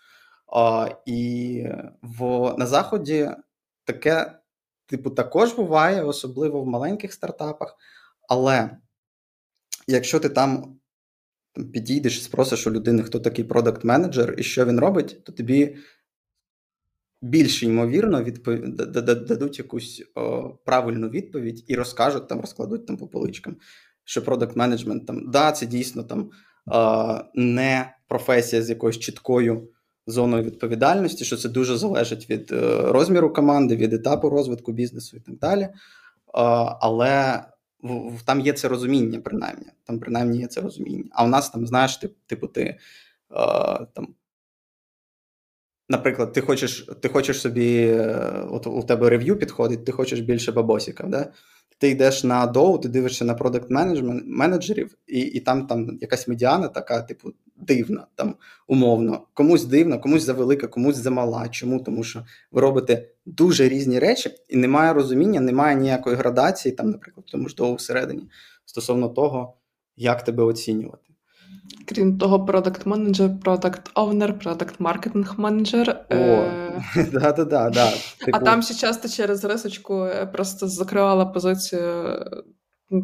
А, 0.52 0.88
І 1.06 1.64
в, 2.02 2.54
на 2.58 2.66
заході 2.66 3.30
таке, 3.84 4.38
типу, 4.86 5.10
також 5.10 5.52
буває, 5.52 6.02
особливо 6.02 6.62
в 6.62 6.66
маленьких 6.66 7.12
стартапах. 7.12 7.76
Але 8.28 8.70
якщо 9.86 10.20
ти 10.20 10.28
там 10.28 10.80
підійдеш 11.72 12.18
і 12.18 12.20
спросиш 12.20 12.66
у 12.66 12.70
людини, 12.70 13.02
хто 13.02 13.20
такий 13.20 13.44
продакт 13.44 13.84
менеджер 13.84 14.34
і 14.38 14.42
що 14.42 14.64
він 14.64 14.80
робить, 14.80 15.24
то 15.24 15.32
тобі 15.32 15.76
більш 17.22 17.62
ймовірно 17.62 18.22
відпов... 18.22 18.68
дадуть 18.68 19.58
якусь 19.58 20.02
о, 20.14 20.48
правильну 20.64 21.08
відповідь 21.08 21.64
і 21.66 21.74
розкажуть 21.74 22.28
там, 22.28 22.40
розкладуть 22.40 22.86
там 22.86 22.96
по 22.96 23.08
поличкам 23.08 23.56
що 24.10 24.24
продакт 24.24 24.56
менеджмент 24.56 25.06
там 25.06 25.30
да, 25.30 25.52
це 25.52 25.66
дійсно 25.66 26.02
там 26.02 26.30
не 27.34 27.94
професія 28.08 28.62
з 28.62 28.70
якоюсь 28.70 28.98
чіткою 28.98 29.68
зоною 30.06 30.44
відповідальності, 30.44 31.24
що 31.24 31.36
це 31.36 31.48
дуже 31.48 31.76
залежить 31.76 32.30
від 32.30 32.52
е, 32.52 32.82
розміру 32.82 33.32
команди, 33.32 33.76
від 33.76 33.92
етапу 33.92 34.30
розвитку 34.30 34.72
бізнесу 34.72 35.16
і 35.16 35.20
так 35.20 35.38
далі. 35.38 35.68
Але 36.80 37.44
там 38.24 38.40
є 38.40 38.52
це 38.52 38.68
розуміння, 38.68 39.20
принаймні. 39.20 39.66
Там 39.84 39.98
принаймні 39.98 40.38
є 40.38 40.46
це 40.46 40.60
розуміння. 40.60 41.04
А 41.12 41.24
у 41.24 41.28
нас 41.28 41.50
там, 41.50 41.66
знаєш, 41.66 42.00
типу, 42.26 42.46
ти 42.46 42.78
там. 43.94 44.14
Наприклад, 45.90 46.32
ти 46.32 46.40
хочеш 46.40 46.88
ти 47.00 47.08
хочеш 47.08 47.40
собі, 47.40 47.76
е, 47.76 48.46
от 48.50 48.66
у 48.66 48.82
тебе 48.82 49.10
рев'ю 49.10 49.36
підходить, 49.36 49.84
ти 49.84 49.92
хочеш 49.92 50.20
більше 50.20 50.52
бабосіка, 50.52 51.06
да? 51.06 51.32
ти 51.78 51.88
йдеш 51.88 52.24
на 52.24 52.46
доу, 52.46 52.78
ти 52.78 52.88
дивишся 52.88 53.24
на 53.24 53.34
продакт 53.34 53.66
менеджерів, 54.24 54.94
і 55.06 55.20
і 55.20 55.40
там 55.40 55.66
там 55.66 55.98
якась 56.00 56.28
медіана 56.28 56.68
така, 56.68 57.02
типу, 57.02 57.32
дивна, 57.56 58.06
там 58.14 58.34
умовно. 58.68 59.26
Комусь 59.34 59.64
дивна, 59.64 59.98
комусь 59.98 60.22
завелика, 60.22 60.66
комусь 60.66 60.96
замала. 60.96 61.48
Чому? 61.48 61.80
Тому 61.80 62.04
що 62.04 62.24
ви 62.52 62.60
робите 62.60 63.08
дуже 63.26 63.68
різні 63.68 63.98
речі, 63.98 64.30
і 64.48 64.56
немає 64.56 64.92
розуміння, 64.92 65.40
немає 65.40 65.76
ніякої 65.76 66.16
градації, 66.16 66.74
там, 66.74 66.90
наприклад, 66.90 67.26
тому 67.26 67.48
ж 67.48 67.54
доу 67.54 67.74
всередині, 67.74 68.28
стосовно 68.64 69.08
того, 69.08 69.54
як 69.96 70.24
тебе 70.24 70.44
оцінювати. 70.44 71.09
Крім 71.86 72.18
того, 72.18 72.44
продакт 72.44 72.86
менеджер, 72.86 73.30
продакт 73.44 73.90
овнер, 73.94 74.38
продакт 74.38 74.80
маркетинг 74.80 75.34
менеджер. 75.38 76.04
да-да-да. 77.12 77.70
да. 77.70 77.92
А 78.22 78.24
типу 78.24 78.44
там 78.44 78.62
ще 78.62 78.74
часто 78.74 79.08
через 79.08 79.44
рисочку 79.44 80.08
просто 80.32 80.68
закривала 80.68 81.26
позицію. 81.26 82.18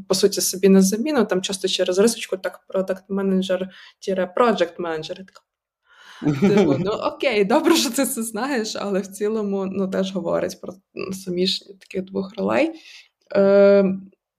По 0.08 0.14
суті, 0.14 0.40
собі 0.40 0.68
на 0.68 0.82
заміну, 0.82 1.24
там 1.24 1.42
часто 1.42 1.68
через 1.68 1.98
рисочку 1.98 2.36
так 2.36 2.60
продакт 2.68 3.04
менеджер 3.08 3.68
проджект 4.34 4.78
менеджер. 4.78 5.16
Типу, 6.20 6.76
ну 6.78 6.90
окей, 7.14 7.44
добре, 7.44 7.76
що 7.76 7.90
ти 7.90 8.06
це 8.06 8.22
знаєш, 8.22 8.76
але 8.76 9.00
в 9.00 9.06
цілому 9.06 9.66
ну, 9.66 9.88
теж 9.88 10.12
говорить 10.12 10.60
про 10.60 10.72
суміжні 11.24 11.74
таких 11.74 12.04
двох 12.04 12.36
ролей. 12.36 12.70
Е, 13.36 13.84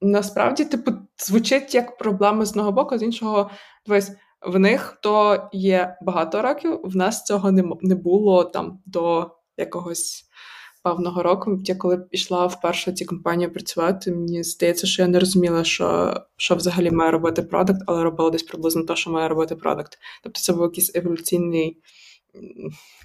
Насправді, 0.02 0.66
типу, 0.66 0.91
звучить 1.18 1.76
як 1.76 1.98
проблема 1.98 2.45
з 2.45 2.50
одного 2.50 2.72
боку, 2.72 2.98
з 2.98 3.04
іншого, 3.04 3.50
дивись, 3.86 4.12
в 4.41 4.60
них 4.60 4.98
то 5.02 5.50
є 5.54 5.98
багато 6.02 6.41
років, 6.41 6.80
в 6.84 6.95
нас 6.95 7.24
цього 7.24 7.52
не 7.52 7.64
не 7.82 7.95
було 7.95 8.43
там 8.43 8.80
до 8.86 9.32
якогось 9.58 10.28
певного 10.84 11.24
року. 11.24 11.60
Я 11.64 11.76
коли 11.76 11.98
пішла 11.98 12.45
вперше 12.45 12.91
ці 12.91 13.06
компанії 13.06 13.50
працювати, 13.50 14.12
мені 14.12 14.43
здається, 14.43 14.88
що 14.88 15.02
я 15.02 15.08
не 15.08 15.20
розуміла, 15.20 15.64
що 15.64 16.14
що 16.38 16.56
взагалі 16.56 16.91
має 16.91 17.12
робити 17.12 17.43
продакт, 17.43 17.82
але 17.88 18.04
робила 18.04 18.30
десь 18.30 18.43
приблизно 18.43 18.84
те, 18.84 18.95
що 18.95 19.12
має 19.12 19.28
робити 19.28 19.56
продакт. 19.56 19.98
Тобто 20.24 20.39
це 20.39 20.54
був 20.54 20.64
якийсь 20.64 20.95
еволюційний. 20.95 21.78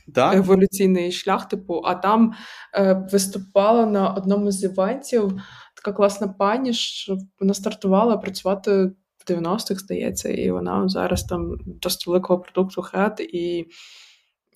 Да. 0.06 0.34
Еволюційний 0.34 1.12
шлях, 1.12 1.48
типу, 1.48 1.82
а 1.84 1.94
там 1.94 2.34
е, 2.74 3.08
виступала 3.12 3.86
на 3.86 4.10
одному 4.14 4.50
з 4.50 4.64
івентів 4.64 5.40
така 5.84 5.96
класна 5.96 6.28
пані, 6.28 6.72
що 6.72 7.18
вона 7.40 7.54
стартувала 7.54 8.16
працювати 8.16 8.84
в 9.18 9.30
90-х, 9.30 9.80
здається, 9.80 10.28
і 10.28 10.50
вона 10.50 10.88
зараз 10.88 11.24
там 11.24 11.56
досить 11.66 12.06
великого 12.06 12.40
продукту 12.40 12.82
хед 12.82 13.20
і 13.32 13.66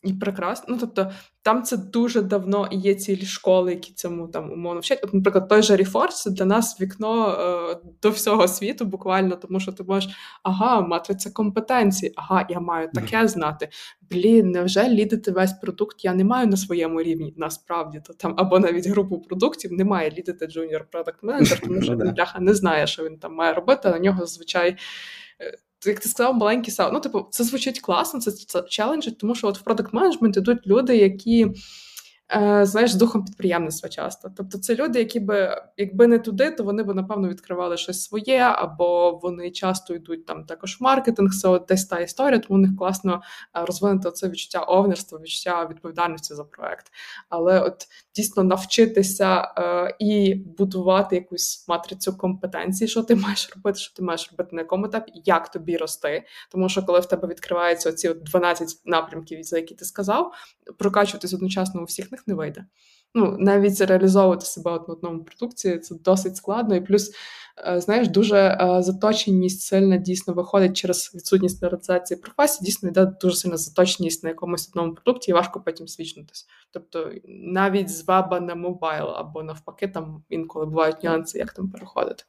і 0.06 0.12
прекрасно. 0.12 0.66
Ну, 0.68 0.76
тобто, 0.80 1.10
там 1.42 1.62
це 1.62 1.76
дуже 1.76 2.22
давно 2.22 2.68
і 2.70 2.76
є 2.76 2.94
цілі 2.94 3.26
школи, 3.26 3.72
які 3.72 3.92
цьому 3.92 4.28
там 4.28 4.52
умовно 4.52 4.80
вчать. 4.80 5.00
От, 5.02 5.14
наприклад, 5.14 5.48
той 5.48 5.62
же 5.62 5.76
Reforge 5.76 6.10
це 6.10 6.30
для 6.30 6.44
нас 6.44 6.80
вікно 6.80 7.30
е, 7.30 7.76
до 8.02 8.10
всього 8.10 8.48
світу, 8.48 8.84
буквально, 8.84 9.36
тому 9.36 9.60
що 9.60 9.72
ти 9.72 9.84
можеш 9.84 10.12
ага, 10.42 10.80
матриця 10.80 11.30
компетенцій, 11.30 12.12
ага, 12.16 12.46
я 12.48 12.60
маю 12.60 12.88
таке 12.94 13.28
знати. 13.28 13.68
Блін, 14.10 14.50
невже 14.50 14.88
lead 14.88 15.12
ити 15.12 15.30
весь 15.30 15.52
продукт 15.52 16.04
я 16.04 16.14
не 16.14 16.24
маю 16.24 16.46
на 16.46 16.56
своєму 16.56 17.02
рівні? 17.02 17.34
Насправді 17.36 18.00
то 18.06 18.12
там 18.12 18.34
або 18.36 18.58
навіть 18.58 18.86
групу 18.86 19.20
продуктів 19.20 19.72
немає 19.72 20.10
lead 20.10 20.46
ити 20.46 20.59
junior 20.59 20.84
product 20.90 21.22
manager, 21.22 21.60
тому 21.64 21.82
що 21.82 21.96
він 21.96 22.14
бляха 22.14 22.40
не 22.40 22.54
знає, 22.54 22.86
що 22.86 23.04
він 23.04 23.18
там 23.18 23.34
має 23.34 23.52
робити. 23.52 23.80
а 23.84 23.90
На 23.90 23.98
нього 23.98 24.18
зазвичай 24.20 24.76
е, 25.40 25.58
як 25.84 26.00
ти 26.00 26.08
сказав, 26.08 26.34
маленький 26.34 26.74
сау. 26.74 26.92
Ну, 26.92 27.00
типу, 27.00 27.26
це 27.30 27.44
звучить 27.44 27.80
класно, 27.80 28.20
це, 28.20 28.30
це 28.30 28.62
челенджить, 28.62 29.18
тому 29.18 29.34
що 29.34 29.48
от 29.48 29.58
в 29.58 29.62
продакт 29.62 29.92
менеджмент 29.92 30.36
ідуть 30.36 30.66
люди, 30.66 30.96
які 30.96 31.46
Е, 32.34 32.66
знаєш, 32.66 32.92
з 32.92 32.94
духом 32.94 33.24
підприємництва 33.24 33.88
часто. 33.88 34.30
Тобто, 34.36 34.58
це 34.58 34.74
люди, 34.74 34.98
які 34.98 35.20
би, 35.20 35.62
якби 35.76 36.06
не 36.06 36.18
туди, 36.18 36.50
то 36.50 36.64
вони 36.64 36.82
б 36.82 36.94
напевно 36.94 37.28
відкривали 37.28 37.76
щось 37.76 38.02
своє, 38.02 38.38
або 38.38 39.12
вони 39.22 39.50
часто 39.50 39.94
йдуть 39.94 40.26
там 40.26 40.44
також 40.44 40.80
в 40.80 40.82
маркетинг, 40.82 41.30
це 41.34 41.48
от 41.48 41.64
десь 41.68 41.86
та 41.86 41.98
історія, 41.98 42.38
тому 42.38 42.58
у 42.58 42.62
них 42.62 42.76
класно 42.78 43.22
е, 43.56 43.64
розвинути 43.64 44.10
це 44.10 44.28
відчуття 44.28 44.60
овнерства, 44.60 45.18
відчуття 45.18 45.66
відповідальності 45.70 46.34
за 46.34 46.44
проект. 46.44 46.86
Але 47.28 47.60
от 47.60 47.86
дійсно 48.16 48.42
навчитися 48.42 49.54
е, 49.58 49.96
і 49.98 50.34
будувати 50.34 51.16
якусь 51.16 51.64
матрицю 51.68 52.16
компетенцій, 52.16 52.88
що 52.88 53.02
ти 53.02 53.14
маєш 53.16 53.50
робити, 53.56 53.78
що 53.78 53.94
ти 53.94 54.02
маєш 54.02 54.28
робити 54.30 54.56
на 54.56 54.62
якому 54.62 54.86
етапі, 54.86 55.12
як 55.24 55.50
тобі 55.50 55.76
рости. 55.76 56.24
Тому 56.50 56.68
що 56.68 56.82
коли 56.82 57.00
в 57.00 57.06
тебе 57.06 57.28
відкриваються 57.28 57.92
ці 57.92 58.14
12 58.14 58.82
напрямків, 58.84 59.42
за 59.42 59.56
які 59.56 59.74
ти 59.74 59.84
сказав, 59.84 60.32
прокачуватись 60.78 61.34
одночасно 61.34 61.80
у 61.80 61.84
всіх 61.84 62.12
них 62.12 62.26
не 62.26 62.34
вийде. 62.34 62.64
Ну, 63.18 63.36
навіть 63.38 63.80
реалізовувати 63.80 64.46
себе 64.46 64.70
от 64.70 64.88
на 64.88 64.94
одному 64.94 65.24
продукції 65.24 65.78
це 65.78 65.94
досить 65.94 66.36
складно. 66.36 66.76
І 66.76 66.80
плюс, 66.80 67.10
е, 67.66 67.80
знаєш, 67.80 68.08
дуже 68.08 68.36
е, 68.36 68.82
заточеність 68.82 69.60
сильна 69.60 69.96
дійсно 69.96 70.34
виходить 70.34 70.76
через 70.76 71.12
відсутність 71.14 71.62
реалізації 71.62 72.20
професії, 72.20 72.66
дійсно 72.66 72.88
йде 72.88 73.06
дуже 73.20 73.36
сильна 73.36 73.56
заточеність 73.56 74.22
на 74.22 74.28
якомусь 74.28 74.68
одному 74.68 74.94
продукті, 74.94 75.30
і 75.30 75.34
важко 75.34 75.60
потім 75.60 75.88
свічнутися. 75.88 76.46
Тобто 76.70 77.12
навіть 77.28 77.88
з 77.88 78.08
веба 78.08 78.40
на 78.40 78.54
мобайл 78.54 79.10
або 79.10 79.42
навпаки, 79.42 79.88
там 79.88 80.24
інколи 80.28 80.66
бувають 80.66 81.04
нюанси, 81.04 81.38
як 81.38 81.52
там 81.52 81.70
переходити. 81.70 82.24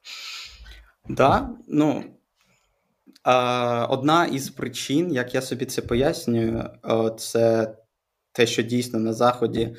Так, 1.06 1.16
да, 1.16 1.50
ну 1.68 2.04
Одна 3.88 4.26
із 4.32 4.50
причин, 4.50 5.12
як 5.12 5.34
я 5.34 5.42
собі 5.42 5.66
це 5.66 5.82
пояснюю, 5.82 6.64
це 7.18 7.74
те, 8.32 8.46
що 8.46 8.62
дійсно 8.62 8.98
на 8.98 9.12
Заході 9.12 9.76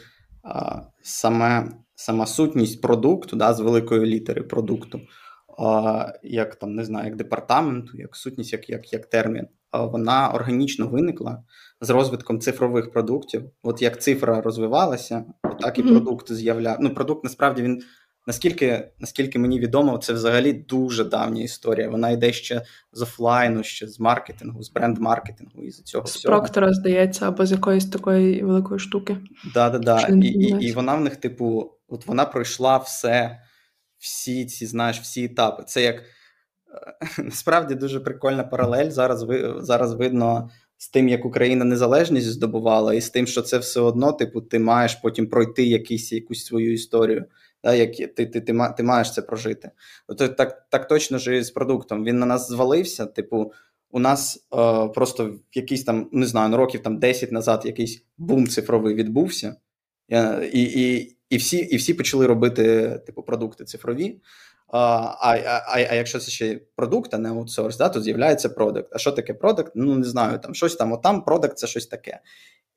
саме, 1.02 1.72
сама 1.96 2.26
сутність 2.26 2.82
продукту 2.82 3.36
да, 3.36 3.54
з 3.54 3.60
великої 3.60 4.06
літери 4.06 4.42
продукту, 4.42 5.02
як 6.24 6.56
там 6.56 6.76
не 6.76 6.86
знаю, 6.86 7.06
як 7.06 7.16
департаменту, 7.16 7.98
як 7.98 8.16
сутність, 8.16 8.54
як 8.54 8.70
як, 8.70 8.94
як 8.94 9.06
термін, 9.06 9.48
вона 9.74 10.32
органічно 10.34 10.88
виникла 10.88 11.44
з 11.82 11.90
розвитком 11.90 12.40
цифрових 12.40 12.92
продуктів. 12.92 13.44
От 13.64 13.82
як 13.82 14.02
цифра 14.02 14.42
розвивалася, 14.42 15.26
так 15.60 15.80
і 15.80 15.84
продукт 15.84 16.32
з'являв. 16.32 16.78
Ну, 16.80 16.94
продукт 16.94 17.24
насправді 17.24 17.62
він 17.62 17.82
Наскільки 18.30 18.92
наскільки 19.00 19.40
мені 19.40 19.60
відомо, 19.60 19.98
це 19.98 20.14
взагалі 20.14 20.54
дуже 20.54 21.04
давня 21.04 21.42
історія. 21.44 21.90
Вона 21.90 22.10
йде 22.10 22.34
ще 22.34 22.62
з 22.94 23.02
офлайну, 23.02 23.64
ще 23.64 23.88
з 23.88 24.00
маркетингу, 24.00 24.64
з 24.64 24.74
бренд-маркетингу 24.74 25.64
і 25.64 25.72
з 25.72 25.84
цього 25.84 26.08
з 26.08 26.16
всього. 26.16 26.36
Проктора, 26.36 26.74
здається, 26.74 27.28
або 27.28 27.46
з 27.46 27.52
якоїсь 27.52 27.90
такої 27.90 28.44
великої 28.44 28.80
штуки. 28.80 29.18
Да, 29.54 29.70
да, 29.70 29.80
да. 29.80 30.08
І, 30.08 30.28
і, 30.28 30.66
і 30.68 30.72
вона 30.72 30.96
в 30.96 31.02
них, 31.02 31.16
типу, 31.16 31.72
от 31.88 32.08
вона 32.08 32.26
пройшла 32.26 32.78
все, 32.78 33.40
всі 33.98 34.46
ці, 34.46 34.66
знаєш, 34.66 35.00
всі 35.00 35.24
етапи. 35.24 35.64
Це 35.68 35.84
як 35.84 36.04
насправді 37.18 37.76
дуже 37.76 38.00
прикольна 38.00 38.44
паралель. 38.44 38.90
Зараз 38.90 39.24
ви 39.24 39.56
зараз 39.58 39.94
видно. 39.94 40.50
З 40.78 40.90
тим, 40.90 41.10
як 41.10 41.26
Україна 41.26 41.66
незалежність 41.66 42.28
здобувала, 42.28 42.94
і 42.94 43.02
з 43.02 43.10
тим, 43.10 43.28
що 43.28 43.42
це 43.42 43.58
все 43.58 43.80
одно, 43.80 44.12
типу, 44.12 44.42
ти 44.42 44.60
маєш 44.60 44.96
потім 44.96 45.28
пройти 45.28 45.64
якийсь, 45.64 46.12
якусь 46.12 46.46
свою 46.46 46.74
історію 46.74 47.26
да, 47.64 47.74
як 47.74 47.96
ти 47.96 48.08
ти, 48.08 48.42
ти, 48.42 48.42
ти 48.78 48.84
маєш 48.84 49.14
це 49.14 49.22
прожити. 49.22 49.72
От 50.08 50.38
Так 50.38 50.66
так 50.70 50.88
точно 50.88 51.18
ж 51.18 51.38
і 51.38 51.44
з 51.44 51.52
продуктом. 51.52 52.04
Він 52.04 52.20
на 52.20 52.26
нас 52.26 52.48
звалився. 52.48 53.06
Типу, 53.06 53.54
у 53.92 54.00
нас 54.00 54.48
е, 54.58 54.88
просто 54.88 55.36
якийсь 55.54 55.84
там, 55.84 56.10
не 56.12 56.26
знаю, 56.26 56.50
ну, 56.50 56.58
років 56.58 56.84
там 56.84 57.00
10 57.00 57.32
назад 57.32 57.66
якийсь 57.66 58.04
бум 58.18 58.48
цифровий 58.48 58.96
відбувся, 58.96 59.56
і 60.52 60.64
і, 60.64 61.16
і, 61.30 61.38
всі 61.38 61.58
і 61.58 61.78
всі 61.78 61.94
почали 61.94 62.28
робити 62.28 62.90
типу, 63.06 63.24
продукти 63.24 63.64
цифрові. 63.66 64.22
А 64.72 64.78
а, 65.22 65.38
а, 65.68 65.88
а 65.90 65.96
якщо 65.96 66.20
це 66.20 66.32
ще 66.32 66.60
продукт, 66.76 67.14
а 67.14 67.18
не 67.18 67.30
аутсорс, 67.30 67.78
да, 67.78 67.90
то 67.90 68.02
з'являється 68.02 68.50
продукт. 68.50 68.90
А 68.92 68.98
що 68.98 69.12
таке 69.12 69.34
продукт? 69.34 69.72
Ну 69.76 69.96
не 69.96 70.04
знаю, 70.04 70.40
там 70.40 70.56
щось 70.56 70.76
там, 70.76 70.92
отам 70.92 71.24
продукт 71.24 71.58
це 71.58 71.68
щось 71.68 71.88
таке. 71.88 72.20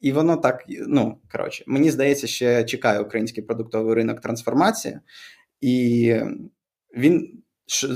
І 0.02 0.12
воно 0.12 0.36
так, 0.36 0.64
ну 0.68 1.18
коротше, 1.32 1.64
мені 1.66 1.90
здається, 1.90 2.26
ще 2.26 2.64
чекає 2.64 3.00
український 3.00 3.44
продуктовий 3.44 3.94
ринок 3.94 4.20
трансформація, 4.20 5.00
і 5.60 6.14
він 6.96 7.42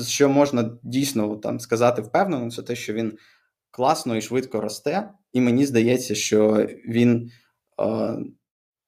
що 0.07 0.29
можна 0.29 0.79
дійсно 0.83 1.37
там 1.37 1.61
сказати 1.61 2.03
впевнено, 2.03 2.51
це 2.51 2.63
те, 2.63 2.77
що 2.77 2.93
він 2.93 3.19
класно 3.71 4.17
і 4.17 4.21
швидко 4.21 4.61
росте, 4.61 5.11
і 5.33 5.41
мені 5.41 5.67
здається, 5.67 6.15
що 6.15 6.69
він 6.89 7.31
е, 7.83 8.17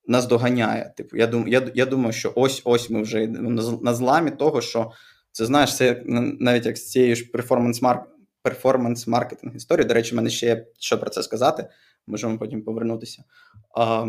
нас 0.07 0.27
доганяє. 0.27 0.95
Типу, 0.97 1.17
я 1.17 1.27
думаю, 1.27 1.53
я, 1.53 1.71
я 1.75 1.87
думаю, 1.87 2.13
що 2.13 2.33
ось 2.37 2.63
ось 2.65 2.91
ми 2.91 3.03
вже 3.03 3.23
йдемо 3.23 3.51
на 3.83 3.95
зламі 3.95 4.31
того, 4.31 4.61
що 4.61 4.91
це 5.33 5.47
знаєш, 5.47 5.77
це 5.77 6.03
навіть 6.41 6.67
як 6.67 6.77
з 6.77 6.91
цією 6.91 7.17
ж 7.17 7.31
перформанс-маркетинг 8.43 9.57
історії. 9.57 9.87
До 9.87 9.95
речі, 9.95 10.15
мене 10.15 10.31
ще 10.31 10.47
є 10.47 10.67
що 10.79 10.99
про 10.99 11.11
це 11.11 11.23
сказати 11.23 11.69
можемо 12.09 12.39
потім 12.39 12.63
повернутися. 12.63 13.25
А, 13.77 14.07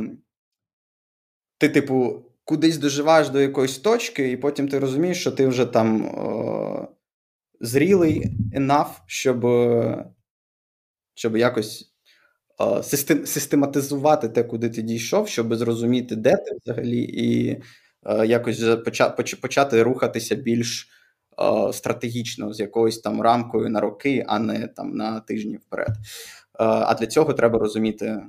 Ти, 1.57 1.69
типу, 1.69 2.25
кудись 2.43 2.77
доживаєш 2.77 3.29
до 3.29 3.41
якоїсь 3.41 3.77
точки, 3.77 4.31
і 4.31 4.37
потім 4.37 4.67
ти 4.67 4.79
розумієш, 4.79 5.19
що 5.21 5.31
ти 5.31 5.47
вже 5.47 5.65
там 5.65 6.05
о, 6.05 6.87
зрілий 7.61 8.31
enough, 8.55 8.89
щоб 9.05 9.45
щоб 11.13 11.37
якось 11.37 11.93
о, 12.57 12.83
систематизувати 13.25 14.29
те, 14.29 14.43
куди 14.43 14.69
ти 14.69 14.81
дійшов, 14.81 15.27
щоб 15.27 15.55
зрозуміти, 15.55 16.15
де 16.15 16.35
ти 16.35 16.57
взагалі, 16.63 17.01
і 17.01 17.61
о, 18.03 18.23
якось 18.23 18.63
почати, 18.85 19.35
почати 19.35 19.83
рухатися 19.83 20.35
більш. 20.35 20.89
Стратегічно 21.71 22.53
з 22.53 22.59
якоюсь 22.59 22.99
там 22.99 23.21
рамкою 23.21 23.69
на 23.69 23.79
роки, 23.79 24.25
а 24.27 24.39
не 24.39 24.67
там 24.67 24.95
на 24.95 25.19
тижні 25.19 25.57
вперед. 25.57 25.89
А 26.59 26.93
для 26.93 27.07
цього 27.07 27.33
треба 27.33 27.59
розуміти 27.59 28.21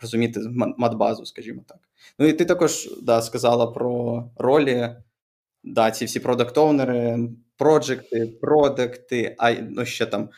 розуміти 0.00 0.40
матбазу, 0.78 1.26
скажімо 1.26 1.62
так. 1.68 1.78
Ну 2.18 2.26
і 2.26 2.32
ти 2.32 2.44
також 2.44 2.90
да, 3.02 3.22
сказала 3.22 3.66
про 3.66 4.24
ролі. 4.36 4.96
Да, 5.64 5.90
ці 5.90 6.04
всі 6.04 6.20
продакт-оунери, 6.20 7.28
проджекти, 7.56 8.38
продукти, 8.40 9.36
а 9.38 9.52
ну 9.52 9.84
ще 9.84 10.06
там 10.06 10.28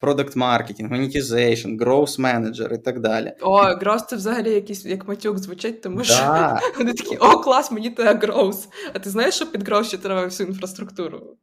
продакт 0.00 0.36
маркетинг, 0.36 0.92
monetization, 0.92 1.78
growth 1.78 2.20
менеджер 2.20 2.74
і 2.74 2.78
так 2.78 3.00
далі. 3.00 3.32
О, 3.40 3.62
growth 3.62 4.06
це 4.08 4.16
взагалі 4.16 4.50
якийсь 4.50 4.84
як 4.84 5.08
матюк 5.08 5.38
звучить, 5.38 5.82
тому 5.82 6.04
що 6.04 6.14
да. 6.14 6.60
вони 6.78 6.92
такі: 6.92 7.16
о, 7.16 7.38
клас, 7.38 7.70
мені 7.70 7.90
треба 7.90 8.20
growth. 8.20 8.66
А 8.94 8.98
ти 8.98 9.10
знаєш, 9.10 9.34
що 9.34 9.46
під 9.46 9.68
growth 9.68 9.84
ще 9.84 9.98
треба 9.98 10.24
всю 10.24 10.48
інфраструктуру? 10.48 11.36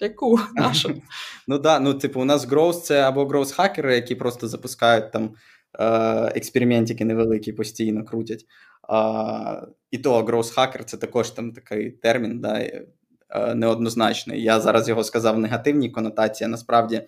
Яку 0.00 0.38
нашу? 0.54 1.02
Ну 1.48 1.58
да, 1.58 1.80
ну 1.80 1.94
типу, 1.94 2.20
у 2.20 2.24
нас 2.24 2.48
Growth 2.48 2.80
це 2.80 3.02
або 3.02 3.24
growth 3.24 3.54
хакери 3.54 3.94
які 3.94 4.14
просто 4.14 4.48
запускають 4.48 5.12
там 5.12 5.34
е, 5.78 5.86
експериментики 6.34 7.04
невеликі, 7.04 7.52
постійно 7.52 8.04
крутять. 8.04 8.46
А, 8.88 9.66
І 9.90 9.98
то 9.98 10.22
growth 10.22 10.56
hacker 10.56 10.84
це 10.84 10.96
також 10.96 11.30
там 11.30 11.52
такий 11.52 11.90
термін, 11.90 12.40
да, 12.40 12.60
е, 12.60 13.54
неоднозначний. 13.54 14.42
Я 14.42 14.60
зараз 14.60 14.88
його 14.88 15.04
сказав 15.04 15.36
в 15.36 15.38
негативній 15.38 15.90
конотації. 15.90 16.48
Насправді, 16.48 17.02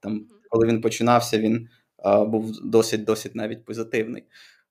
там, 0.00 0.26
коли 0.48 0.66
він 0.66 0.80
починався, 0.80 1.38
він 1.38 1.68
е, 2.06 2.24
був 2.24 2.52
досить 2.64 3.04
досить 3.04 3.34
навіть 3.34 3.64
позитивний. 3.64 4.24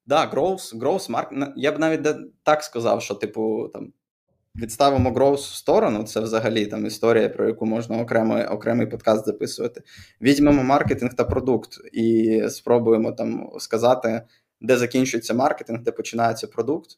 Да, 0.05 0.31
growth, 0.31 0.79
growth 0.79 1.11
market, 1.11 1.53
Я 1.55 1.71
б 1.71 1.79
навіть 1.79 2.07
так 2.43 2.63
сказав, 2.63 3.01
що, 3.01 3.15
типу, 3.15 3.69
там 3.73 3.93
відставимо 4.61 5.09
Growth 5.09 5.35
в 5.35 5.55
сторону, 5.55 6.03
це 6.03 6.19
взагалі 6.19 6.65
там 6.65 6.85
історія, 6.85 7.29
про 7.29 7.47
яку 7.47 7.65
можна 7.65 8.01
окремий 8.01 8.45
окремий 8.45 8.87
подкаст 8.87 9.25
записувати. 9.25 9.81
Візьмемо 10.21 10.63
маркетинг 10.63 11.13
та 11.13 11.23
продукт 11.23 11.69
і 11.93 12.41
спробуємо 12.49 13.11
там 13.11 13.49
сказати, 13.59 14.21
де 14.61 14.77
закінчується 14.77 15.33
маркетинг, 15.33 15.81
де 15.81 15.91
починається 15.91 16.47
продукт. 16.47 16.89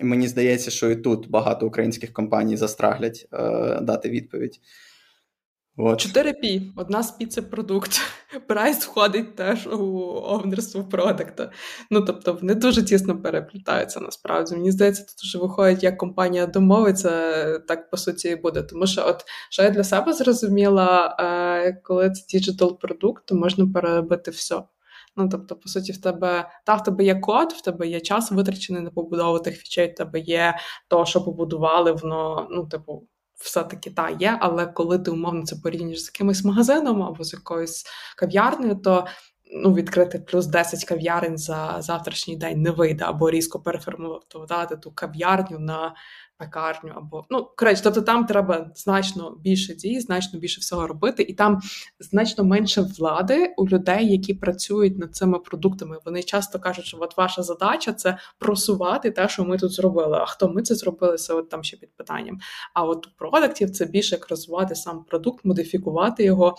Мені 0.00 0.28
здається, 0.28 0.70
що 0.70 0.90
і 0.90 0.96
тут 0.96 1.30
багато 1.30 1.66
українських 1.66 2.12
компаній 2.12 2.56
застраглять 2.56 3.28
е, 3.32 3.38
дати 3.80 4.08
відповідь. 4.08 4.60
От. 5.76 6.00
4 6.00 6.32
пі 6.32 6.72
одна 6.76 7.02
з 7.02 7.10
пі 7.10 7.26
це 7.26 7.42
продукт. 7.42 8.00
Прайс 8.48 8.84
входить 8.84 9.36
теж 9.36 9.66
у 9.66 9.98
owner 10.24 10.57
ство 10.57 10.84
продукту. 10.84 11.48
Ну 11.90 12.00
тобто 12.00 12.32
вони 12.32 12.54
дуже 12.54 12.82
тісно 12.82 13.22
переплітаються 13.22 14.00
насправді. 14.00 14.54
Мені 14.54 14.72
здається, 14.72 15.02
тут 15.02 15.24
вже 15.24 15.38
виходить, 15.38 15.82
як 15.82 15.98
компанія 15.98 16.46
домовиться, 16.46 17.58
так 17.58 17.90
по 17.90 17.96
суті 17.96 18.28
і 18.28 18.36
буде. 18.36 18.62
Тому 18.62 18.86
що, 18.86 19.06
от 19.06 19.24
що 19.50 19.62
я 19.62 19.70
для 19.70 19.84
себе 19.84 20.12
зрозуміла, 20.12 21.16
е, 21.20 21.80
коли 21.84 22.10
це 22.10 22.26
digital 22.28 22.78
продукт, 22.78 23.26
то 23.26 23.34
можна 23.34 23.66
переробити 23.66 24.30
все. 24.30 24.62
Ну, 25.16 25.28
тобто, 25.28 25.56
по 25.56 25.68
суті, 25.68 25.92
в 25.92 26.00
тебе 26.00 26.50
та 26.64 26.74
в 26.74 26.82
тебе 26.82 27.04
є 27.04 27.14
код, 27.14 27.52
в 27.52 27.62
тебе 27.62 27.86
є 27.86 28.00
час 28.00 28.30
витрачений 28.30 28.82
на 28.82 28.90
побудову 28.90 29.38
тих 29.38 29.56
фічей, 29.56 29.92
в 29.92 29.94
тебе 29.94 30.20
є 30.20 30.54
то, 30.88 31.04
що 31.04 31.24
побудували, 31.24 31.92
воно, 31.92 32.48
ну, 32.50 32.66
типу, 32.66 33.08
все-таки 33.42 33.90
та 33.90 34.10
є, 34.10 34.38
але 34.40 34.66
коли 34.66 34.98
ти 34.98 35.10
умовно 35.10 35.42
це 35.42 35.56
порівнюєш 35.56 36.02
з 36.04 36.06
якимось 36.06 36.44
магазином 36.44 37.02
або 37.02 37.24
з 37.24 37.32
якоюсь 37.32 37.84
кав'ярнею, 38.16 38.74
то 38.74 39.06
ну, 39.52 39.74
відкрити 39.74 40.18
плюс 40.18 40.46
10 40.46 40.84
кав'ярень 40.84 41.38
за 41.38 41.76
завтрашній 41.78 42.36
день 42.36 42.62
не 42.62 42.70
вийде, 42.70 43.04
або 43.04 43.30
різко 43.30 43.60
переформувати 43.60 44.76
ту 44.76 44.90
кав'ярню 44.90 45.58
на 45.58 45.94
пекарню, 46.42 46.92
або 46.96 47.24
ну 47.30 47.48
коротше, 47.56 47.82
тобто 47.84 48.00
там 48.00 48.26
треба 48.26 48.70
значно 48.74 49.36
більше 49.40 49.74
дій, 49.74 50.00
значно 50.00 50.40
більше 50.40 50.60
всього 50.60 50.86
робити, 50.86 51.22
і 51.22 51.34
там 51.34 51.60
значно 52.00 52.44
менше 52.44 52.80
влади 52.98 53.54
у 53.56 53.68
людей, 53.68 54.12
які 54.12 54.34
працюють 54.34 54.98
над 54.98 55.14
цими 55.14 55.38
продуктами. 55.38 55.98
Вони 56.04 56.22
часто 56.22 56.58
кажуть, 56.58 56.84
що 56.84 56.98
от 57.00 57.16
ваша 57.16 57.42
задача 57.42 57.92
це 57.92 58.18
просувати 58.38 59.10
те, 59.10 59.28
що 59.28 59.44
ми 59.44 59.58
тут 59.58 59.72
зробили. 59.72 60.18
А 60.20 60.26
хто 60.26 60.48
ми 60.48 60.62
це 60.62 60.74
зробили, 60.74 61.16
це 61.16 61.34
от 61.34 61.48
там 61.48 61.64
ще 61.64 61.76
під 61.76 61.96
питанням. 61.96 62.38
А 62.74 62.84
от 62.84 63.06
у 63.06 63.10
продуктів 63.18 63.70
це 63.70 63.84
більше 63.84 64.14
як 64.14 64.28
розвивати 64.28 64.74
сам 64.74 65.04
продукт, 65.04 65.44
модифікувати 65.44 66.24
його, 66.24 66.56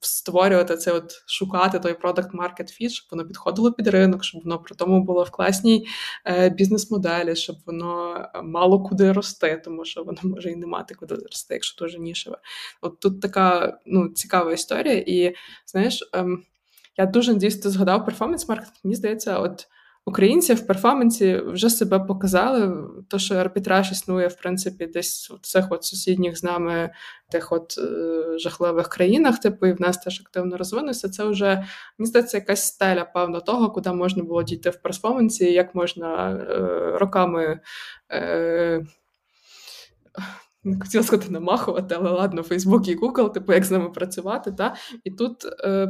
створювати 0.00 0.76
це, 0.76 0.92
от 0.92 1.12
шукати 1.26 1.78
той 1.78 1.94
продакт 1.94 2.34
маркет 2.34 2.68
фіт, 2.68 2.90
щоб 2.90 3.06
воно 3.10 3.28
підходило 3.28 3.72
під 3.72 3.86
ринок, 3.86 4.24
щоб 4.24 4.42
воно 4.44 4.58
при 4.58 4.76
тому 4.76 5.04
було 5.04 5.22
в 5.22 5.30
класній 5.30 5.86
е, 6.26 6.50
бізнес-моделі, 6.50 7.36
щоб 7.36 7.56
воно 7.66 8.26
мало 8.56 8.82
куди 8.82 9.12
рости, 9.12 9.62
тому 9.64 9.84
що 9.84 10.04
воно 10.04 10.18
може 10.22 10.50
і 10.50 10.56
не 10.56 10.66
мати 10.66 10.94
куди 10.94 11.14
рости, 11.14 11.54
якщо 11.54 11.84
дуже 11.84 11.98
нішеве. 11.98 12.38
От 12.80 13.00
тут 13.00 13.20
така 13.20 13.78
ну, 13.86 14.08
цікава 14.08 14.52
історія, 14.52 15.04
і 15.06 15.34
знаєш, 15.66 16.10
ем, 16.12 16.42
я 16.96 17.06
дуже 17.06 17.32
надіюсь, 17.32 17.58
ти 17.58 17.70
згадав 17.70 18.04
перформанс 18.04 18.48
маркетинг. 18.48 18.78
Мені 18.84 18.94
здається, 18.94 19.38
от 19.38 19.68
українці 20.06 20.54
в 20.54 20.66
перформансі 20.66 21.36
вже 21.36 21.70
себе 21.70 21.98
показали. 21.98 22.88
То, 23.08 23.18
що 23.18 23.34
арбітраж 23.34 23.92
існує, 23.92 24.28
в 24.28 24.36
принципі, 24.36 24.86
десь 24.86 25.30
в 25.30 25.40
цих 25.40 25.66
от 25.70 25.84
сусідніх 25.84 26.38
з 26.38 26.42
нами 26.42 26.90
тих 27.30 27.52
от 27.52 27.78
е, 27.78 28.38
жахливих 28.38 28.88
країнах, 28.88 29.38
типу, 29.38 29.66
і 29.66 29.72
в 29.72 29.80
нас 29.80 29.98
теж 29.98 30.20
активно 30.20 30.56
розвинувся. 30.56 31.08
Це 31.08 31.24
вже 31.24 31.66
мені 31.98 32.08
здається, 32.08 32.36
якась 32.36 32.66
стеля, 32.66 33.04
певно, 33.04 33.40
того, 33.40 33.70
куди 33.70 33.92
можна 33.92 34.22
було 34.22 34.42
дійти 34.42 34.70
в 34.70 34.82
перформансі, 34.82 35.52
як 35.52 35.74
можна 35.74 36.30
е, 36.30 36.98
роками. 36.98 37.60
Е, 38.12 38.86
хотіла 40.82 41.04
сказати 41.04 41.32
намахувати, 41.32 41.94
але 41.98 42.10
ладно, 42.10 42.42
Фейсбук 42.42 42.88
і 42.88 42.96
Google, 42.96 43.32
типу, 43.32 43.52
як 43.52 43.64
з 43.64 43.70
ними 43.70 43.90
працювати. 43.90 44.52
Та? 44.52 44.74
І 45.04 45.10
тут 45.10 45.44
е, 45.64 45.88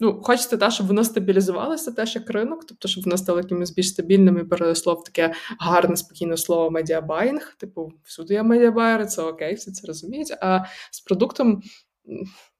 ну, 0.00 0.20
хочеться, 0.22 0.56
та, 0.56 0.70
щоб 0.70 0.86
воно 0.86 1.04
стабілізувалося 1.04 1.92
теж 1.92 2.14
як 2.14 2.30
ринок, 2.30 2.64
тобто, 2.68 2.88
щоб 2.88 3.04
воно 3.04 3.16
стало 3.16 3.38
якимось 3.38 3.70
більш 3.70 3.88
стабільним 3.88 4.38
і 4.38 4.44
переросло 4.44 4.94
в 4.94 5.04
таке 5.04 5.32
гарне, 5.60 5.96
спокійне 5.96 6.36
слово 6.36 6.70
медіабайнг. 6.70 7.54
Типу, 7.58 7.92
всюди 8.04 8.34
є 8.34 8.42
медіабайери, 8.42 9.06
це 9.06 9.22
окей, 9.22 9.54
всі 9.54 9.70
це 9.72 9.86
розуміють. 9.86 10.34
А 10.40 10.64
з 10.90 11.00
продуктом. 11.00 11.62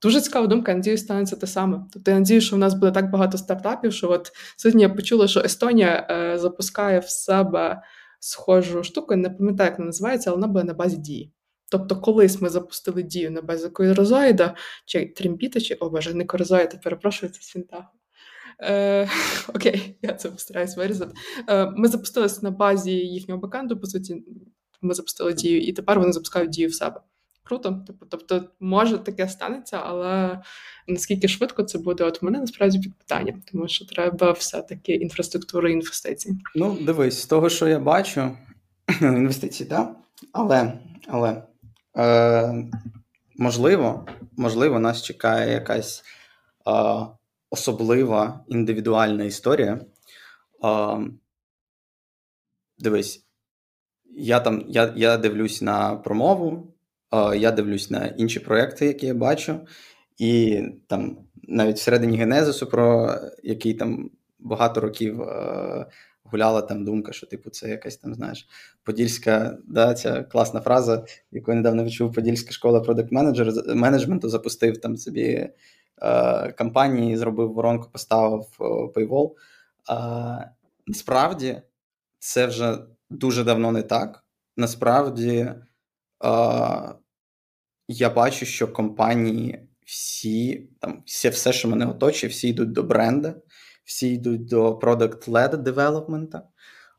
Дуже 0.03 0.20
цікава 0.20 0.47
думка, 0.47 0.72
я 0.72 0.76
надію, 0.76 0.99
станеться 0.99 1.36
те 1.36 1.47
саме. 1.47 1.84
Тобто 1.93 2.11
я 2.11 2.18
надію, 2.18 2.41
що 2.41 2.57
в 2.57 2.59
нас 2.59 2.74
буде 2.74 2.93
так 2.93 3.11
багато 3.11 3.39
стартапів, 3.39 3.93
що 3.93 4.11
от 4.11 4.32
сьогодні 4.57 4.82
я 4.82 4.89
почула, 4.89 5.28
що 5.28 5.41
Естонія 5.41 6.07
е, 6.11 6.39
запускає 6.39 6.99
в 6.99 7.09
себе 7.09 7.82
схожу 8.20 8.84
штуку, 8.84 9.16
не 9.16 9.30
пам'ятаю, 9.30 9.70
як 9.70 9.78
вона 9.78 9.86
називається, 9.86 10.30
але 10.30 10.36
вона 10.36 10.47
буде 10.47 10.64
на 10.64 10.74
базі 10.74 10.97
дії. 10.97 11.32
Тобто, 11.71 12.01
колись 12.01 12.41
ми 12.41 12.49
запустили 12.49 13.03
дію 13.03 13.31
на 13.31 13.43
базі 13.43 13.69
корозоїда, 13.69 14.55
чи 14.87 15.07
тремпіта, 15.07 15.61
чи 15.61 15.75
о 15.75 15.91
боже, 15.91 16.14
не 16.14 16.25
корозоїда, 16.25 16.77
перепрошую, 16.77 17.33
це 17.33 17.43
синтагу. 17.43 17.85
Е, 18.62 19.09
Окей, 19.55 19.99
я 20.03 20.12
це 20.12 20.31
постараюсь 20.31 20.77
вирізати. 20.77 21.14
Е, 21.49 21.73
Ми 21.77 21.89
запустилися 21.89 22.41
на 22.43 22.51
базі 22.51 22.93
їхнього 22.93 23.41
бекенду, 23.41 23.81
по 23.81 23.87
суті, 23.87 24.23
ми 24.83 24.95
запустили 24.95 25.33
дію, 25.33 25.61
і 25.61 25.73
тепер 25.73 26.01
вони 26.01 26.12
запускають 26.12 26.51
дію 26.51 26.69
в 26.69 26.75
себе. 26.75 27.01
Круто, 27.45 27.85
типу, 27.87 28.07
тобто, 28.07 28.45
може 28.61 28.99
таке 28.99 29.29
станеться, 29.29 29.81
але 29.85 30.43
наскільки 30.89 31.29
швидко 31.29 31.62
це 31.62 31.79
буде, 31.79 32.05
от 32.05 32.23
мене 32.23 32.41
насправді 32.41 32.79
під 32.79 32.99
питанням, 32.99 33.43
тому 33.53 33.69
що 33.69 33.87
треба 33.87 34.33
все-таки 34.33 34.95
інфраструктура 34.95 35.71
і 35.71 35.73
інвестиції. 35.73 36.37
Ну, 36.55 36.79
дивись, 36.81 37.23
з 37.23 37.27
того, 37.27 37.49
що 37.49 37.69
я 37.69 37.79
бачу, 37.79 38.31
інвестиції, 39.01 39.69
так, 39.69 39.97
але 40.33 40.73
але 41.07 41.43
Е, 41.99 42.64
Можливо, 43.40 44.07
можливо, 44.36 44.78
нас 44.78 45.03
чекає 45.03 45.53
якась 45.53 46.03
е, 46.68 46.72
особлива 47.51 48.44
індивідуальна 48.49 49.24
історія. 49.24 49.80
Е, 50.64 50.99
Дивись, 52.78 53.26
я 54.05 54.40
там 54.40 54.64
я, 54.68 54.92
я 54.96 55.16
дивлюсь 55.16 55.62
на 55.62 55.96
промову, 55.96 56.74
е, 57.12 57.38
я 57.38 57.51
дивлюсь 57.51 57.90
на 57.90 58.07
інші 58.07 58.40
проекти, 58.40 58.86
які 58.86 59.07
я 59.07 59.14
бачу, 59.14 59.61
і 60.18 60.62
там 60.86 61.18
навіть 61.42 61.76
всередині 61.76 62.18
Генезису, 62.18 62.66
про 62.66 63.14
який 63.42 63.74
там 63.74 64.11
багато 64.38 64.80
років 64.80 65.22
е, 65.22 65.86
гуляла 66.31 66.62
там 66.62 66.85
думка, 66.85 67.12
що 67.12 67.26
типу 67.26 67.51
це 67.51 67.68
якась 67.68 67.97
там, 67.97 68.14
знаєш, 68.14 68.49
подільська, 68.83 69.59
да, 69.64 69.95
ця 69.95 70.22
класна 70.22 70.61
фраза, 70.61 71.05
яку 71.33 71.51
я 71.51 71.57
недавно 71.57 71.85
відчув, 71.85 72.12
подільська 72.12 72.53
школа 72.53 72.81
продакт 72.81 73.12
менеджменту 73.74 74.29
запустив 74.29 74.81
там 74.81 74.97
собі 74.97 75.24
е, 76.03 76.53
кампанії, 76.53 77.16
зробив 77.16 77.53
воронку, 77.53 77.89
поставив 77.93 78.47
Paywall. 78.95 79.31
Е, 79.91 80.51
Насправді 80.87 81.62
це 82.18 82.47
вже 82.47 82.79
дуже 83.11 83.45
давно 83.45 83.72
не 83.72 83.83
так. 83.83 84.24
Насправді 84.57 85.35
е, 85.37 85.55
я 87.89 88.11
бачу, 88.11 88.47
що 88.47 88.68
компанії 88.68 89.68
всі, 89.85 90.68
там, 90.81 91.03
все, 91.07 91.29
все, 91.29 91.53
що 91.53 91.68
мене 91.68 91.87
оточує, 91.87 92.31
всі 92.31 92.49
йдуть 92.49 92.72
до 92.72 92.83
бренда 92.83 93.35
всі 93.89 94.12
йдуть 94.12 94.47
до 94.47 94.72
product-led 94.74 95.62
development, 95.62 96.41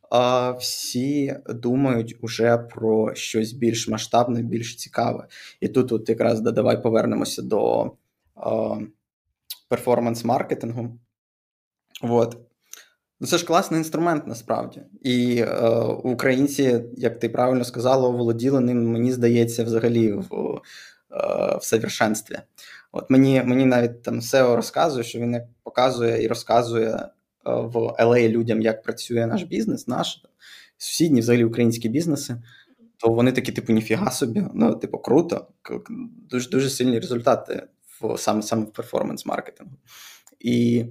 а 0.09 0.51
всі 0.51 1.35
думають 1.49 2.17
уже 2.21 2.57
про 2.57 3.15
щось 3.15 3.53
більш 3.53 3.87
масштабне, 3.87 4.41
більш 4.41 4.75
цікаве. 4.75 5.27
І 5.59 5.67
тут 5.67 5.91
от 5.91 6.09
якраз 6.09 6.41
да, 6.41 6.51
давай 6.51 6.83
повернемося 6.83 7.41
до 7.41 7.91
перформанс-маркетингу. 9.69 10.99
От. 12.01 12.37
Ну, 13.19 13.27
Це 13.27 13.37
ж 13.37 13.45
класний 13.45 13.77
інструмент 13.77 14.27
насправді. 14.27 14.81
І 15.01 15.37
е, 15.37 15.69
українці, 16.03 16.83
як 16.97 17.19
ти 17.19 17.29
правильно 17.29 17.63
сказала, 17.63 18.09
володіли 18.09 18.59
ним, 18.59 18.91
мені 18.91 19.11
здається, 19.11 19.63
взагалі 19.63 20.11
в 20.11 20.61
е, 21.11 21.57
в 21.57 21.63
совершенстві. 21.63 22.39
От 22.91 23.09
Мені 23.09 23.43
мені 23.45 23.65
навіть 23.65 24.01
там 24.01 24.19
SEO 24.19 24.55
розказує, 24.55 25.03
що 25.03 25.19
він 25.19 25.41
показує 25.63 26.23
і 26.23 26.27
розказує 26.27 26.89
е, 26.89 27.09
в 27.45 27.75
LA 27.99 28.29
людям, 28.29 28.61
як 28.61 28.83
працює 28.83 29.25
наш 29.25 29.43
бізнес, 29.43 29.87
наш 29.87 30.23
сусідні, 30.77 31.19
взагалі 31.19 31.43
українські 31.43 31.89
бізнеси, 31.89 32.41
то 32.97 33.09
вони 33.09 33.31
такі, 33.31 33.51
типу, 33.51 33.73
ніфіга 33.73 34.11
собі, 34.11 34.43
ну, 34.53 34.75
типу, 34.75 34.97
круто, 34.97 35.47
дуже 36.29 36.49
дуже 36.49 36.69
сильні 36.69 36.99
результати 36.99 37.67
в 38.01 38.17
саме 38.17 38.41
саме 38.41 38.65
в 38.65 38.71
перформанс-маркетингу. 38.71 39.77
І 40.39 40.85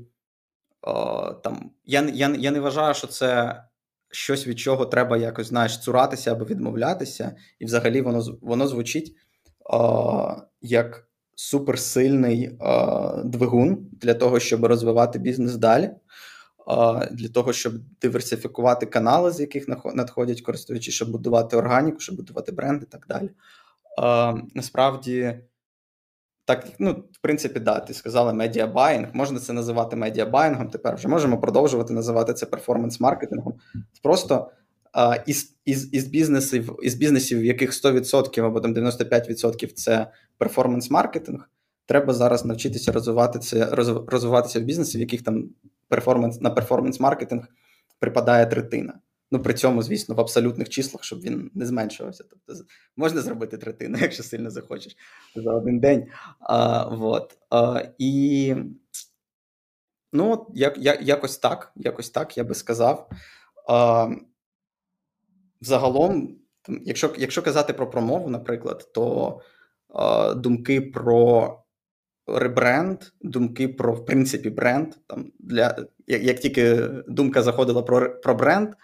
о, 0.82 1.32
там 1.32 1.70
я 1.84 2.10
я, 2.14 2.34
я 2.38 2.50
не 2.50 2.60
вважаю, 2.60 2.94
що 2.94 3.06
це 3.06 3.62
щось, 4.10 4.46
від 4.46 4.58
чого 4.58 4.86
треба 4.86 5.16
якось 5.16 5.46
знаєш, 5.46 5.78
цуратися 5.78 6.32
або 6.32 6.44
відмовлятися, 6.44 7.36
і 7.58 7.64
взагалі 7.64 8.00
воно 8.00 8.38
воно 8.42 8.68
звучить 8.68 9.16
о, 9.64 10.36
як 10.60 11.07
суперсильний 11.38 12.44
е, 12.44 12.52
двигун 13.24 13.86
для 13.92 14.14
того, 14.14 14.40
щоб 14.40 14.64
розвивати 14.64 15.18
бізнес 15.18 15.56
далі, 15.56 15.84
е, 15.84 15.94
для 17.10 17.28
того, 17.28 17.52
щоб 17.52 17.72
диверсифікувати 18.00 18.86
канали, 18.86 19.30
з 19.30 19.40
яких 19.40 19.68
надходять 19.94 20.40
користувачі, 20.40 20.92
щоб 20.92 21.10
будувати 21.10 21.56
органіку, 21.56 22.00
щоб 22.00 22.16
будувати 22.16 22.52
бренд 22.52 22.82
і 22.82 22.86
так 22.86 23.06
далі. 23.08 23.30
Е, 24.02 24.42
насправді. 24.54 25.38
Так, 26.44 26.66
ну, 26.78 26.92
в 27.12 27.18
принципі, 27.20 27.60
да, 27.60 27.80
ти 27.80 27.94
сказала 27.94 28.32
media 28.32 28.64
buying. 28.64 29.08
Можна 29.12 29.40
це 29.40 29.52
називати 29.52 29.96
media 29.96 30.23
buying 30.23 30.54
ом. 30.54 30.70
Тепер 30.70 30.94
вже 30.94 31.08
можемо 31.08 31.40
продовжувати 31.40 31.92
називати 31.92 32.34
це 32.34 32.46
performance-маркетингом. 32.46 33.52
Просто 34.02 34.34
а, 34.34 34.57
із 35.26 35.54
із, 35.64 35.94
із, 35.94 36.06
бізнесів, 36.06 36.76
із 36.82 36.94
бізнесів, 36.94 37.40
в 37.40 37.44
яких 37.44 37.72
100% 37.72 38.46
або 38.46 38.60
там 38.60 38.74
95% 38.74 39.72
це 39.72 40.12
performance-маркетинг, 40.38 41.40
треба 41.86 42.14
зараз 42.14 42.44
навчитися 42.44 42.92
розвивати 42.92 43.38
це, 43.38 43.66
розвиватися 44.06 44.60
в 44.60 44.62
бізнесі, 44.62 44.98
в 44.98 45.00
яких 45.00 45.22
там 45.22 45.48
перформанс 45.88 46.40
на 46.40 46.50
перформанс-маркетинг 46.50 47.42
припадає 47.98 48.46
третина. 48.46 49.00
Ну, 49.30 49.42
при 49.42 49.54
цьому, 49.54 49.82
звісно, 49.82 50.14
в 50.14 50.20
абсолютних 50.20 50.68
числах, 50.68 51.04
щоб 51.04 51.20
він 51.20 51.50
не 51.54 51.66
зменшувався. 51.66 52.24
Тобто 52.30 52.64
можна 52.96 53.20
зробити 53.20 53.58
третину, 53.58 53.98
якщо 54.00 54.22
сильно 54.22 54.50
захочеш 54.50 54.96
за 55.36 55.52
один 55.52 55.80
день. 55.80 56.06
А, 56.40 56.88
вот. 56.88 57.38
а, 57.50 57.82
І 57.98 58.54
ну, 60.12 60.46
як, 60.54 60.78
як, 60.78 61.02
якось 61.02 61.38
так, 61.38 61.72
якось 61.76 62.10
так, 62.10 62.36
я 62.36 62.44
би 62.44 62.54
сказав. 62.54 63.10
А, 63.68 64.08
Загалом, 65.60 66.36
якщо 66.68 67.14
якщо 67.18 67.42
казати 67.42 67.72
про 67.72 67.90
промову, 67.90 68.30
наприклад, 68.30 68.88
то 68.94 69.40
е, 69.94 70.34
думки 70.34 70.80
про 70.80 71.58
ребренд, 72.26 72.98
думки 73.20 73.68
про 73.68 73.92
в 73.92 74.06
принципі 74.06 74.50
бренд. 74.50 74.94
Там 75.06 75.32
для 75.38 75.76
як, 76.06 76.22
як 76.22 76.40
тільки 76.40 76.88
думка 77.08 77.42
заходила 77.42 77.82
про 77.82 78.20
про 78.20 78.34
бренд, 78.34 78.68
е, 78.68 78.76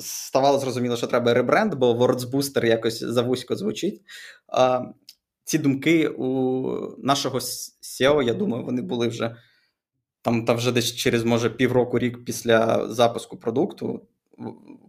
ставало 0.00 0.58
зрозуміло, 0.58 0.96
що 0.96 1.06
треба 1.06 1.34
ребренд, 1.34 1.74
бо 1.74 1.92
WordsBooster 1.92 2.66
якось 2.66 3.04
завузько 3.04 3.56
звучить. 3.56 4.02
Е, 4.58 4.80
ці 5.44 5.58
думки 5.58 6.08
у 6.08 6.24
нашого 6.98 7.38
SEO, 7.38 8.22
я 8.22 8.34
думаю, 8.34 8.64
вони 8.64 8.82
були 8.82 9.08
вже 9.08 9.36
там, 10.22 10.44
та 10.44 10.52
вже 10.52 10.72
десь 10.72 10.94
через 10.94 11.24
може 11.24 11.50
півроку 11.50 11.98
рік 11.98 12.24
після 12.24 12.88
запуску 12.88 13.36
продукту 13.36 14.06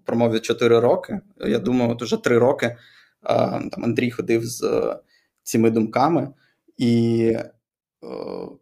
промові 0.06 0.39
4 0.39 0.80
роки. 0.80 1.22
Я 1.38 1.60
думаю, 1.60 1.91
от 1.91 2.02
уже 2.02 2.18
3 2.18 2.38
роки 2.38 2.78
там 3.72 3.84
Андрій 3.84 4.12
ходив 4.12 4.45
з 4.45 4.64
е, 4.64 4.99
цими 5.43 5.70
думками, 5.70 6.34
і 6.78 7.24
е, 7.34 7.52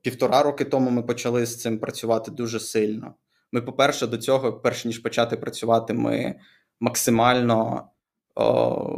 півтора 0.01 0.43
роки 0.43 0.65
тому 0.65 0.89
ми 0.89 1.03
почали 1.03 1.45
з 1.45 1.61
цим 1.61 1.79
працювати 1.79 2.31
дуже 2.31 2.59
сильно. 2.59 3.13
Ми, 3.51 3.61
по-перше, 3.61 4.07
до 4.07 4.17
цього, 4.17 4.53
перш 4.53 4.85
ніж 4.85 4.99
почати 4.99 5.37
працювати, 5.37 5.93
ми 5.93 6.35
максимально 6.79 7.89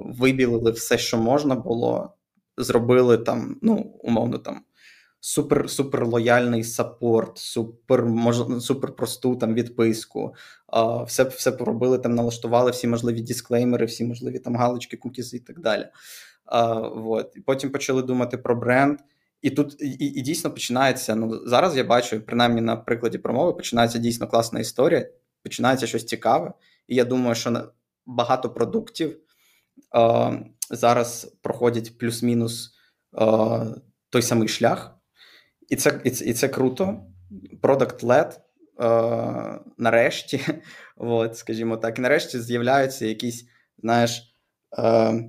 вибілили 0.05 0.71
все, 0.71 0.97
що 0.97 1.17
можна 1.17 1.55
було. 1.55 2.13
Зробили 2.57 3.17
там, 3.17 3.59
ну, 3.61 3.75
умовно, 4.03 4.37
там 4.37 4.61
супер 5.21 5.69
супер 5.69 6.07
лояльний 6.07 6.63
саппорт, 6.63 7.37
супер 7.37 8.05
мож, 8.05 8.37
супер 8.59 8.95
просту 8.95 9.35
там 9.35 9.53
відписку. 9.53 10.35
А, 10.67 11.03
Все 11.03 11.23
все 11.23 11.51
поробили 11.51 11.97
там, 11.97 12.15
налаштували 12.15 12.71
всі 12.71 12.87
можливі 12.87 13.21
дисклеймери, 13.21 13.85
всі 13.85 14.05
можливі 14.05 14.39
там 14.39 14.55
галочки, 14.55 14.97
кукізи 14.97 15.37
і 15.37 15.39
так 15.39 15.59
далі. 15.59 15.87
А, 16.45 16.79
вот. 16.79 17.31
І 17.35 17.39
Потім 17.39 17.69
почали 17.69 18.01
думати 18.01 18.37
про 18.37 18.55
бренд. 18.55 18.99
І 19.41 19.49
тут 19.49 19.81
і, 19.81 20.05
і 20.05 20.21
дійсно 20.21 20.51
починається. 20.51 21.15
Ну 21.15 21.47
зараз 21.47 21.77
я 21.77 21.83
бачу, 21.83 22.21
принаймні 22.21 22.61
на 22.61 22.75
прикладі 22.75 23.17
промови, 23.17 23.53
починається 23.53 23.99
дійсно 23.99 24.27
класна 24.27 24.59
історія, 24.59 25.09
починається 25.43 25.87
щось 25.87 26.05
цікаве. 26.05 26.53
І 26.87 26.95
я 26.95 27.05
думаю, 27.05 27.35
що 27.35 27.71
багато 28.05 28.49
продуктів 28.49 29.17
е, 29.95 30.45
зараз 30.69 31.37
проходять 31.41 31.97
плюс-мінус 31.97 32.71
е, 33.21 33.21
той 34.09 34.21
самий 34.21 34.47
шлях. 34.47 35.00
І 35.71 35.75
це 35.75 36.01
і 36.03 36.09
це, 36.09 36.25
і 36.25 36.33
це 36.33 36.47
круто. 36.47 37.01
Product 37.61 37.99
led 37.99 38.39
е, 38.79 39.59
нарешті, 39.77 40.41
от, 40.97 41.37
скажімо 41.37 41.77
так, 41.77 41.99
нарешті 41.99 42.39
з'являються 42.39 43.05
якісь, 43.05 43.45
знаєш, 43.77 44.35
е, 44.79 45.23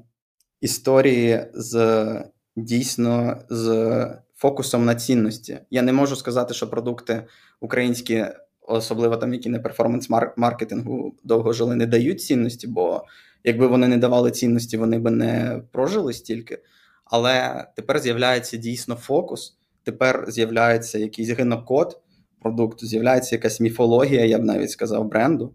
історії 0.61 1.47
з 1.55 2.25
дійсно 2.57 3.43
з 3.51 4.07
фокусом 4.37 4.85
на 4.85 4.95
цінності. 4.95 5.59
Я 5.71 5.83
не 5.83 5.93
можу 5.93 6.17
сказати, 6.17 6.55
що 6.55 6.71
продукти 6.71 7.27
українські, 7.61 8.25
особливо 8.61 9.17
там, 9.17 9.33
які 9.33 9.49
не 9.49 9.59
перформанс-маркетингу 9.59 11.13
довго 11.25 11.53
жили, 11.53 11.77
не 11.77 11.87
дають 11.87 12.23
цінності, 12.23 12.67
бо 12.67 13.05
якби 13.45 13.67
вони 13.67 13.89
не 13.89 13.97
давали 13.97 14.31
цінності, 14.31 14.77
вони 14.77 14.99
би 14.99 15.11
не 15.11 15.63
прожили 15.73 16.13
стільки. 16.13 16.59
Але 17.05 17.67
тепер 17.77 17.99
з'являється 17.99 18.57
дійсно 18.57 18.95
фокус 18.95 19.57
тепер 19.85 20.25
з'являється 20.29 20.99
якийсь 20.99 21.31
генокод 21.31 22.01
продукту, 22.43 22.87
з'являється 22.87 23.35
якась 23.35 23.61
міфологія, 23.61 24.25
я 24.25 24.39
б 24.39 24.45
навіть 24.45 24.71
сказав, 24.71 25.09
бренду. 25.09 25.53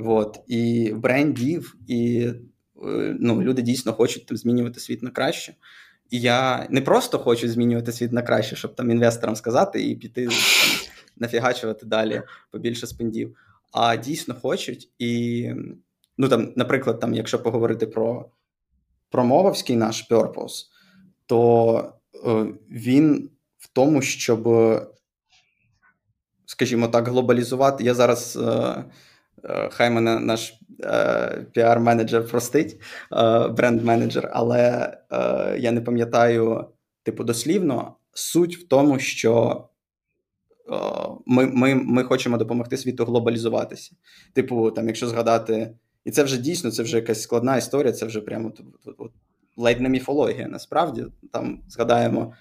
От, 0.00 0.40
І 0.46 0.92
брендів, 0.94 1.76
і 1.86 2.30
е, 2.84 3.16
ну, 3.20 3.42
люди 3.42 3.62
дійсно 3.62 3.92
хочуть 3.92 4.26
там 4.26 4.36
змінювати 4.36 4.80
світ 4.80 5.02
на 5.02 5.10
краще. 5.10 5.54
І 6.10 6.20
я 6.20 6.66
не 6.70 6.80
просто 6.80 7.18
хочу 7.18 7.48
змінювати 7.48 7.92
світ 7.92 8.12
на 8.12 8.22
краще, 8.22 8.56
щоб 8.56 8.74
там 8.74 8.90
інвесторам 8.90 9.36
сказати 9.36 9.88
і 9.88 9.96
піти 9.96 10.26
там, 10.26 10.34
нафігачувати 11.16 11.86
далі 11.86 12.22
побільше 12.50 12.86
спендів. 12.86 13.36
А 13.72 13.96
дійсно 13.96 14.34
хочуть. 14.34 14.90
І, 14.98 15.50
ну 16.18 16.28
там, 16.28 16.52
наприклад, 16.56 17.00
там, 17.00 17.14
якщо 17.14 17.42
поговорити 17.42 17.86
про 17.86 18.30
промововський 19.10 19.76
наш 19.76 20.10
Purpose, 20.10 20.66
то 21.26 21.92
е, 22.26 22.46
він 22.70 23.30
в 23.70 23.74
тому, 23.74 24.02
щоб, 24.02 24.48
скажімо 26.46 26.88
так, 26.88 27.08
глобалізувати. 27.08 27.84
Я 27.84 27.94
зараз. 27.94 28.36
Е, 28.36 28.84
е, 29.44 29.68
хай 29.72 29.90
мене 29.90 30.20
наш 30.20 30.54
е, 30.84 31.46
піар-менеджер 31.54 32.30
простить, 32.30 32.80
е, 33.12 33.48
бренд-менеджер, 33.48 34.30
але 34.32 34.92
е, 35.12 35.58
я 35.58 35.72
не 35.72 35.80
пам'ятаю, 35.80 36.64
типу, 37.02 37.24
дослівно, 37.24 37.96
суть 38.12 38.56
в 38.56 38.68
тому, 38.68 38.98
що 38.98 39.64
е, 40.72 40.76
ми 41.26 41.46
ми, 41.46 41.74
ми 41.74 42.04
хочемо 42.04 42.38
допомогти 42.38 42.76
світу 42.76 43.04
глобалізуватися. 43.04 43.92
Типу, 44.32 44.70
там, 44.70 44.86
якщо 44.86 45.08
згадати, 45.08 45.74
і 46.04 46.10
це 46.10 46.22
вже 46.22 46.38
дійсно 46.38 46.70
це 46.70 46.82
вже 46.82 46.96
якась 46.96 47.22
складна 47.22 47.56
історія, 47.56 47.92
це 47.92 48.06
вже 48.06 48.20
прямо 48.20 48.52
ледь 49.56 49.80
не 49.80 49.88
міфологія. 49.88 50.48
Насправді 50.48 51.06
там 51.32 51.62
згадаємо 51.68 52.32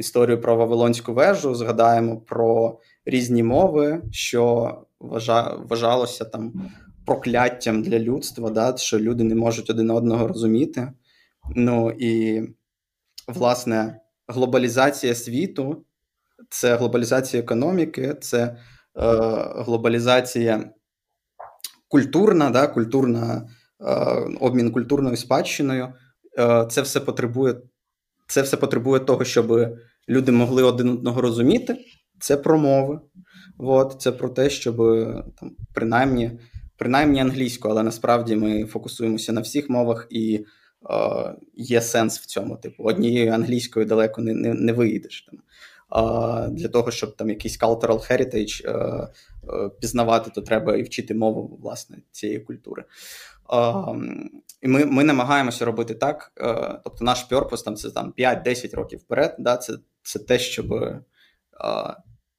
історію 0.00 0.40
про 0.40 0.56
Вавилонську 0.56 1.14
вежу, 1.14 1.54
згадаємо 1.54 2.20
про 2.20 2.78
різні 3.04 3.42
мови, 3.42 4.02
що 4.10 4.74
вважалося 5.68 6.24
там 6.24 6.70
прокляттям 7.06 7.82
для 7.82 7.98
людства, 7.98 8.50
да, 8.50 8.76
що 8.76 8.98
люди 8.98 9.24
не 9.24 9.34
можуть 9.34 9.70
один 9.70 9.90
одного 9.90 10.28
розуміти. 10.28 10.92
Ну 11.56 11.90
і 11.98 12.42
власне 13.28 14.00
глобалізація 14.28 15.14
світу, 15.14 15.84
це 16.48 16.76
глобалізація 16.76 17.42
економіки, 17.42 18.14
це 18.20 18.42
е, 18.42 18.56
глобалізація 19.56 20.70
культурна, 21.88 22.50
да, 22.50 22.66
культурна 22.66 23.48
е, 23.80 23.94
обмін 24.40 24.72
культурною 24.72 25.16
спадщиною. 25.16 25.88
Е, 26.38 26.66
це 26.70 26.82
все 26.82 27.00
потребує 27.00 27.54
це 28.30 28.42
все 28.42 28.56
потребує 28.56 29.00
того, 29.00 29.24
щоб 29.24 29.76
люди 30.10 30.32
могли 30.32 30.62
один 30.62 30.88
одного 30.88 31.20
розуміти. 31.20 31.76
Це 32.20 32.36
про 32.36 32.58
мови. 32.58 33.00
От, 33.58 33.96
це 33.98 34.12
про 34.12 34.28
те, 34.28 34.50
щоб 34.50 34.76
там, 35.40 35.56
принаймні 35.74 36.30
принаймні 36.76 37.20
англійську, 37.20 37.68
але 37.68 37.82
насправді 37.82 38.36
ми 38.36 38.64
фокусуємося 38.64 39.32
на 39.32 39.40
всіх 39.40 39.70
мовах, 39.70 40.06
і 40.10 40.44
е, 40.90 41.34
є 41.54 41.80
сенс 41.80 42.18
в 42.18 42.26
цьому. 42.26 42.56
Типу, 42.56 42.84
однією 42.84 43.32
англійською 43.32 43.86
далеко 43.86 44.22
не 44.22 44.34
не, 44.34 44.54
не 44.54 44.72
виїдеш. 44.72 45.22
Там. 45.30 45.40
А 45.90 46.48
Для 46.48 46.68
того, 46.68 46.90
щоб 46.90 47.16
там 47.16 47.28
якийсь 47.30 47.60
cultural 47.60 48.10
heritage 48.10 48.68
е, 48.68 48.72
е, 48.72 49.70
пізнавати, 49.80 50.30
то 50.34 50.40
треба 50.40 50.76
і 50.76 50.82
вчити 50.82 51.14
мову 51.14 51.58
власне 51.62 51.98
цієї 52.10 52.38
культури. 52.38 52.84
І 54.62 54.68
ми 54.68 54.84
ми 54.84 55.04
намагаємося 55.04 55.64
робити 55.64 55.94
так. 55.94 56.32
Е, 56.40 56.80
тобто, 56.84 57.04
наш 57.04 57.22
пьорпус 57.22 57.62
там 57.62 57.76
це 57.76 57.90
там 57.90 58.14
5-10 58.18 58.76
років 58.76 58.98
вперед. 58.98 59.36
Да, 59.38 59.56
Це 59.56 59.72
це 60.10 60.18
те, 60.18 60.38
щоб 60.38 60.72
е, 60.72 61.00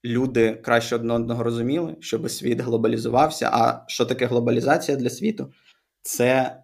люди 0.05 0.53
краще 0.53 0.95
одне 0.95 1.13
одного 1.13 1.43
розуміли, 1.43 1.95
щоб 1.99 2.30
світ 2.30 2.61
глобалізувався. 2.61 3.49
А 3.53 3.84
що 3.88 4.05
таке 4.05 4.26
глобалізація 4.26 4.97
для 4.97 5.09
світу? 5.09 5.51
Це 6.01 6.57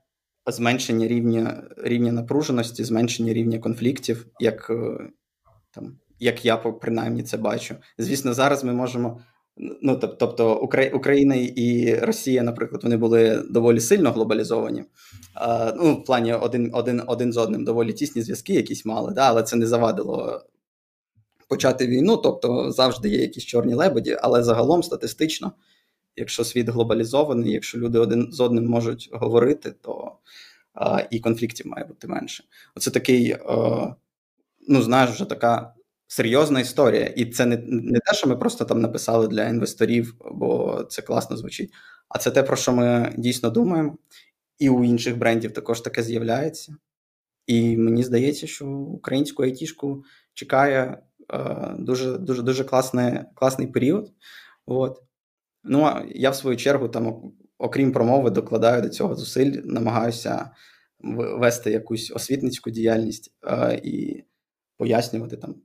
зменшення 0.47 1.07
рівня 1.07 1.63
рівня 1.77 2.11
напруженості, 2.11 2.83
зменшення 2.83 3.33
рівня 3.33 3.59
конфліктів, 3.59 4.27
як 4.39 4.69
е, 4.69 5.09
там, 5.71 5.97
як 6.19 6.45
я 6.45 6.57
принаймні 6.57 7.23
це 7.23 7.37
бачу. 7.37 7.75
Звісно, 7.97 8.33
зараз 8.33 8.63
ми 8.63 8.73
можемо. 8.73 9.21
Ну, 9.81 9.95
тобто 9.95 10.59
Україна 10.93 11.35
і 11.35 11.95
Росія, 11.95 12.43
наприклад, 12.43 12.83
вони 12.83 12.97
були 12.97 13.43
доволі 13.49 13.79
сильно 13.79 14.11
глобалізовані. 14.11 14.83
Ну, 15.75 15.93
В 15.93 16.03
плані 16.03 16.33
один 16.33 16.69
один, 16.73 17.01
один 17.07 17.33
з 17.33 17.37
одним 17.37 17.63
доволі 17.65 17.93
тісні 17.93 18.21
зв'язки 18.21 18.53
якісь 18.53 18.85
мали, 18.85 19.13
да, 19.13 19.27
але 19.27 19.43
це 19.43 19.55
не 19.55 19.67
завадило 19.67 20.41
почати 21.47 21.87
війну. 21.87 22.17
Тобто 22.17 22.71
завжди 22.71 23.09
є 23.09 23.21
якісь 23.21 23.43
чорні 23.43 23.73
лебеді, 23.73 24.17
але 24.21 24.43
загалом 24.43 24.83
статистично, 24.83 25.51
якщо 26.15 26.43
світ 26.43 26.69
глобалізований, 26.69 27.51
якщо 27.51 27.77
люди 27.77 27.99
один 27.99 28.31
з 28.31 28.39
одним 28.39 28.65
можуть 28.65 29.09
говорити, 29.11 29.71
то 29.81 30.11
а, 30.73 31.03
і 31.11 31.19
конфліктів 31.19 31.67
має 31.67 31.85
бути 31.85 32.07
менше. 32.07 32.43
Оце 32.75 32.91
такий, 32.91 33.31
а, 33.31 33.95
ну 34.67 34.81
знаєш, 34.81 35.09
вже 35.09 35.25
така 35.25 35.73
серйозна 36.07 36.59
історія, 36.59 37.05
і 37.05 37.25
це 37.25 37.45
не 37.45 37.57
не 37.67 37.99
те, 37.99 38.13
що 38.13 38.27
ми 38.27 38.37
просто 38.37 38.65
там 38.65 38.81
написали 38.81 39.27
для 39.27 39.47
інвесторів, 39.47 40.15
бо 40.31 40.83
це 40.89 41.01
класно 41.01 41.37
звучить. 41.37 41.71
А 42.09 42.17
це 42.17 42.31
те, 42.31 42.43
про 42.43 42.55
що 42.55 42.73
ми 42.73 43.13
дійсно 43.17 43.49
думаємо, 43.49 43.97
і 44.59 44.69
у 44.69 44.83
інших 44.83 45.17
брендів 45.17 45.53
також 45.53 45.81
таке 45.81 46.03
з'являється. 46.03 46.75
І 47.47 47.77
мені 47.77 48.03
здається, 48.03 48.47
що 48.47 48.67
українську 48.67 49.43
айтішку 49.43 50.03
чекає 50.33 50.81
е, 50.83 50.97
дуже 51.77 52.17
дуже 52.17 52.41
дуже 52.41 52.63
класний 52.63 53.19
класний 53.35 53.67
період. 53.67 54.11
От. 54.65 55.03
Ну, 55.63 55.83
а 55.83 56.05
я 56.09 56.29
в 56.29 56.35
свою 56.35 56.57
чергу, 56.57 56.89
там, 56.89 57.33
окрім 57.57 57.91
промови, 57.91 58.29
докладаю 58.29 58.81
до 58.81 58.89
цього 58.89 59.15
зусиль, 59.15 59.61
намагаюся 59.65 60.51
вести 60.99 61.71
якусь 61.71 62.11
освітницьку 62.11 62.69
діяльність 62.69 63.33
е, 63.45 63.81
і 63.83 64.23
пояснювати 64.77 65.37
там 65.37 65.55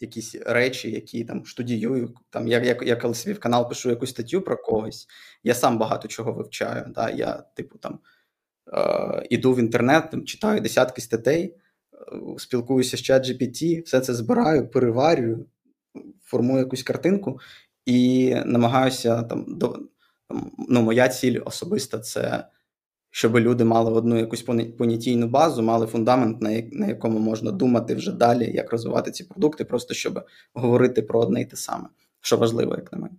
якісь 0.00 0.34
речі, 0.34 0.90
які 0.90 1.24
там 1.24 1.46
студіюю. 1.46 2.14
Там 2.30 2.48
я 2.48 2.60
я, 2.60 2.78
я 2.82 2.96
коли 2.96 3.14
свій 3.14 3.32
в 3.32 3.40
канал 3.40 3.68
пишу 3.68 3.90
якусь 3.90 4.10
статтю 4.10 4.40
про 4.40 4.56
когось, 4.56 5.06
я 5.42 5.54
сам 5.54 5.78
багато 5.78 6.08
чого 6.08 6.32
вивчаю. 6.32 6.84
Да? 6.94 7.10
Я, 7.10 7.44
типу, 7.54 7.78
там 7.78 7.98
е, 8.74 9.26
іду 9.30 9.54
в 9.54 9.58
інтернет, 9.58 10.10
там, 10.10 10.24
читаю 10.24 10.60
десятки 10.60 11.00
статей, 11.00 11.56
спілкуюся 12.38 12.96
з 12.96 13.02
чат 13.02 13.26
GPT, 13.26 13.84
все 13.84 14.00
це 14.00 14.14
збираю, 14.14 14.68
переварюю, 14.68 15.46
формую 16.24 16.58
якусь 16.58 16.82
картинку 16.82 17.40
і 17.86 18.34
намагаюся 18.44 19.22
там 19.22 19.44
до. 19.48 19.78
Ну, 20.68 20.82
моя 20.82 21.08
ціль 21.08 21.40
особиста 21.44 21.98
це 21.98 22.44
щоб 23.10 23.38
люди 23.38 23.64
мали 23.64 23.92
одну 23.92 24.18
якусь 24.18 24.42
понятійну 24.78 25.26
базу, 25.26 25.62
мали 25.62 25.86
фундамент, 25.86 26.42
на 26.72 26.86
якому 26.86 27.18
можна 27.18 27.50
думати 27.50 27.94
вже 27.94 28.12
далі, 28.12 28.52
як 28.54 28.72
розвивати 28.72 29.10
ці 29.10 29.24
продукти, 29.24 29.64
просто 29.64 29.94
щоб 29.94 30.24
говорити 30.54 31.02
про 31.02 31.20
одне 31.20 31.40
і 31.40 31.44
те 31.44 31.56
саме, 31.56 31.88
що 32.20 32.36
важливо, 32.36 32.74
як 32.76 32.92
на 32.92 32.98
мене. 32.98 33.14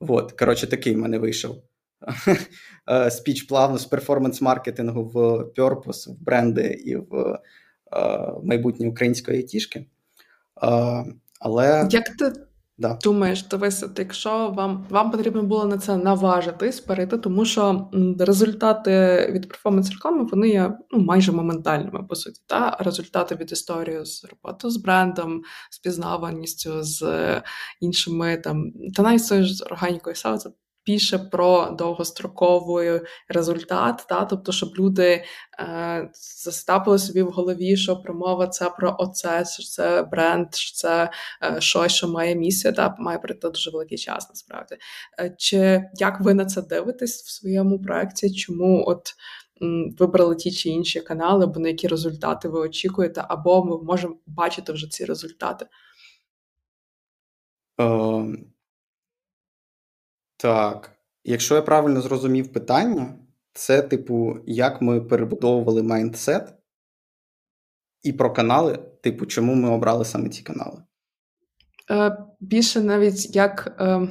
От, 0.00 0.32
коротше, 0.32 0.66
такий 0.66 0.94
в 0.94 0.98
мене 0.98 1.18
вийшов 1.18 1.56
е, 2.90 3.10
спіч 3.10 3.42
плавно 3.42 3.78
з 3.78 3.90
перформанс-маркетингу 3.90 5.04
в 5.04 5.16
Purpose, 5.56 6.12
в 6.12 6.24
бренди 6.24 6.66
і 6.84 6.96
в 6.96 7.38
майбутнє 8.42 8.88
української 8.88 9.36
айтішки. 9.36 9.86
Е, 10.62 11.04
Але 11.40 11.88
як 11.90 12.08
ти 12.08 12.32
Да. 12.78 12.98
Думаєш, 13.02 13.42
дивися, 13.42 13.90
якщо 13.98 14.48
вам 14.48 14.86
вам 14.90 15.10
потрібно 15.10 15.42
було 15.42 15.64
на 15.64 15.78
це 15.78 15.96
наважитись, 15.96 16.80
перейти, 16.80 17.18
тому 17.18 17.44
що 17.44 17.90
результати 18.18 19.26
від 19.32 19.48
перформанс 19.48 19.90
реклами 19.90 20.24
вони 20.24 20.48
є 20.48 20.78
ну, 20.90 20.98
майже 20.98 21.32
моментальними, 21.32 22.02
по 22.02 22.14
суті. 22.14 22.40
Та 22.46 22.76
результати 22.80 23.34
від 23.34 23.52
історії 23.52 24.04
з 24.04 24.24
роботи 24.24 24.70
з 24.70 24.76
брендом, 24.76 25.42
з 25.70 25.78
пізнаваністю, 25.78 26.82
з 26.82 27.02
іншими 27.80 28.36
там, 28.36 28.72
та 28.96 29.02
навіть 29.02 29.24
з 29.24 29.64
органікою 29.70 30.16
сау, 30.16 30.36
це 30.36 30.50
більше 30.86 31.18
про 31.18 31.70
довгостроковий 31.70 33.00
результат, 33.28 34.06
та 34.08 34.24
тобто, 34.24 34.52
щоб 34.52 34.70
люди 34.78 35.24
е, 35.58 36.10
застапили 36.44 36.98
собі 36.98 37.22
в 37.22 37.30
голові, 37.30 37.76
що 37.76 37.96
промова 37.96 38.46
це 38.46 38.70
про 38.70 38.96
оце, 38.98 39.44
що 39.44 39.62
це 39.62 40.02
бренд, 40.02 40.54
що 40.54 40.74
це 40.74 41.10
е, 41.42 41.60
щось, 41.60 41.92
що 41.92 42.08
має 42.08 42.34
місію, 42.34 42.74
та 42.74 42.96
має 42.98 43.18
пройти 43.18 43.50
дуже 43.50 43.70
великий 43.70 43.98
час, 43.98 44.28
насправді. 44.30 44.76
Е, 45.20 45.34
чи 45.38 45.84
як 45.94 46.20
ви 46.20 46.34
на 46.34 46.46
це 46.46 46.62
дивитесь 46.62 47.22
в 47.22 47.30
своєму 47.30 47.82
проєкті? 47.82 48.34
Чому 48.34 48.84
от 48.86 49.14
вибрали 49.98 50.36
ті 50.36 50.50
чи 50.50 50.68
інші 50.68 51.00
канали, 51.00 51.44
або 51.44 51.60
на 51.60 51.68
які 51.68 51.88
результати 51.88 52.48
ви 52.48 52.60
очікуєте, 52.60 53.24
або 53.28 53.64
ми 53.64 53.82
можемо 53.82 54.16
бачити 54.26 54.72
вже 54.72 54.88
ці 54.88 55.04
результати? 55.04 55.66
Um... 57.78 58.53
Так, 60.44 60.92
якщо 61.24 61.54
я 61.54 61.62
правильно 61.62 62.00
зрозумів 62.00 62.52
питання, 62.52 63.14
це, 63.52 63.82
типу, 63.82 64.36
як 64.46 64.82
ми 64.82 65.00
перебудовували 65.00 65.82
майндсет 65.82 66.54
і 68.02 68.12
про 68.12 68.32
канали, 68.32 68.78
типу, 69.02 69.26
чому 69.26 69.54
ми 69.54 69.70
обрали 69.70 70.04
саме 70.04 70.28
ці 70.28 70.42
канали? 70.42 70.82
Е, 71.90 72.16
Більше 72.40 72.80
навіть 72.80 73.36
як. 73.36 73.76
Е 73.80 74.08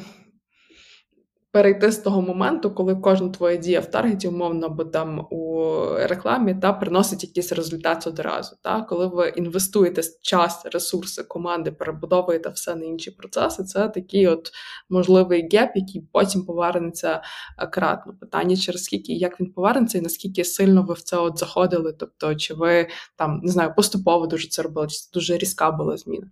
перейти 1.54 1.92
з 1.92 1.98
того 1.98 2.22
моменту, 2.22 2.72
коли 2.72 2.96
кожна 2.96 3.30
твоя 3.30 3.58
дія 3.58 3.80
в 3.80 3.86
таргеті, 3.86 4.28
умовно, 4.28 4.66
або 4.66 4.84
там 4.84 5.28
у 5.32 5.70
рекламі 5.96 6.56
та 6.56 6.74
приносить 6.74 7.24
якийсь 7.24 7.52
результат 7.52 8.08
одразу. 8.08 8.56
Та 8.62 8.82
Коли 8.82 9.08
ви 9.08 9.30
інвестуєте 9.30 10.02
час, 10.22 10.66
ресурси 10.66 11.24
команди, 11.24 11.72
перебудовуєте 11.72 12.50
все 12.50 12.76
на 12.76 12.86
інші 12.86 13.12
процеси, 13.12 13.64
це 13.64 13.90
такий 13.90 14.28
от 14.28 14.52
можливий 14.90 15.50
геп, 15.54 15.72
який 15.76 16.08
потім 16.12 16.46
повернеться 16.46 17.22
е, 17.60 17.68
кратно. 17.68 18.14
Питання 18.20 18.56
через 18.58 18.84
скільки 18.84 19.14
як 19.14 19.40
він 19.40 19.52
повернеться, 19.54 19.98
і 19.98 20.02
наскільки 20.02 20.44
сильно 20.44 20.84
ви 20.84 20.94
в 20.94 21.02
це 21.02 21.18
от 21.18 21.38
заходили. 21.38 21.94
Тобто, 22.00 22.36
чи 22.36 22.54
ви 22.54 22.88
там 23.16 23.40
не 23.44 23.52
знаю, 23.52 23.74
поступово 23.76 24.28
дуже 24.28 24.48
це 24.48 24.62
робили, 24.62 24.88
чи 24.88 24.98
це 24.98 25.10
дуже 25.14 25.38
різка 25.38 25.72
була 25.72 25.98
зміна. 25.98 26.28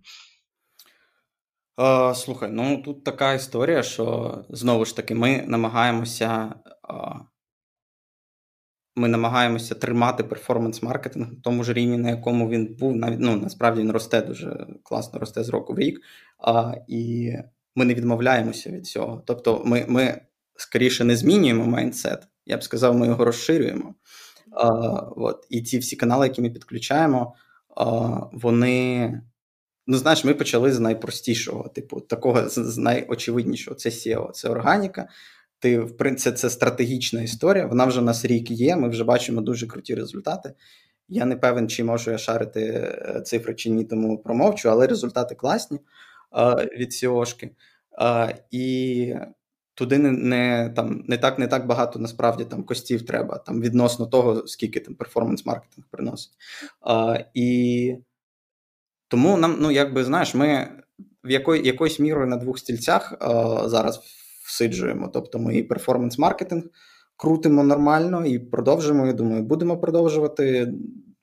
Е, 1.80 2.14
Слухай, 2.14 2.50
ну 2.52 2.82
тут 2.82 3.04
така 3.04 3.34
історія, 3.34 3.82
що 3.82 4.38
знову 4.48 4.84
ж 4.84 4.96
таки, 4.96 5.14
ми 5.14 5.44
намагаємося. 5.46 6.54
Е, 6.90 6.94
ми 8.96 9.08
намагаємося 9.08 9.74
тримати 9.74 10.22
перформанс-маркетинг 10.22 11.30
на 11.30 11.40
тому 11.42 11.64
ж 11.64 11.72
рівні, 11.72 11.98
на 11.98 12.10
якому 12.10 12.48
він 12.48 12.76
був. 12.78 12.96
Навіть 12.96 13.20
ну 13.20 13.36
насправді 13.36 13.80
він 13.80 13.92
росте 13.92 14.22
дуже 14.22 14.66
класно, 14.82 15.18
росте 15.18 15.44
з 15.44 15.48
року 15.48 15.74
в 15.74 15.78
рік. 15.78 16.00
А, 16.38 16.74
І 16.88 17.32
ми 17.74 17.84
не 17.84 17.94
відмовляємося 17.94 18.70
від 18.70 18.86
цього. 18.86 19.22
Тобто, 19.26 19.62
ми 19.64 19.84
ми 19.88 20.20
скоріше 20.56 21.04
не 21.04 21.16
змінюємо 21.16 21.66
майндсет. 21.66 22.28
Я 22.46 22.56
б 22.56 22.62
сказав, 22.62 22.94
ми 22.94 23.06
його 23.06 23.24
розширюємо. 23.24 23.94
А, 24.52 24.68
от. 25.16 25.46
І 25.50 25.62
ці 25.62 25.78
всі 25.78 25.96
канали, 25.96 26.26
які 26.26 26.42
ми 26.42 26.50
підключаємо, 26.50 27.34
а, 27.76 27.86
вони 28.32 29.22
Ну, 29.86 29.96
знаєш, 29.96 30.24
ми 30.24 30.34
почали 30.34 30.72
з 30.72 30.80
найпростішого, 30.80 31.68
типу, 31.68 32.00
такого 32.00 32.48
з 32.48 32.78
найочевиднішого. 32.78 33.76
Це 33.76 33.88
SEO, 33.88 34.30
це 34.30 34.48
органіка. 34.48 35.08
Ти, 35.58 35.78
в 35.80 35.96
принципі, 35.96 36.36
це 36.36 36.50
стратегічна 36.50 37.22
історія. 37.22 37.66
Вона 37.66 37.84
вже 37.84 38.00
у 38.00 38.04
нас 38.04 38.24
рік 38.24 38.50
є. 38.50 38.76
Ми 38.76 38.88
вже 38.88 39.04
бачимо 39.04 39.40
дуже 39.40 39.66
круті 39.66 39.94
результати. 39.94 40.54
Я 41.08 41.24
не 41.24 41.36
певен, 41.36 41.68
чи 41.68 41.84
можу 41.84 42.10
я 42.10 42.18
шарити 42.18 42.60
е, 42.62 43.20
цифри 43.20 43.54
чи 43.54 43.70
ні, 43.70 43.84
тому 43.84 44.18
промовчу, 44.18 44.70
але 44.70 44.86
результати 44.86 45.34
класні 45.34 45.78
е, 46.36 46.68
від 46.78 46.90
SEO-шки. 46.90 47.50
Е, 48.02 48.36
і 48.50 49.14
туди 49.74 49.98
не 49.98 50.10
не, 50.10 50.72
там, 50.76 51.04
не 51.08 51.18
так 51.18 51.38
не 51.38 51.46
так 51.46 51.66
багато 51.66 51.98
насправді 51.98 52.44
там 52.44 52.62
костів 52.62 53.06
треба 53.06 53.38
там 53.38 53.60
відносно 53.60 54.06
того, 54.06 54.46
скільки 54.46 54.80
там 54.80 54.94
перформанс-маркетинг 54.94 55.84
приносить. 55.90 56.32
І 57.34 57.96
тому 59.12 59.36
нам, 59.36 59.56
ну 59.60 59.70
якби 59.70 60.04
знаєш, 60.04 60.34
ми 60.34 60.68
в 61.24 61.30
якої, 61.30 61.66
якоюсь 61.66 62.00
мірою 62.00 62.26
на 62.26 62.36
двох 62.36 62.58
стільцях 62.58 63.12
е, 63.12 63.16
зараз 63.68 64.00
всиджуємо. 64.46 65.08
Тобто 65.08 65.38
ми 65.38 65.56
і 65.56 65.68
перформанс-маркетинг 65.68 66.62
крутимо 67.16 67.64
нормально 67.64 68.26
і 68.26 68.38
продовжуємо. 68.38 69.06
Я 69.06 69.12
думаю, 69.12 69.42
будемо 69.42 69.78
продовжувати, 69.78 70.72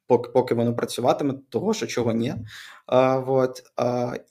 поки 0.08 0.30
поки 0.30 0.56
воно 0.56 0.76
працюватиме, 0.76 1.34
того, 1.50 1.74
що 1.74 1.88
чого 1.88 2.12
ні. 2.12 2.30
Е, 2.30 3.18
вот, 3.18 3.64
е, 3.82 4.24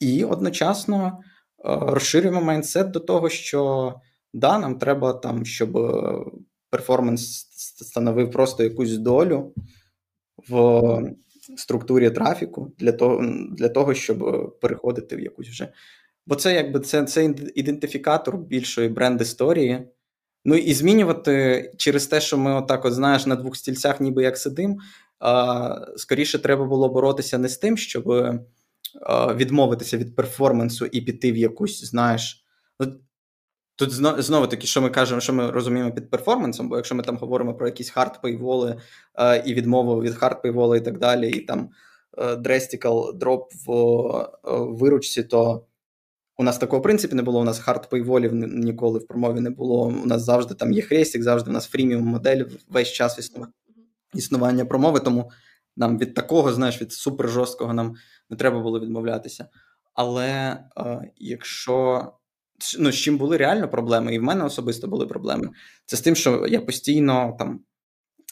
і 0.00 0.24
одночасно 0.24 1.18
розширюємо 1.64 2.40
майндсет 2.40 2.90
до 2.90 3.00
того, 3.00 3.28
що 3.28 3.94
да, 4.34 4.58
нам 4.58 4.78
треба 4.78 5.12
там, 5.12 5.44
щоб 5.44 5.72
перформанс 6.70 7.48
становив 7.86 8.30
просто 8.30 8.64
якусь 8.64 8.96
долю 8.96 9.52
в 10.48 11.16
структурі 11.56 12.10
трафіку 12.10 12.72
для 12.78 12.92
того, 12.92 13.24
для 13.50 13.68
того, 13.68 13.94
щоб 13.94 14.24
е, 14.24 14.48
переходити 14.60 15.16
в 15.16 15.20
якусь 15.20 15.48
вже. 15.48 15.72
Бо 16.26 16.34
це 16.34 16.54
якби 16.54 16.80
це 16.80 17.04
це 17.04 17.34
ідентифікатор 17.54 18.38
більшої 18.38 18.88
бренд-історії. 18.88 19.88
Ну 20.44 20.56
і 20.56 20.74
змінювати 20.74 21.72
через 21.76 22.06
те, 22.06 22.20
що 22.20 22.38
ми 22.38 22.54
отак, 22.54 22.84
от 22.84 22.92
знаєш, 22.92 23.26
на 23.26 23.36
двох 23.36 23.56
стільцях, 23.56 24.00
ніби 24.00 24.22
як 24.22 24.38
сидим. 24.38 24.78
А, 25.18 25.86
Скоріше 25.96 26.38
треба 26.38 26.64
було 26.64 26.88
боротися 26.88 27.38
не 27.38 27.48
з 27.48 27.58
тим, 27.58 27.76
щоб 27.76 28.10
а, 29.02 29.34
відмовитися 29.34 29.96
від 29.96 30.16
перформансу 30.16 30.86
і 30.86 31.00
піти 31.00 31.32
в 31.32 31.36
якусь, 31.36 31.84
знаєш. 31.84 32.45
Тут 33.76 33.92
знову 34.22 34.46
таки, 34.46 34.66
що 34.66 34.82
ми 34.82 34.90
кажемо, 34.90 35.20
що 35.20 35.32
ми 35.32 35.50
розуміємо 35.50 35.92
під 35.92 36.10
перформансом, 36.10 36.68
бо 36.68 36.76
якщо 36.76 36.94
ми 36.94 37.02
там 37.02 37.16
говоримо 37.16 37.54
про 37.54 37.66
якісь 37.66 37.90
hard 37.90 38.19
paywall 38.19 38.69
и 38.69 38.76
е, 39.18 39.42
і 39.46 39.54
відмову 39.54 40.02
від 40.02 40.14
hard 40.14 40.35
paywall 40.35 40.73
и 40.73 40.78
і 40.78 40.80
так 40.80 40.98
далі, 40.98 41.30
і 41.30 41.40
там 41.40 41.70
drastical 42.38 43.14
drop 43.14 43.52
в 43.66 43.72
е, 43.72 44.28
виручці, 44.50 45.22
то 45.22 45.66
у 46.38 46.42
нас 46.42 46.58
такого 46.58 46.80
в 46.80 46.82
принципі 46.82 47.14
не 47.14 47.22
було. 47.22 47.40
У 47.40 47.44
нас 47.44 47.58
hard 47.58 47.81
paywall 47.81 48.22
ів 48.22 48.34
ніколи 48.34 48.98
в 48.98 49.06
Промові 49.06 49.40
не 49.40 49.50
було. 49.50 49.86
У 49.86 50.06
нас 50.06 50.22
завжди 50.22 50.54
там 50.54 50.72
є 50.72 50.82
хрестик, 50.82 51.22
завжди 51.22 51.50
у 51.50 51.52
нас 51.52 51.66
freemium 51.66 52.06
модель 52.06 52.44
весь 52.68 52.92
час 52.92 53.32
існування 54.14 54.64
промови. 54.64 55.00
Тому 55.00 55.30
нам 55.76 55.98
від 55.98 56.14
такого, 56.14 56.52
знаєш, 56.52 56.82
від 56.82 56.92
супер 56.92 57.28
жорсткого 57.28 57.74
нам 57.74 57.94
не 58.30 58.36
треба 58.36 58.60
було 58.60 58.80
відмовлятися. 58.80 59.48
Але 59.94 60.58
е, 60.76 61.10
якщо 61.16 62.06
ну, 62.78 62.92
з 62.92 62.94
чим 62.94 63.18
були 63.18 63.36
реально 63.36 63.68
проблеми, 63.68 64.14
і 64.14 64.18
в 64.18 64.22
мене 64.22 64.44
особисто 64.44 64.88
були 64.88 65.06
проблеми. 65.06 65.50
Це 65.86 65.96
з 65.96 66.00
тим, 66.00 66.14
що 66.14 66.46
я 66.48 66.60
постійно 66.60 67.36
там 67.38 67.60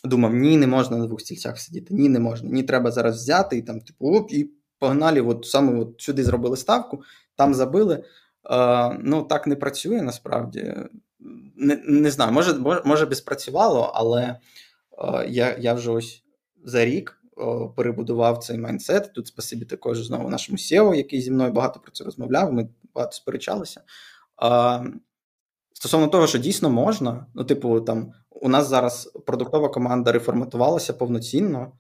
думав: 0.04 0.34
ні, 0.34 0.56
не 0.56 0.66
можна 0.66 0.96
на 0.96 1.06
двох 1.06 1.20
стільцях 1.20 1.58
сидіти, 1.58 1.94
ні, 1.94 2.08
не 2.08 2.20
можна, 2.20 2.50
ні, 2.50 2.62
треба 2.62 2.90
зараз 2.90 3.16
взяти 3.16 3.56
і 3.56 3.62
там, 3.62 3.80
типу, 3.80 4.06
оп, 4.06 4.32
і 4.32 4.50
погнали, 4.78 5.20
от 5.20 5.46
саме 5.46 5.80
от 5.80 5.94
сюди 5.98 6.24
зробили 6.24 6.56
ставку, 6.56 7.02
там 7.36 7.54
забили. 7.54 8.04
Е, 8.50 8.98
Ну, 9.02 9.22
так 9.22 9.46
не 9.46 9.56
працює 9.56 10.02
насправді. 10.02 10.74
Не 11.56 11.82
не 11.86 12.10
знаю, 12.10 12.32
може, 12.32 12.54
може 12.84 13.06
би 13.06 13.14
спрацювало, 13.14 13.92
але 13.94 14.22
е, 14.22 14.38
я 15.28 15.56
я 15.60 15.74
вже 15.74 15.90
ось 15.90 16.24
за 16.64 16.84
рік 16.84 17.20
перебудував 17.76 18.38
цей 18.38 18.58
майндсет. 18.58 19.12
Тут 19.12 19.26
спасибі 19.26 19.64
також 19.64 20.06
знову 20.06 20.28
нашому 20.28 20.58
SEO, 20.58 20.94
який 20.94 21.20
зі 21.20 21.30
мною 21.30 21.52
багато 21.52 21.80
про 21.80 21.92
це 21.92 22.04
розмовляв. 22.04 22.52
Ми 22.52 22.68
багато 22.94 23.12
сперечалися. 23.12 23.80
А, 24.36 24.84
Стосовно 25.76 26.08
того, 26.08 26.26
що 26.26 26.38
дійсно 26.38 26.70
можна, 26.70 27.26
ну, 27.34 27.44
типу, 27.44 27.80
там 27.80 28.12
у 28.30 28.48
нас 28.48 28.68
зараз 28.68 29.12
продуктова 29.26 29.68
команда 29.68 30.12
реформатувалася 30.12 30.92
повноцінно. 30.92 31.72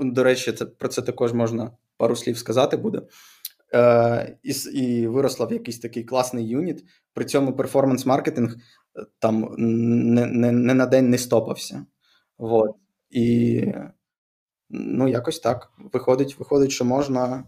До 0.00 0.24
речі, 0.24 0.52
це 0.52 0.64
про 0.64 0.88
це 0.88 1.02
також 1.02 1.32
можна 1.32 1.70
пару 1.96 2.16
слів 2.16 2.38
сказати 2.38 2.76
буде. 2.76 3.02
Е, 3.74 4.38
І 4.42 4.52
і 4.72 5.06
виросла 5.06 5.46
в 5.46 5.52
якийсь 5.52 5.78
такий 5.78 6.04
класний 6.04 6.48
юніт. 6.48 6.84
При 7.14 7.24
цьому 7.24 7.52
перформанс-маркетинг 7.52 8.54
е, 8.54 8.58
там 9.18 9.54
не 9.58 10.26
не, 10.26 10.52
не 10.52 10.74
на 10.74 10.86
день 10.86 11.10
не 11.10 11.18
стопався. 11.18 11.86
Вот. 12.38 12.70
І 13.10 13.64
ну, 14.70 15.08
якось 15.08 15.40
так. 15.40 15.72
Виходить, 15.92 16.38
виходить, 16.38 16.70
що 16.70 16.84
можна 16.84 17.44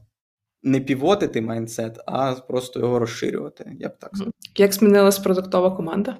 не 0.63 0.81
півотити 0.81 1.41
майндсет, 1.41 1.99
а 2.07 2.33
просто 2.33 2.81
його 2.81 2.99
розширювати. 2.99 3.77
Я 3.81 3.89
б 3.89 3.99
так 3.99 4.11
сказав. 4.15 4.33
Як 4.57 4.73
змінилась 4.73 5.19
продуктова 5.19 5.71
команда? 5.71 6.19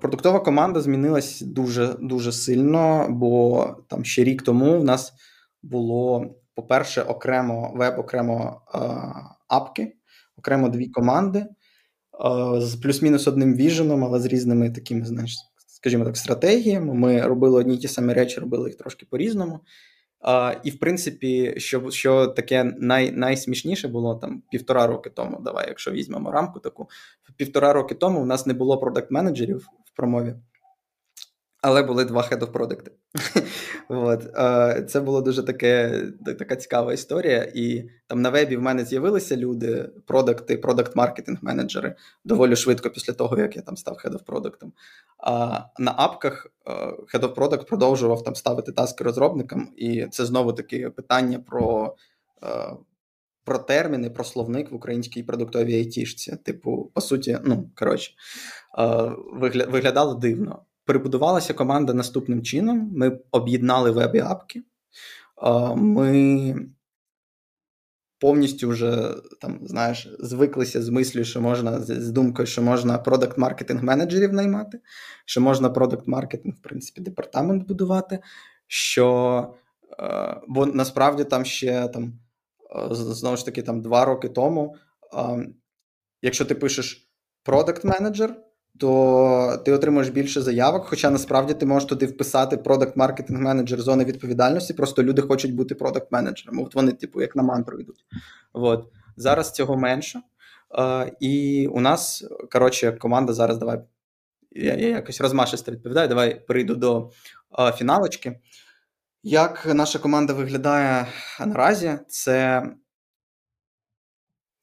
Продуктова 0.00 0.40
команда 0.40 0.80
змінилась 0.80 1.40
дуже 1.40 1.94
дуже 2.00 2.32
сильно, 2.32 3.06
бо 3.10 3.66
там 3.88 4.04
ще 4.04 4.24
рік 4.24 4.42
тому 4.42 4.78
в 4.78 4.84
нас 4.84 5.12
було 5.62 6.26
по-перше, 6.54 7.02
окремо 7.02 7.72
веб, 7.76 7.98
окремо 7.98 8.60
апки, 9.48 9.96
окремо 10.38 10.68
дві 10.68 10.88
команди 10.88 11.46
з 12.58 12.74
плюс-мінус 12.82 13.28
одним 13.28 13.54
віженом, 13.54 14.04
але 14.04 14.20
з 14.20 14.26
різними 14.26 14.70
такими, 14.70 15.04
знаєш, 15.04 15.36
скажімо 15.66 16.04
так, 16.04 16.16
стратегіями. 16.16 16.94
Ми 16.94 17.20
робили 17.20 17.60
одні 17.60 17.74
й 17.74 17.78
ті 17.78 17.88
самі 17.88 18.12
речі, 18.12 18.40
робили 18.40 18.68
їх 18.68 18.78
трошки 18.78 19.06
по-різному. 19.10 19.60
І 20.64 20.70
в 20.70 20.78
принципі, 20.78 21.54
що 21.56 21.90
що 21.90 22.26
таке 22.26 22.64
най, 22.64 23.10
найсмішніше 23.10 23.88
було 23.88 24.14
там 24.14 24.42
півтора 24.50 24.86
роки 24.86 25.10
тому. 25.10 25.40
Давай, 25.44 25.64
якщо 25.68 25.90
візьмемо 25.90 26.30
рамку 26.30 26.60
таку, 26.60 26.88
півтора 27.36 27.72
роки 27.72 27.94
тому 27.94 28.20
у 28.20 28.26
нас 28.26 28.46
не 28.46 28.54
було 28.54 28.78
продакт-менеджерів 28.78 29.58
в 29.84 29.96
промові 29.96 30.34
але 31.66 31.82
були 31.82 32.04
два 32.04 32.22
head 32.22 32.38
of 32.38 32.52
product. 32.52 32.90
От. 33.88 34.22
Це 34.90 35.00
було 35.00 35.20
дуже 35.20 35.42
таке, 35.42 36.02
така 36.38 36.56
цікава 36.56 36.92
історія. 36.92 37.52
І 37.54 37.84
там 38.06 38.22
на 38.22 38.30
вебі 38.30 38.56
в 38.56 38.62
мене 38.62 38.84
з'явилися 38.84 39.36
люди, 39.36 39.90
продакти, 40.06 40.56
продакт-маркетинг 40.56 41.38
менеджери 41.42 41.94
доволі 42.24 42.56
швидко 42.56 42.90
після 42.90 43.12
того, 43.12 43.38
як 43.38 43.56
я 43.56 43.62
там 43.62 43.76
став 43.76 44.02
head 44.04 44.12
of 44.12 44.24
product. 44.24 44.70
А 45.18 45.60
на 45.78 45.94
апках 45.96 46.46
head 47.14 47.20
of 47.20 47.34
product 47.34 47.66
продовжував 47.66 48.24
там 48.24 48.34
ставити 48.34 48.72
таски 48.72 49.04
розробникам, 49.04 49.72
і 49.76 50.06
це 50.06 50.26
знову 50.26 50.52
таки 50.52 50.90
питання 50.90 51.38
про. 51.38 51.96
Про 53.44 53.58
терміни, 53.58 54.10
про 54.10 54.24
словник 54.24 54.70
в 54.70 54.74
українській 54.74 55.22
продуктовій 55.22 55.74
айтішці. 55.74 56.36
Типу, 56.36 56.90
по 56.94 57.00
суті, 57.00 57.38
ну 57.44 57.70
коротше, 57.74 58.12
виглядало 59.68 60.14
дивно. 60.14 60.65
Перебудувалася 60.86 61.54
команда 61.54 61.94
наступним 61.94 62.42
чином: 62.42 62.90
ми 62.94 63.20
об'єднали 63.30 63.90
веб 63.90 64.14
і 64.14 64.18
апки. 64.18 64.62
Ми 65.76 66.54
повністю 68.18 68.68
вже 68.68 69.14
там, 69.40 69.60
знаєш, 69.62 70.08
звиклися 70.18 70.82
з 70.82 70.88
мислю, 70.88 71.24
що 71.24 71.40
можна 71.40 71.80
з 71.80 72.10
думкою, 72.10 72.46
що 72.46 72.62
можна 72.62 72.98
продакт-маркетинг 72.98 73.82
менеджерів 73.82 74.32
наймати, 74.32 74.80
що 75.24 75.40
можна 75.40 75.70
продакт-маркетинг, 75.70 76.54
в 76.54 76.62
принципі, 76.62 77.00
департамент 77.00 77.66
будувати. 77.68 78.18
Що, 78.66 79.54
Бо 80.48 80.66
насправді 80.66 81.24
там 81.24 81.44
ще 81.44 81.88
там, 81.88 82.18
знову 82.90 83.36
ж 83.36 83.44
таки 83.44 83.62
там 83.62 83.82
два 83.82 84.04
роки 84.04 84.28
тому, 84.28 84.76
якщо 86.22 86.44
ти 86.44 86.54
пишеш 86.54 87.10
продакт-менеджер 87.44 88.34
то 88.80 89.62
ти 89.64 89.72
отримуєш 89.72 90.08
більше 90.08 90.42
заявок. 90.42 90.86
Хоча 90.86 91.10
насправді 91.10 91.54
ти 91.54 91.66
можеш 91.66 91.88
туди 91.88 92.06
вписати 92.06 92.56
продакт 92.56 92.96
маркетинг 92.96 93.40
менеджер 93.40 93.80
зони 93.80 94.04
відповідальності. 94.04 94.74
Просто 94.74 95.02
люди 95.02 95.22
хочуть 95.22 95.54
бути 95.54 95.74
продакт 95.74 96.12
менеджерами 96.12 96.62
От 96.62 96.74
вони, 96.74 96.92
типу, 96.92 97.20
як 97.20 97.36
на 97.36 97.42
мантру 97.42 97.80
йдуть. 97.80 98.04
От. 98.52 98.92
Зараз 99.16 99.52
цього 99.52 99.76
менше. 99.76 100.20
Uh, 100.70 101.12
і 101.20 101.66
у 101.66 101.80
нас, 101.80 102.24
коротше, 102.52 102.92
команда 102.92 103.32
зараз 103.32 103.58
давай. 103.58 103.80
Я, 104.50 104.74
я 104.74 104.88
якось 104.88 105.20
розмашисто 105.20 105.72
відповідаю. 105.72 106.08
Давай 106.08 106.46
перейду 106.46 106.74
до 106.74 107.10
uh, 107.58 107.72
фіналочки. 107.72 108.40
Як 109.22 109.66
наша 109.66 109.98
команда 109.98 110.32
виглядає 110.32 111.06
наразі? 111.40 111.98
Це 112.08 112.62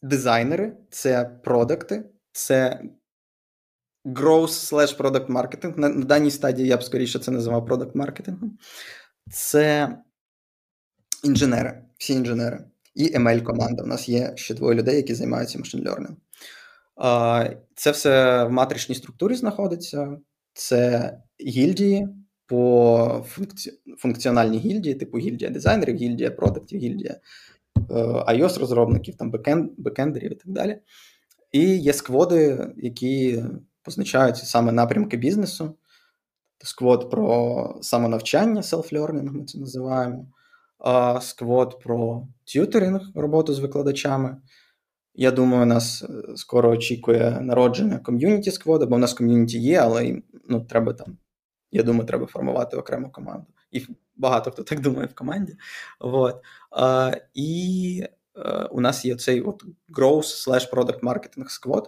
дизайнери, 0.02 0.78
це 0.90 1.40
продукти, 1.44 2.10
це 2.32 2.82
growth 4.06 4.48
slash 4.48 4.98
product 4.98 5.28
marketing. 5.28 5.80
На, 5.80 5.90
на 5.90 6.06
даній 6.06 6.32
стадії 6.32 6.68
я 6.68 6.78
б 6.78 6.84
скоріше 6.84 7.20
це 7.20 7.32
називав 7.32 7.66
продакт 7.66 7.96
маркетингом. 7.96 8.58
Це 9.32 9.98
інженери, 11.24 11.84
всі 11.98 12.14
інженери. 12.14 12.64
І 12.96 13.18
ML 13.18 13.44
команда. 13.44 13.84
У 13.84 13.88
нас 13.88 14.10
є 14.10 14.34
ще 14.36 14.54
двоє 14.54 14.80
людей, 14.80 14.96
які 14.96 15.14
займаються 15.14 15.60
машин 15.60 15.88
learning. 15.88 16.16
Це 17.76 17.92
все 17.92 18.44
в 18.44 18.52
матричній 18.52 18.96
структурі 18.96 19.36
знаходиться. 19.36 20.18
Це 20.54 21.12
гільдії 21.42 22.08
по 22.48 23.26
функці... 23.28 23.74
функціональній 23.98 24.58
гільдії, 24.58 24.96
типу 24.96 25.18
гільдія 25.18 25.52
дизайнерів, 25.52 25.96
гільдія 25.96 26.32
продуктів, 26.32 26.80
гільдія 26.80 27.20
ios 28.28 28.60
розробників 28.60 29.16
там 29.16 29.32
бекендерів 29.78 30.32
і 30.32 30.36
так 30.36 30.52
далі. 30.52 30.80
І 31.52 31.78
є 31.78 31.94
скводи, 31.94 32.68
які 32.78 33.44
позначають 33.84 34.38
саме 34.38 34.72
напрямки 34.72 35.18
бізнесу. 35.18 35.78
Сквот 36.64 37.12
про 37.12 37.80
самонавчання, 37.82 38.62
self-learning, 38.62 39.32
ми 39.32 39.46
це 39.46 39.60
називаємо, 39.60 40.28
сквот 41.22 41.80
про 41.80 42.28
тютеринг, 42.54 43.12
роботу 43.16 43.54
з 43.54 43.60
викладачами. 43.60 44.38
Я 45.16 45.32
думаю, 45.32 45.66
нас 45.66 46.04
е, 46.04 46.36
скоро 46.36 46.70
очікує 46.70 47.42
народження 47.42 48.00
ком'юніті 48.00 48.52
сквода, 48.52 48.86
бо 48.86 48.96
в 48.96 49.00
нас 49.00 49.14
ком'юніті 49.14 49.60
є, 49.60 49.80
але 49.80 50.22
ну, 50.50 50.62
треба 50.62 50.94
там, 50.94 51.18
я 51.72 51.84
думаю, 51.84 52.06
треба 52.06 52.26
формувати 52.26 52.78
окрему 52.78 53.12
команду. 53.12 53.48
І 53.72 53.86
багато 54.16 54.52
хто 54.52 54.64
так 54.64 54.80
думає 54.80 55.08
в 55.08 55.16
команді. 55.16 55.58
Вот. 56.00 56.42
А, 56.72 57.12
І 57.34 58.04
а, 58.34 58.64
е, 58.64 58.66
у 58.66 58.82
нас 58.82 59.06
є 59.06 59.16
цей 59.16 59.42
от 59.42 59.64
growth 59.90 60.48
slash 60.48 60.72
product 60.72 61.00
marketing 61.00 61.46
squad, 61.46 61.84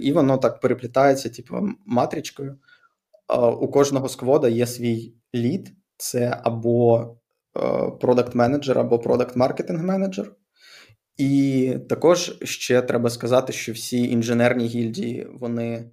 і 0.00 0.12
воно 0.12 0.38
так 0.38 0.60
переплітається, 0.60 1.28
типу, 1.28 1.68
матричкою. 1.86 2.58
Е, 3.32 3.38
у 3.38 3.68
кожного 3.68 4.08
сквода 4.08 4.48
є 4.48 4.66
свій 4.66 5.14
лід, 5.34 5.72
це 5.96 6.40
або 6.42 7.16
продакт 8.00 8.34
менеджер 8.34 8.78
або 8.78 8.98
продакт 8.98 9.36
маркетинг 9.36 9.84
менеджер. 9.84 10.32
І 11.16 11.74
також 11.88 12.38
ще 12.42 12.82
треба 12.82 13.10
сказати, 13.10 13.52
що 13.52 13.72
всі 13.72 14.10
інженерні 14.10 14.66
гільдії, 14.66 15.26
вони 15.32 15.90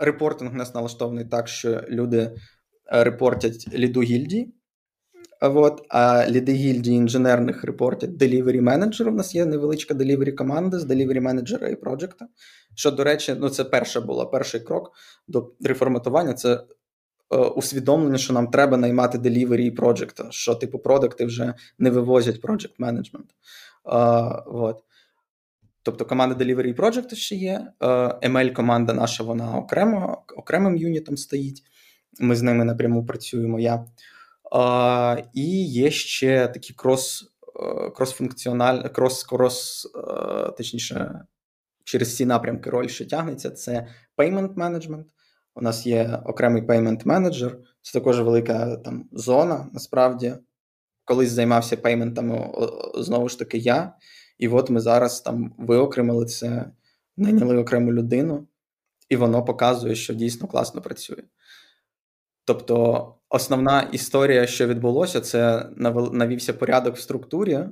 репортинг 0.00 0.52
у 0.52 0.56
нас 0.56 0.74
налаштований 0.74 1.24
так, 1.24 1.48
що 1.48 1.84
люди 1.88 2.18
е, 2.18 3.04
репортять 3.04 3.68
ліду 3.74 4.02
гільдії, 4.02 4.52
От, 5.40 5.86
А 5.88 6.30
ліди 6.30 6.52
гільдії 6.52 6.96
інженерних 6.96 7.64
репортять 7.64 8.10
delivery 8.10 8.60
менеджер. 8.60 9.08
У 9.08 9.12
нас 9.12 9.34
є 9.34 9.46
невеличка 9.46 9.94
delivery 9.94 10.34
команда 10.34 10.78
з 10.78 10.84
delivery 10.84 11.20
менеджера 11.20 11.68
і 11.68 11.76
проджекта. 11.76 12.28
Що, 12.76 12.90
до 12.90 13.04
речі, 13.04 13.36
ну 13.38 13.48
це 13.48 13.64
перша 13.64 14.00
була 14.00 14.26
перший 14.26 14.60
крок 14.60 14.92
до 15.28 15.52
реформатування. 15.60 16.34
Це 16.34 16.54
е, 17.30 17.36
усвідомлення, 17.36 18.18
що 18.18 18.32
нам 18.32 18.48
треба 18.48 18.76
наймати 18.76 19.18
delivery 19.18 19.60
і 19.60 19.70
проджекта, 19.70 20.26
що 20.30 20.54
типу 20.54 20.78
продукти 20.78 21.24
вже 21.24 21.54
не 21.78 21.90
вивозять 21.90 22.40
project 22.40 22.74
менеджмент. 22.78 23.26
От. 24.46 24.82
Тобто 25.86 26.04
команда 26.04 26.44
Delivery 26.44 26.66
і 26.66 26.74
Project 26.74 27.14
ще 27.14 27.34
є. 27.34 27.72
ML 28.22 28.52
команда 28.52 28.92
наша, 28.92 29.24
вона 29.24 29.56
окремо, 29.56 30.24
окремим 30.36 30.76
юнітом 30.76 31.16
стоїть. 31.16 31.62
Ми 32.20 32.36
з 32.36 32.42
ними 32.42 32.64
напряму 32.64 33.06
працюємо. 33.06 33.60
Я 33.60 33.84
а, 34.52 35.16
І 35.34 35.64
є 35.64 35.90
ще 35.90 36.48
такі 36.48 36.74
крос 36.74 37.32
е, 37.56 37.90
крос-функціональні, 37.90 38.88
крос-крос, 38.88 39.86
е, 39.86 40.52
точніше, 40.52 41.20
через 41.86 42.16
ці 42.16 42.26
напрямки 42.26 42.70
роль, 42.70 42.86
що 42.86 43.06
тягнеться, 43.06 43.50
це 43.50 43.86
payment 44.16 44.54
management. 44.54 45.04
У 45.54 45.62
нас 45.62 45.86
є 45.86 46.20
окремий 46.24 46.62
payment 46.62 47.06
менеджер, 47.06 47.58
це 47.82 47.98
також 47.98 48.20
велика 48.20 48.76
там 48.76 49.08
зона. 49.12 49.70
Насправді, 49.72 50.34
колись 51.04 51.30
займався 51.30 51.76
пейментами 51.76 52.52
знову 52.94 53.28
ж 53.28 53.38
таки 53.38 53.58
я. 53.58 53.92
І 54.38 54.48
от 54.48 54.70
ми 54.70 54.80
зараз 54.80 55.20
там 55.20 55.54
виокремили 55.58 56.26
це, 56.26 56.70
найняли 57.16 57.56
окрему 57.56 57.92
людину, 57.92 58.48
і 59.08 59.16
воно 59.16 59.44
показує, 59.44 59.94
що 59.94 60.14
дійсно 60.14 60.48
класно 60.48 60.82
працює. 60.82 61.22
Тобто, 62.44 63.14
основна 63.28 63.82
історія, 63.82 64.46
що 64.46 64.66
відбулося, 64.66 65.20
це 65.20 65.70
навівся 66.12 66.52
порядок 66.52 66.96
в 66.96 67.00
структурі. 67.00 67.64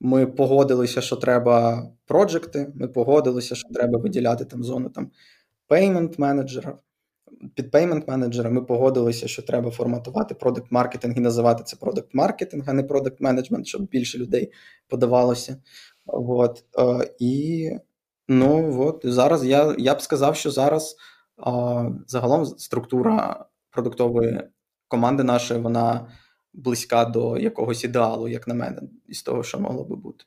Ми 0.00 0.26
погодилися, 0.26 1.00
що 1.00 1.16
треба 1.16 1.86
проджекти, 2.06 2.72
ми 2.74 2.88
погодилися, 2.88 3.54
що 3.54 3.68
треба 3.68 3.98
виділяти 3.98 4.44
там 4.44 4.64
зону 4.64 4.88
там 4.88 5.10
payment 5.68 6.20
менеджера. 6.20 6.78
Під 7.54 7.74
payment 7.74 8.10
менеджера 8.10 8.50
ми 8.50 8.62
погодилися, 8.62 9.28
що 9.28 9.42
треба 9.42 9.70
форматувати 9.70 10.34
продакт 10.34 10.72
маркетинг 10.72 11.16
і 11.16 11.20
називати 11.20 11.64
це 11.64 11.76
продакт 11.76 12.14
маркетинг, 12.14 12.64
а 12.66 12.72
не 12.72 12.82
продакт 12.82 13.20
менеджмент, 13.20 13.66
щоб 13.66 13.82
більше 13.88 14.18
людей 14.18 14.52
подавалося. 14.88 15.56
От. 16.06 16.64
Е, 16.78 17.14
і 17.18 17.70
ну 18.28 18.82
от 18.82 19.00
зараз 19.04 19.44
я 19.44 19.74
я 19.78 19.94
б 19.94 20.00
сказав, 20.00 20.36
що 20.36 20.50
зараз 20.50 20.96
загалом 22.06 22.46
структура 22.46 23.46
продуктової 23.70 24.40
команди 24.88 25.22
нашої, 25.22 25.60
вона 25.60 26.08
близька 26.56 27.04
до 27.04 27.38
якогось 27.38 27.84
ідеалу, 27.84 28.28
як 28.28 28.48
на 28.48 28.54
мене, 28.54 28.82
із 29.06 29.22
того, 29.22 29.42
що 29.42 29.60
могло 29.60 29.84
би 29.84 29.96
бути. 29.96 30.24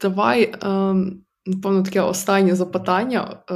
Давай, 0.00 0.54
ем, 0.62 1.24
напевно, 1.46 1.82
таке 1.82 2.00
останнє 2.00 2.54
запитання 2.54 3.42
е, 3.50 3.54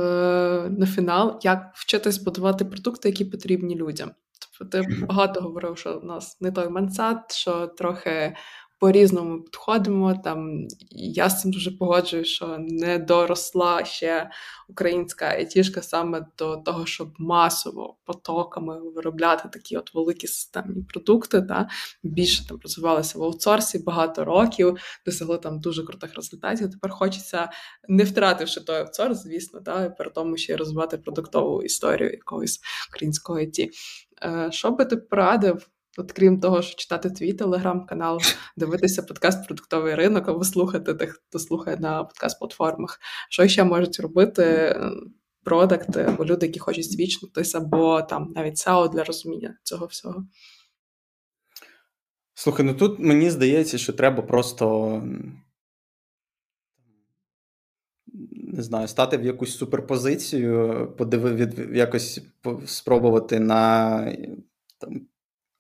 на 0.71 0.87
фінал: 0.87 1.41
як 1.43 1.73
вчитись 1.75 2.19
будувати 2.19 2.65
продукти, 2.65 3.09
які 3.09 3.25
потрібні 3.25 3.77
людям? 3.77 4.11
Тобто, 4.59 4.79
ти 4.79 4.87
багато 5.07 5.41
говорив, 5.41 5.79
що 5.79 5.99
в 5.99 6.05
нас 6.05 6.41
не 6.41 6.53
той 6.53 6.69
мансат, 6.69 7.33
що 7.33 7.67
трохи 7.67 8.37
по-різному 8.81 9.43
підходимо. 9.43 10.15
Там 10.25 10.69
я 10.91 11.31
з 11.31 11.41
цим 11.41 11.51
дуже 11.51 11.71
погоджую, 11.71 12.25
що 12.25 12.57
не 12.59 12.99
доросла 12.99 13.85
ще 13.85 14.31
українська 14.69 15.27
айтішка 15.27 15.83
саме 15.83 16.27
до 16.39 16.57
того, 16.57 16.87
щоб 16.87 17.13
масово 17.19 17.97
потоками 18.05 18.91
виробляти 18.91 19.49
такі 19.49 19.77
от 19.77 19.95
великі 19.95 20.27
системні 20.27 20.83
продукти. 20.83 21.43
Та 21.43 21.69
більше 22.03 22.49
там 22.49 22.59
розвивалися 22.63 23.19
в 23.19 23.23
аутсорсі 23.23 23.79
багато 23.79 24.25
років, 24.25 24.77
досягли 25.07 25.39
там 25.39 25.61
дуже 25.61 25.85
крутих 25.85 26.15
результатів. 26.15 26.71
Тепер 26.71 26.91
хочеться, 26.91 27.51
не 27.89 28.05
втративши 28.05 28.61
той 28.61 28.77
аутсорс, 28.77 29.23
звісно, 29.23 29.61
та 29.61 29.91
при 29.91 30.11
тому 30.11 30.37
ще 30.37 30.57
розвивати 30.57 30.99
продуктову 30.99 31.63
історію 31.63 32.11
якогось 32.11 32.61
українського 32.91 33.39
IT. 33.39 33.69
Е, 34.23 34.49
що 34.53 34.71
би 34.71 34.85
ти 34.85 34.97
порадив? 34.97 35.69
От 36.01 36.13
крім 36.13 36.41
того, 36.41 36.63
що 36.63 36.77
читати 36.77 37.11
твій 37.11 37.33
телеграм-канал, 37.33 38.21
дивитися 38.57 39.03
подкаст 39.03 39.47
Продуктовий 39.47 39.95
ринок 39.95 40.29
або 40.29 40.45
слухати 40.45 40.95
тих, 40.95 41.23
хто 41.29 41.39
слухає 41.39 41.77
на 41.77 42.05
подкаст-платформах, 42.05 42.99
що 43.31 43.49
ще 43.49 43.65
можуть 43.65 44.01
робити 44.01 44.43
е, 44.43 44.91
продакти 45.45 46.03
або 46.03 46.25
люди, 46.25 46.47
які 46.47 46.59
хочуть 46.59 46.93
звічнутися, 46.93 47.59
або 47.59 48.03
там 48.03 48.33
навіть 48.35 48.57
SEO 48.57 48.91
для 48.91 49.05
розуміння 49.05 49.59
цього 49.63 49.87
всього. 49.87 50.27
Слухай, 52.35 52.67
ну 52.67 52.75
тут 52.75 52.99
мені 52.99 53.31
здається, 53.31 53.79
що 53.79 53.93
треба 53.93 54.23
просто 54.23 54.97
не 58.33 58.63
знаю, 58.63 58.89
стати 58.89 59.17
в 59.17 59.25
якусь 59.25 59.57
суперпозицію, 59.57 60.87
подивив, 60.99 61.77
якось 61.77 62.21
спробувати 62.67 63.41
на 63.41 64.01
там, 64.79 65.07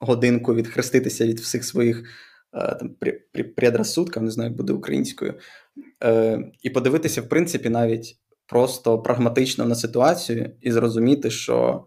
годинку 0.00 0.54
відхреститися 0.54 1.26
від 1.26 1.40
всіх 1.40 1.64
своїх 1.64 2.04
е, 2.54 2.74
там, 2.74 2.96
предрассудків, 3.56 4.22
не 4.22 4.30
знаю, 4.30 4.50
як 4.50 4.56
буде 4.56 4.72
українською, 4.72 5.34
е, 6.04 6.38
і 6.62 6.70
подивитися, 6.70 7.22
в 7.22 7.28
принципі, 7.28 7.68
навіть 7.68 8.16
просто 8.46 9.02
прагматично 9.02 9.66
на 9.66 9.74
ситуацію 9.74 10.56
і 10.60 10.72
зрозуміти, 10.72 11.30
що 11.30 11.86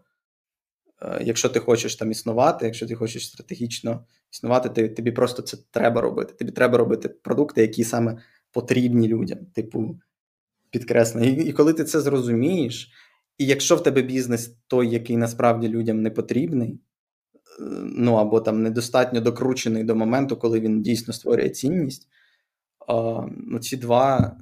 е, 1.01 1.21
якщо 1.23 1.49
ти 1.49 1.59
хочеш 1.59 1.95
там 1.95 2.11
існувати, 2.11 2.65
якщо 2.65 2.87
ти 2.87 2.95
хочеш 2.95 3.27
стратегічно 3.27 4.05
існувати, 4.33 4.69
ти, 4.69 4.89
тобі 4.89 5.11
просто 5.11 5.41
це 5.41 5.57
треба 5.71 6.01
робити. 6.01 6.33
Тобі 6.33 6.51
треба 6.51 6.77
робити 6.77 7.09
продукти, 7.09 7.61
які 7.61 7.83
саме 7.83 8.17
потрібні 8.51 9.07
людям, 9.07 9.39
типу 9.53 9.99
підкреслення. 10.69 11.27
І, 11.27 11.33
і 11.33 11.53
коли 11.53 11.73
ти 11.73 11.83
це 11.83 12.01
зрозумієш, 12.01 12.91
і 13.37 13.45
якщо 13.45 13.75
в 13.75 13.83
тебе 13.83 14.01
бізнес 14.01 14.57
той, 14.67 14.89
який 14.89 15.17
насправді 15.17 15.67
людям 15.67 16.01
не 16.01 16.09
потрібний, 16.09 16.79
ну 17.83 18.15
або 18.15 18.41
там 18.41 18.63
недостатньо 18.63 19.21
докручений 19.21 19.83
до 19.83 19.95
моменту, 19.95 20.37
коли 20.37 20.59
він 20.59 20.81
дійсно 20.81 21.13
створює 21.13 21.49
цінність. 21.49 22.07
Ну, 23.37 23.59
Ці 23.61 23.77
два, 23.77 24.37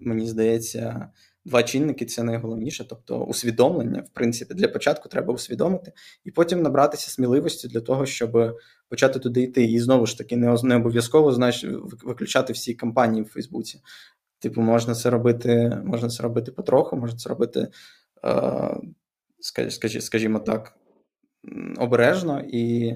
мені 0.00 0.26
здається, 0.26 1.08
два 1.44 1.62
чинники 1.62 2.06
це 2.06 2.22
найголовніше. 2.22 2.84
Тобто, 2.88 3.24
усвідомлення, 3.24 4.00
в 4.00 4.08
принципі, 4.08 4.54
для 4.54 4.68
початку 4.68 5.08
треба 5.08 5.34
усвідомити, 5.34 5.92
і 6.24 6.30
потім 6.30 6.62
набратися 6.62 7.10
сміливості 7.10 7.68
для 7.68 7.80
того, 7.80 8.06
щоб 8.06 8.58
почати 8.88 9.18
туди 9.18 9.42
йти. 9.42 9.64
І 9.64 9.80
знову 9.80 10.06
ж 10.06 10.18
таки, 10.18 10.36
не 10.36 10.76
обов'язково 10.76 11.32
знаєш, 11.32 11.64
виключати 12.04 12.52
всі 12.52 12.74
кампанії 12.74 13.22
в 13.22 13.28
Фейсбуці. 13.28 13.80
Типу, 14.38 14.60
можна 14.60 14.94
це 14.94 15.10
робити, 15.10 15.82
можна 15.84 16.08
це 16.08 16.22
робити 16.22 16.52
потроху, 16.52 16.96
можна 16.96 17.18
це 17.18 17.28
робити, 17.28 17.68
скажімо 20.00 20.38
так, 20.38 20.78
обережно, 21.78 22.44
і 22.48 22.94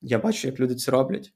я 0.00 0.18
бачу, 0.18 0.48
як 0.48 0.60
люди 0.60 0.74
це 0.74 0.90
роблять. 0.90 1.32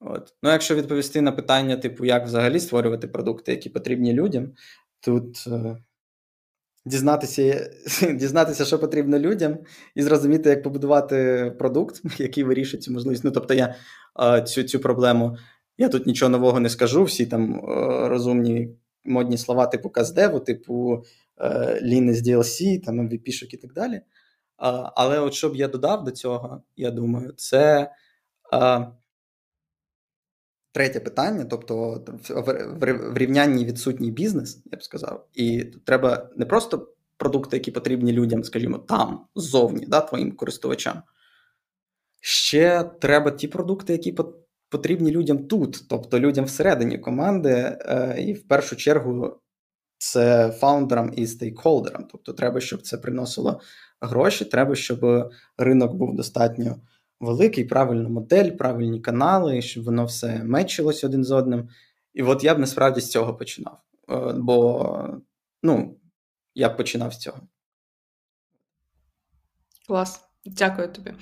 От. 0.00 0.34
Ну, 0.42 0.50
якщо 0.50 0.74
відповісти 0.74 1.20
на 1.20 1.32
питання, 1.32 1.76
типу, 1.76 2.04
як 2.04 2.26
взагалі 2.26 2.60
створювати 2.60 3.08
продукти, 3.08 3.52
які 3.52 3.70
потрібні 3.70 4.12
людям, 4.12 4.52
тут 5.00 5.44
е, 5.46 5.76
дізнатися, 6.86 7.70
дізнатися, 8.14 8.64
що 8.64 8.78
потрібно 8.78 9.18
людям, 9.18 9.58
і 9.94 10.02
зрозуміти, 10.02 10.50
як 10.50 10.62
побудувати 10.62 11.52
продукт, 11.58 12.02
який 12.20 12.44
вирішить 12.44 12.82
цю 12.82 12.92
можливість. 12.92 13.24
Ну, 13.24 13.30
тобто, 13.30 13.54
я 13.54 13.74
е, 14.20 14.42
цю 14.42 14.62
цю 14.62 14.80
проблему, 14.80 15.36
я 15.78 15.88
тут 15.88 16.06
нічого 16.06 16.28
нового 16.28 16.60
не 16.60 16.68
скажу, 16.68 17.04
всі 17.04 17.26
там 17.26 17.54
е, 17.54 18.08
розумні 18.08 18.68
модні 19.04 19.38
слова, 19.38 19.66
типу 19.66 19.90
каздеву, 19.90 20.40
типу 20.40 21.04
е, 21.38 21.48
Lean 21.82 22.12
з 22.12 22.28
DLC, 22.28 22.84
там 22.84 23.00
MVP-шок 23.00 23.54
і 23.54 23.56
так 23.56 23.72
далі. 23.72 24.00
Але 24.58 25.18
от 25.18 25.34
що 25.34 25.48
б 25.48 25.56
я 25.56 25.68
додав 25.68 26.04
до 26.04 26.10
цього, 26.10 26.62
я 26.76 26.90
думаю, 26.90 27.32
це 27.36 27.92
третє 30.72 31.00
питання. 31.00 31.44
Тобто, 31.44 32.04
в 32.78 33.18
рівнянні 33.18 33.64
відсутній 33.64 34.10
бізнес, 34.10 34.62
я 34.72 34.78
б 34.78 34.82
сказав, 34.82 35.26
і 35.34 35.64
треба 35.84 36.30
не 36.36 36.46
просто 36.46 36.88
продукти, 37.16 37.56
які 37.56 37.70
потрібні 37.70 38.12
людям, 38.12 38.44
скажімо, 38.44 38.78
там, 38.78 39.26
ззовні, 39.34 39.86
да, 39.86 40.00
твоїм 40.00 40.32
користувачам. 40.32 41.02
Ще 42.20 42.90
треба 43.00 43.30
ті 43.30 43.48
продукти, 43.48 43.92
які 43.92 44.16
потрібні 44.68 45.10
людям 45.10 45.38
тут, 45.38 45.84
тобто 45.88 46.20
людям 46.20 46.44
всередині 46.44 46.98
команди, 46.98 47.78
е, 47.80 48.16
і 48.18 48.32
в 48.32 48.48
першу 48.48 48.76
чергу 48.76 49.40
це 49.98 50.50
фаундерам 50.50 51.12
і 51.16 51.26
стейкхолдерам. 51.26 52.04
Тобто, 52.12 52.32
треба, 52.32 52.60
щоб 52.60 52.82
це 52.82 52.98
приносило 52.98 53.60
гроші. 54.00 54.44
Треба, 54.44 54.74
щоб 54.74 55.30
ринок 55.58 55.94
був 55.94 56.16
достатньо 56.16 56.76
великий, 57.20 57.64
правильна 57.64 58.08
модель, 58.08 58.50
правильні 58.50 59.00
канали, 59.00 59.62
щоб 59.62 59.84
воно 59.84 60.04
все 60.04 60.44
мечилось 60.44 61.04
один 61.04 61.24
з 61.24 61.30
одним. 61.30 61.68
І 62.14 62.22
от 62.22 62.44
я 62.44 62.54
б 62.54 62.58
насправді 62.58 63.00
з 63.00 63.10
цього 63.10 63.34
починав. 63.34 63.78
Е, 64.10 64.32
бо 64.36 65.20
ну, 65.62 65.98
я 66.54 66.68
б 66.68 66.76
починав 66.76 67.14
з 67.14 67.18
цього. 67.18 67.40
Клас, 69.86 70.20
дякую 70.44 70.92
тобі. 70.92 71.14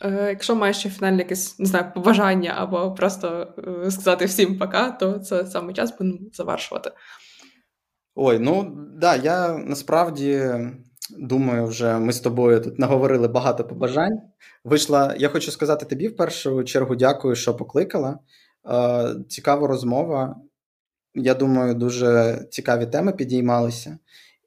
Е, 0.00 0.26
Якщо 0.28 0.56
маєш 0.56 0.76
ще 0.76 0.90
фінальне 0.90 1.18
якесь 1.18 1.58
не 1.58 1.66
знаю, 1.66 1.92
побажання 1.94 2.54
або 2.56 2.94
просто 2.94 3.54
е, 3.86 3.90
сказати 3.90 4.24
всім 4.24 4.58
пока, 4.58 4.90
то 4.90 5.18
це 5.18 5.46
саме 5.46 5.72
час 5.72 5.98
будемо 5.98 6.18
завершувати. 6.32 6.92
Ой, 8.14 8.38
ну 8.38 8.76
да, 8.94 9.16
я 9.16 9.58
насправді 9.58 10.50
думаю, 11.18 11.66
вже 11.66 11.98
ми 11.98 12.12
з 12.12 12.20
тобою 12.20 12.60
тут 12.60 12.78
наговорили 12.78 13.28
багато 13.28 13.64
побажань. 13.64 14.20
Вийшла, 14.64 15.14
я 15.18 15.28
хочу 15.28 15.50
сказати 15.50 15.86
тобі 15.86 16.08
в 16.08 16.16
першу 16.16 16.64
чергу 16.64 16.96
дякую, 16.96 17.34
що 17.34 17.54
покликала. 17.56 18.18
Е, 18.70 19.14
Цікава 19.28 19.66
розмова. 19.66 20.36
Я 21.14 21.34
думаю, 21.34 21.74
дуже 21.74 22.38
цікаві 22.50 22.86
теми 22.86 23.12
підіймалися. 23.12 23.98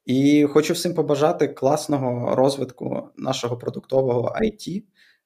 І 0.06 0.48
хочу 0.54 0.74
всім 0.74 0.94
побажати 0.94 1.48
класного 1.48 2.36
розвитку 2.36 3.10
нашого 3.18 3.58
продуктового 3.58 4.36
IT. 4.42 4.84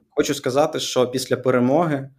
Хочу 0.10 0.34
сказати, 0.34 0.80
що 0.80 1.12
після 1.12 1.38
перемоги 1.38 2.10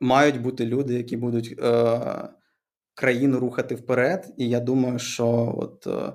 мають 0.00 0.40
бути 0.40 0.66
люди, 0.66 0.94
які 0.94 1.16
будуть 1.16 1.58
е, 1.58 2.00
країну 3.02 3.40
рухати 3.40 3.74
вперед. 3.74 4.34
І 4.36 4.48
я 4.48 4.60
думаю, 4.60 4.98
що 4.98 5.54
от. 5.58 5.86
Е, 5.86 6.12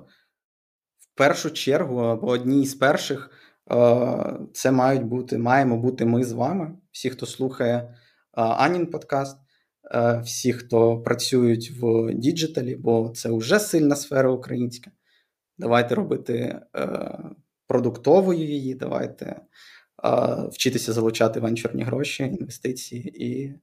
першу 1.14 1.50
чергу 1.50 1.98
або 1.98 2.26
одній 2.26 2.66
з 2.66 2.74
перших 2.74 3.30
е, 3.70 4.38
це 4.52 4.70
мають 4.70 5.02
бути, 5.04 5.38
маємо 5.38 5.76
бути 5.76 6.04
ми 6.04 6.24
з 6.24 6.32
вами, 6.32 6.78
всі, 6.92 7.10
хто 7.10 7.26
слухає 7.26 7.76
е, 7.76 7.94
Анін 8.34 8.86
подкаст, 8.86 9.38
всі, 10.22 10.52
хто 10.52 11.02
працюють 11.02 11.70
в 11.70 12.14
діджиталі, 12.14 12.76
бо 12.76 13.12
це 13.14 13.30
вже 13.30 13.58
сильна 13.58 13.96
сфера 13.96 14.30
українська. 14.30 14.90
Давайте 15.58 15.94
робити 15.94 16.60
продуктовою 17.66 18.38
її, 18.38 18.74
давайте 18.74 19.40
вчитися 20.52 20.92
залучати 20.92 21.40
венчурні 21.40 21.82
гроші, 21.82 22.22
інвестиції 22.22 23.24
і 23.26 23.54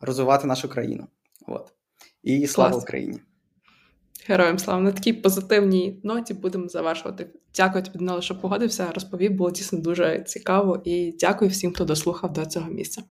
розвивати 0.00 0.46
нашу 0.46 0.68
країну. 0.68 1.06
От. 1.46 1.77
І 2.28 2.46
слава 2.46 2.70
Клас. 2.70 2.82
Україні! 2.82 3.18
Героям 4.26 4.58
слава 4.58 4.80
на 4.80 4.92
такій 4.92 5.12
позитивній 5.12 6.00
ноті 6.02 6.34
будемо 6.34 6.68
завершувати. 6.68 7.30
Дякую 7.56 7.84
тобі, 7.84 7.98
Данило, 7.98 8.22
що 8.22 8.40
погодився. 8.40 8.92
Розповів, 8.94 9.32
було 9.32 9.50
дійсно 9.50 9.78
дуже 9.78 10.20
цікаво 10.20 10.82
і 10.84 11.16
дякую 11.20 11.50
всім, 11.50 11.72
хто 11.72 11.84
дослухав 11.84 12.32
до 12.32 12.46
цього 12.46 12.70
місця. 12.70 13.02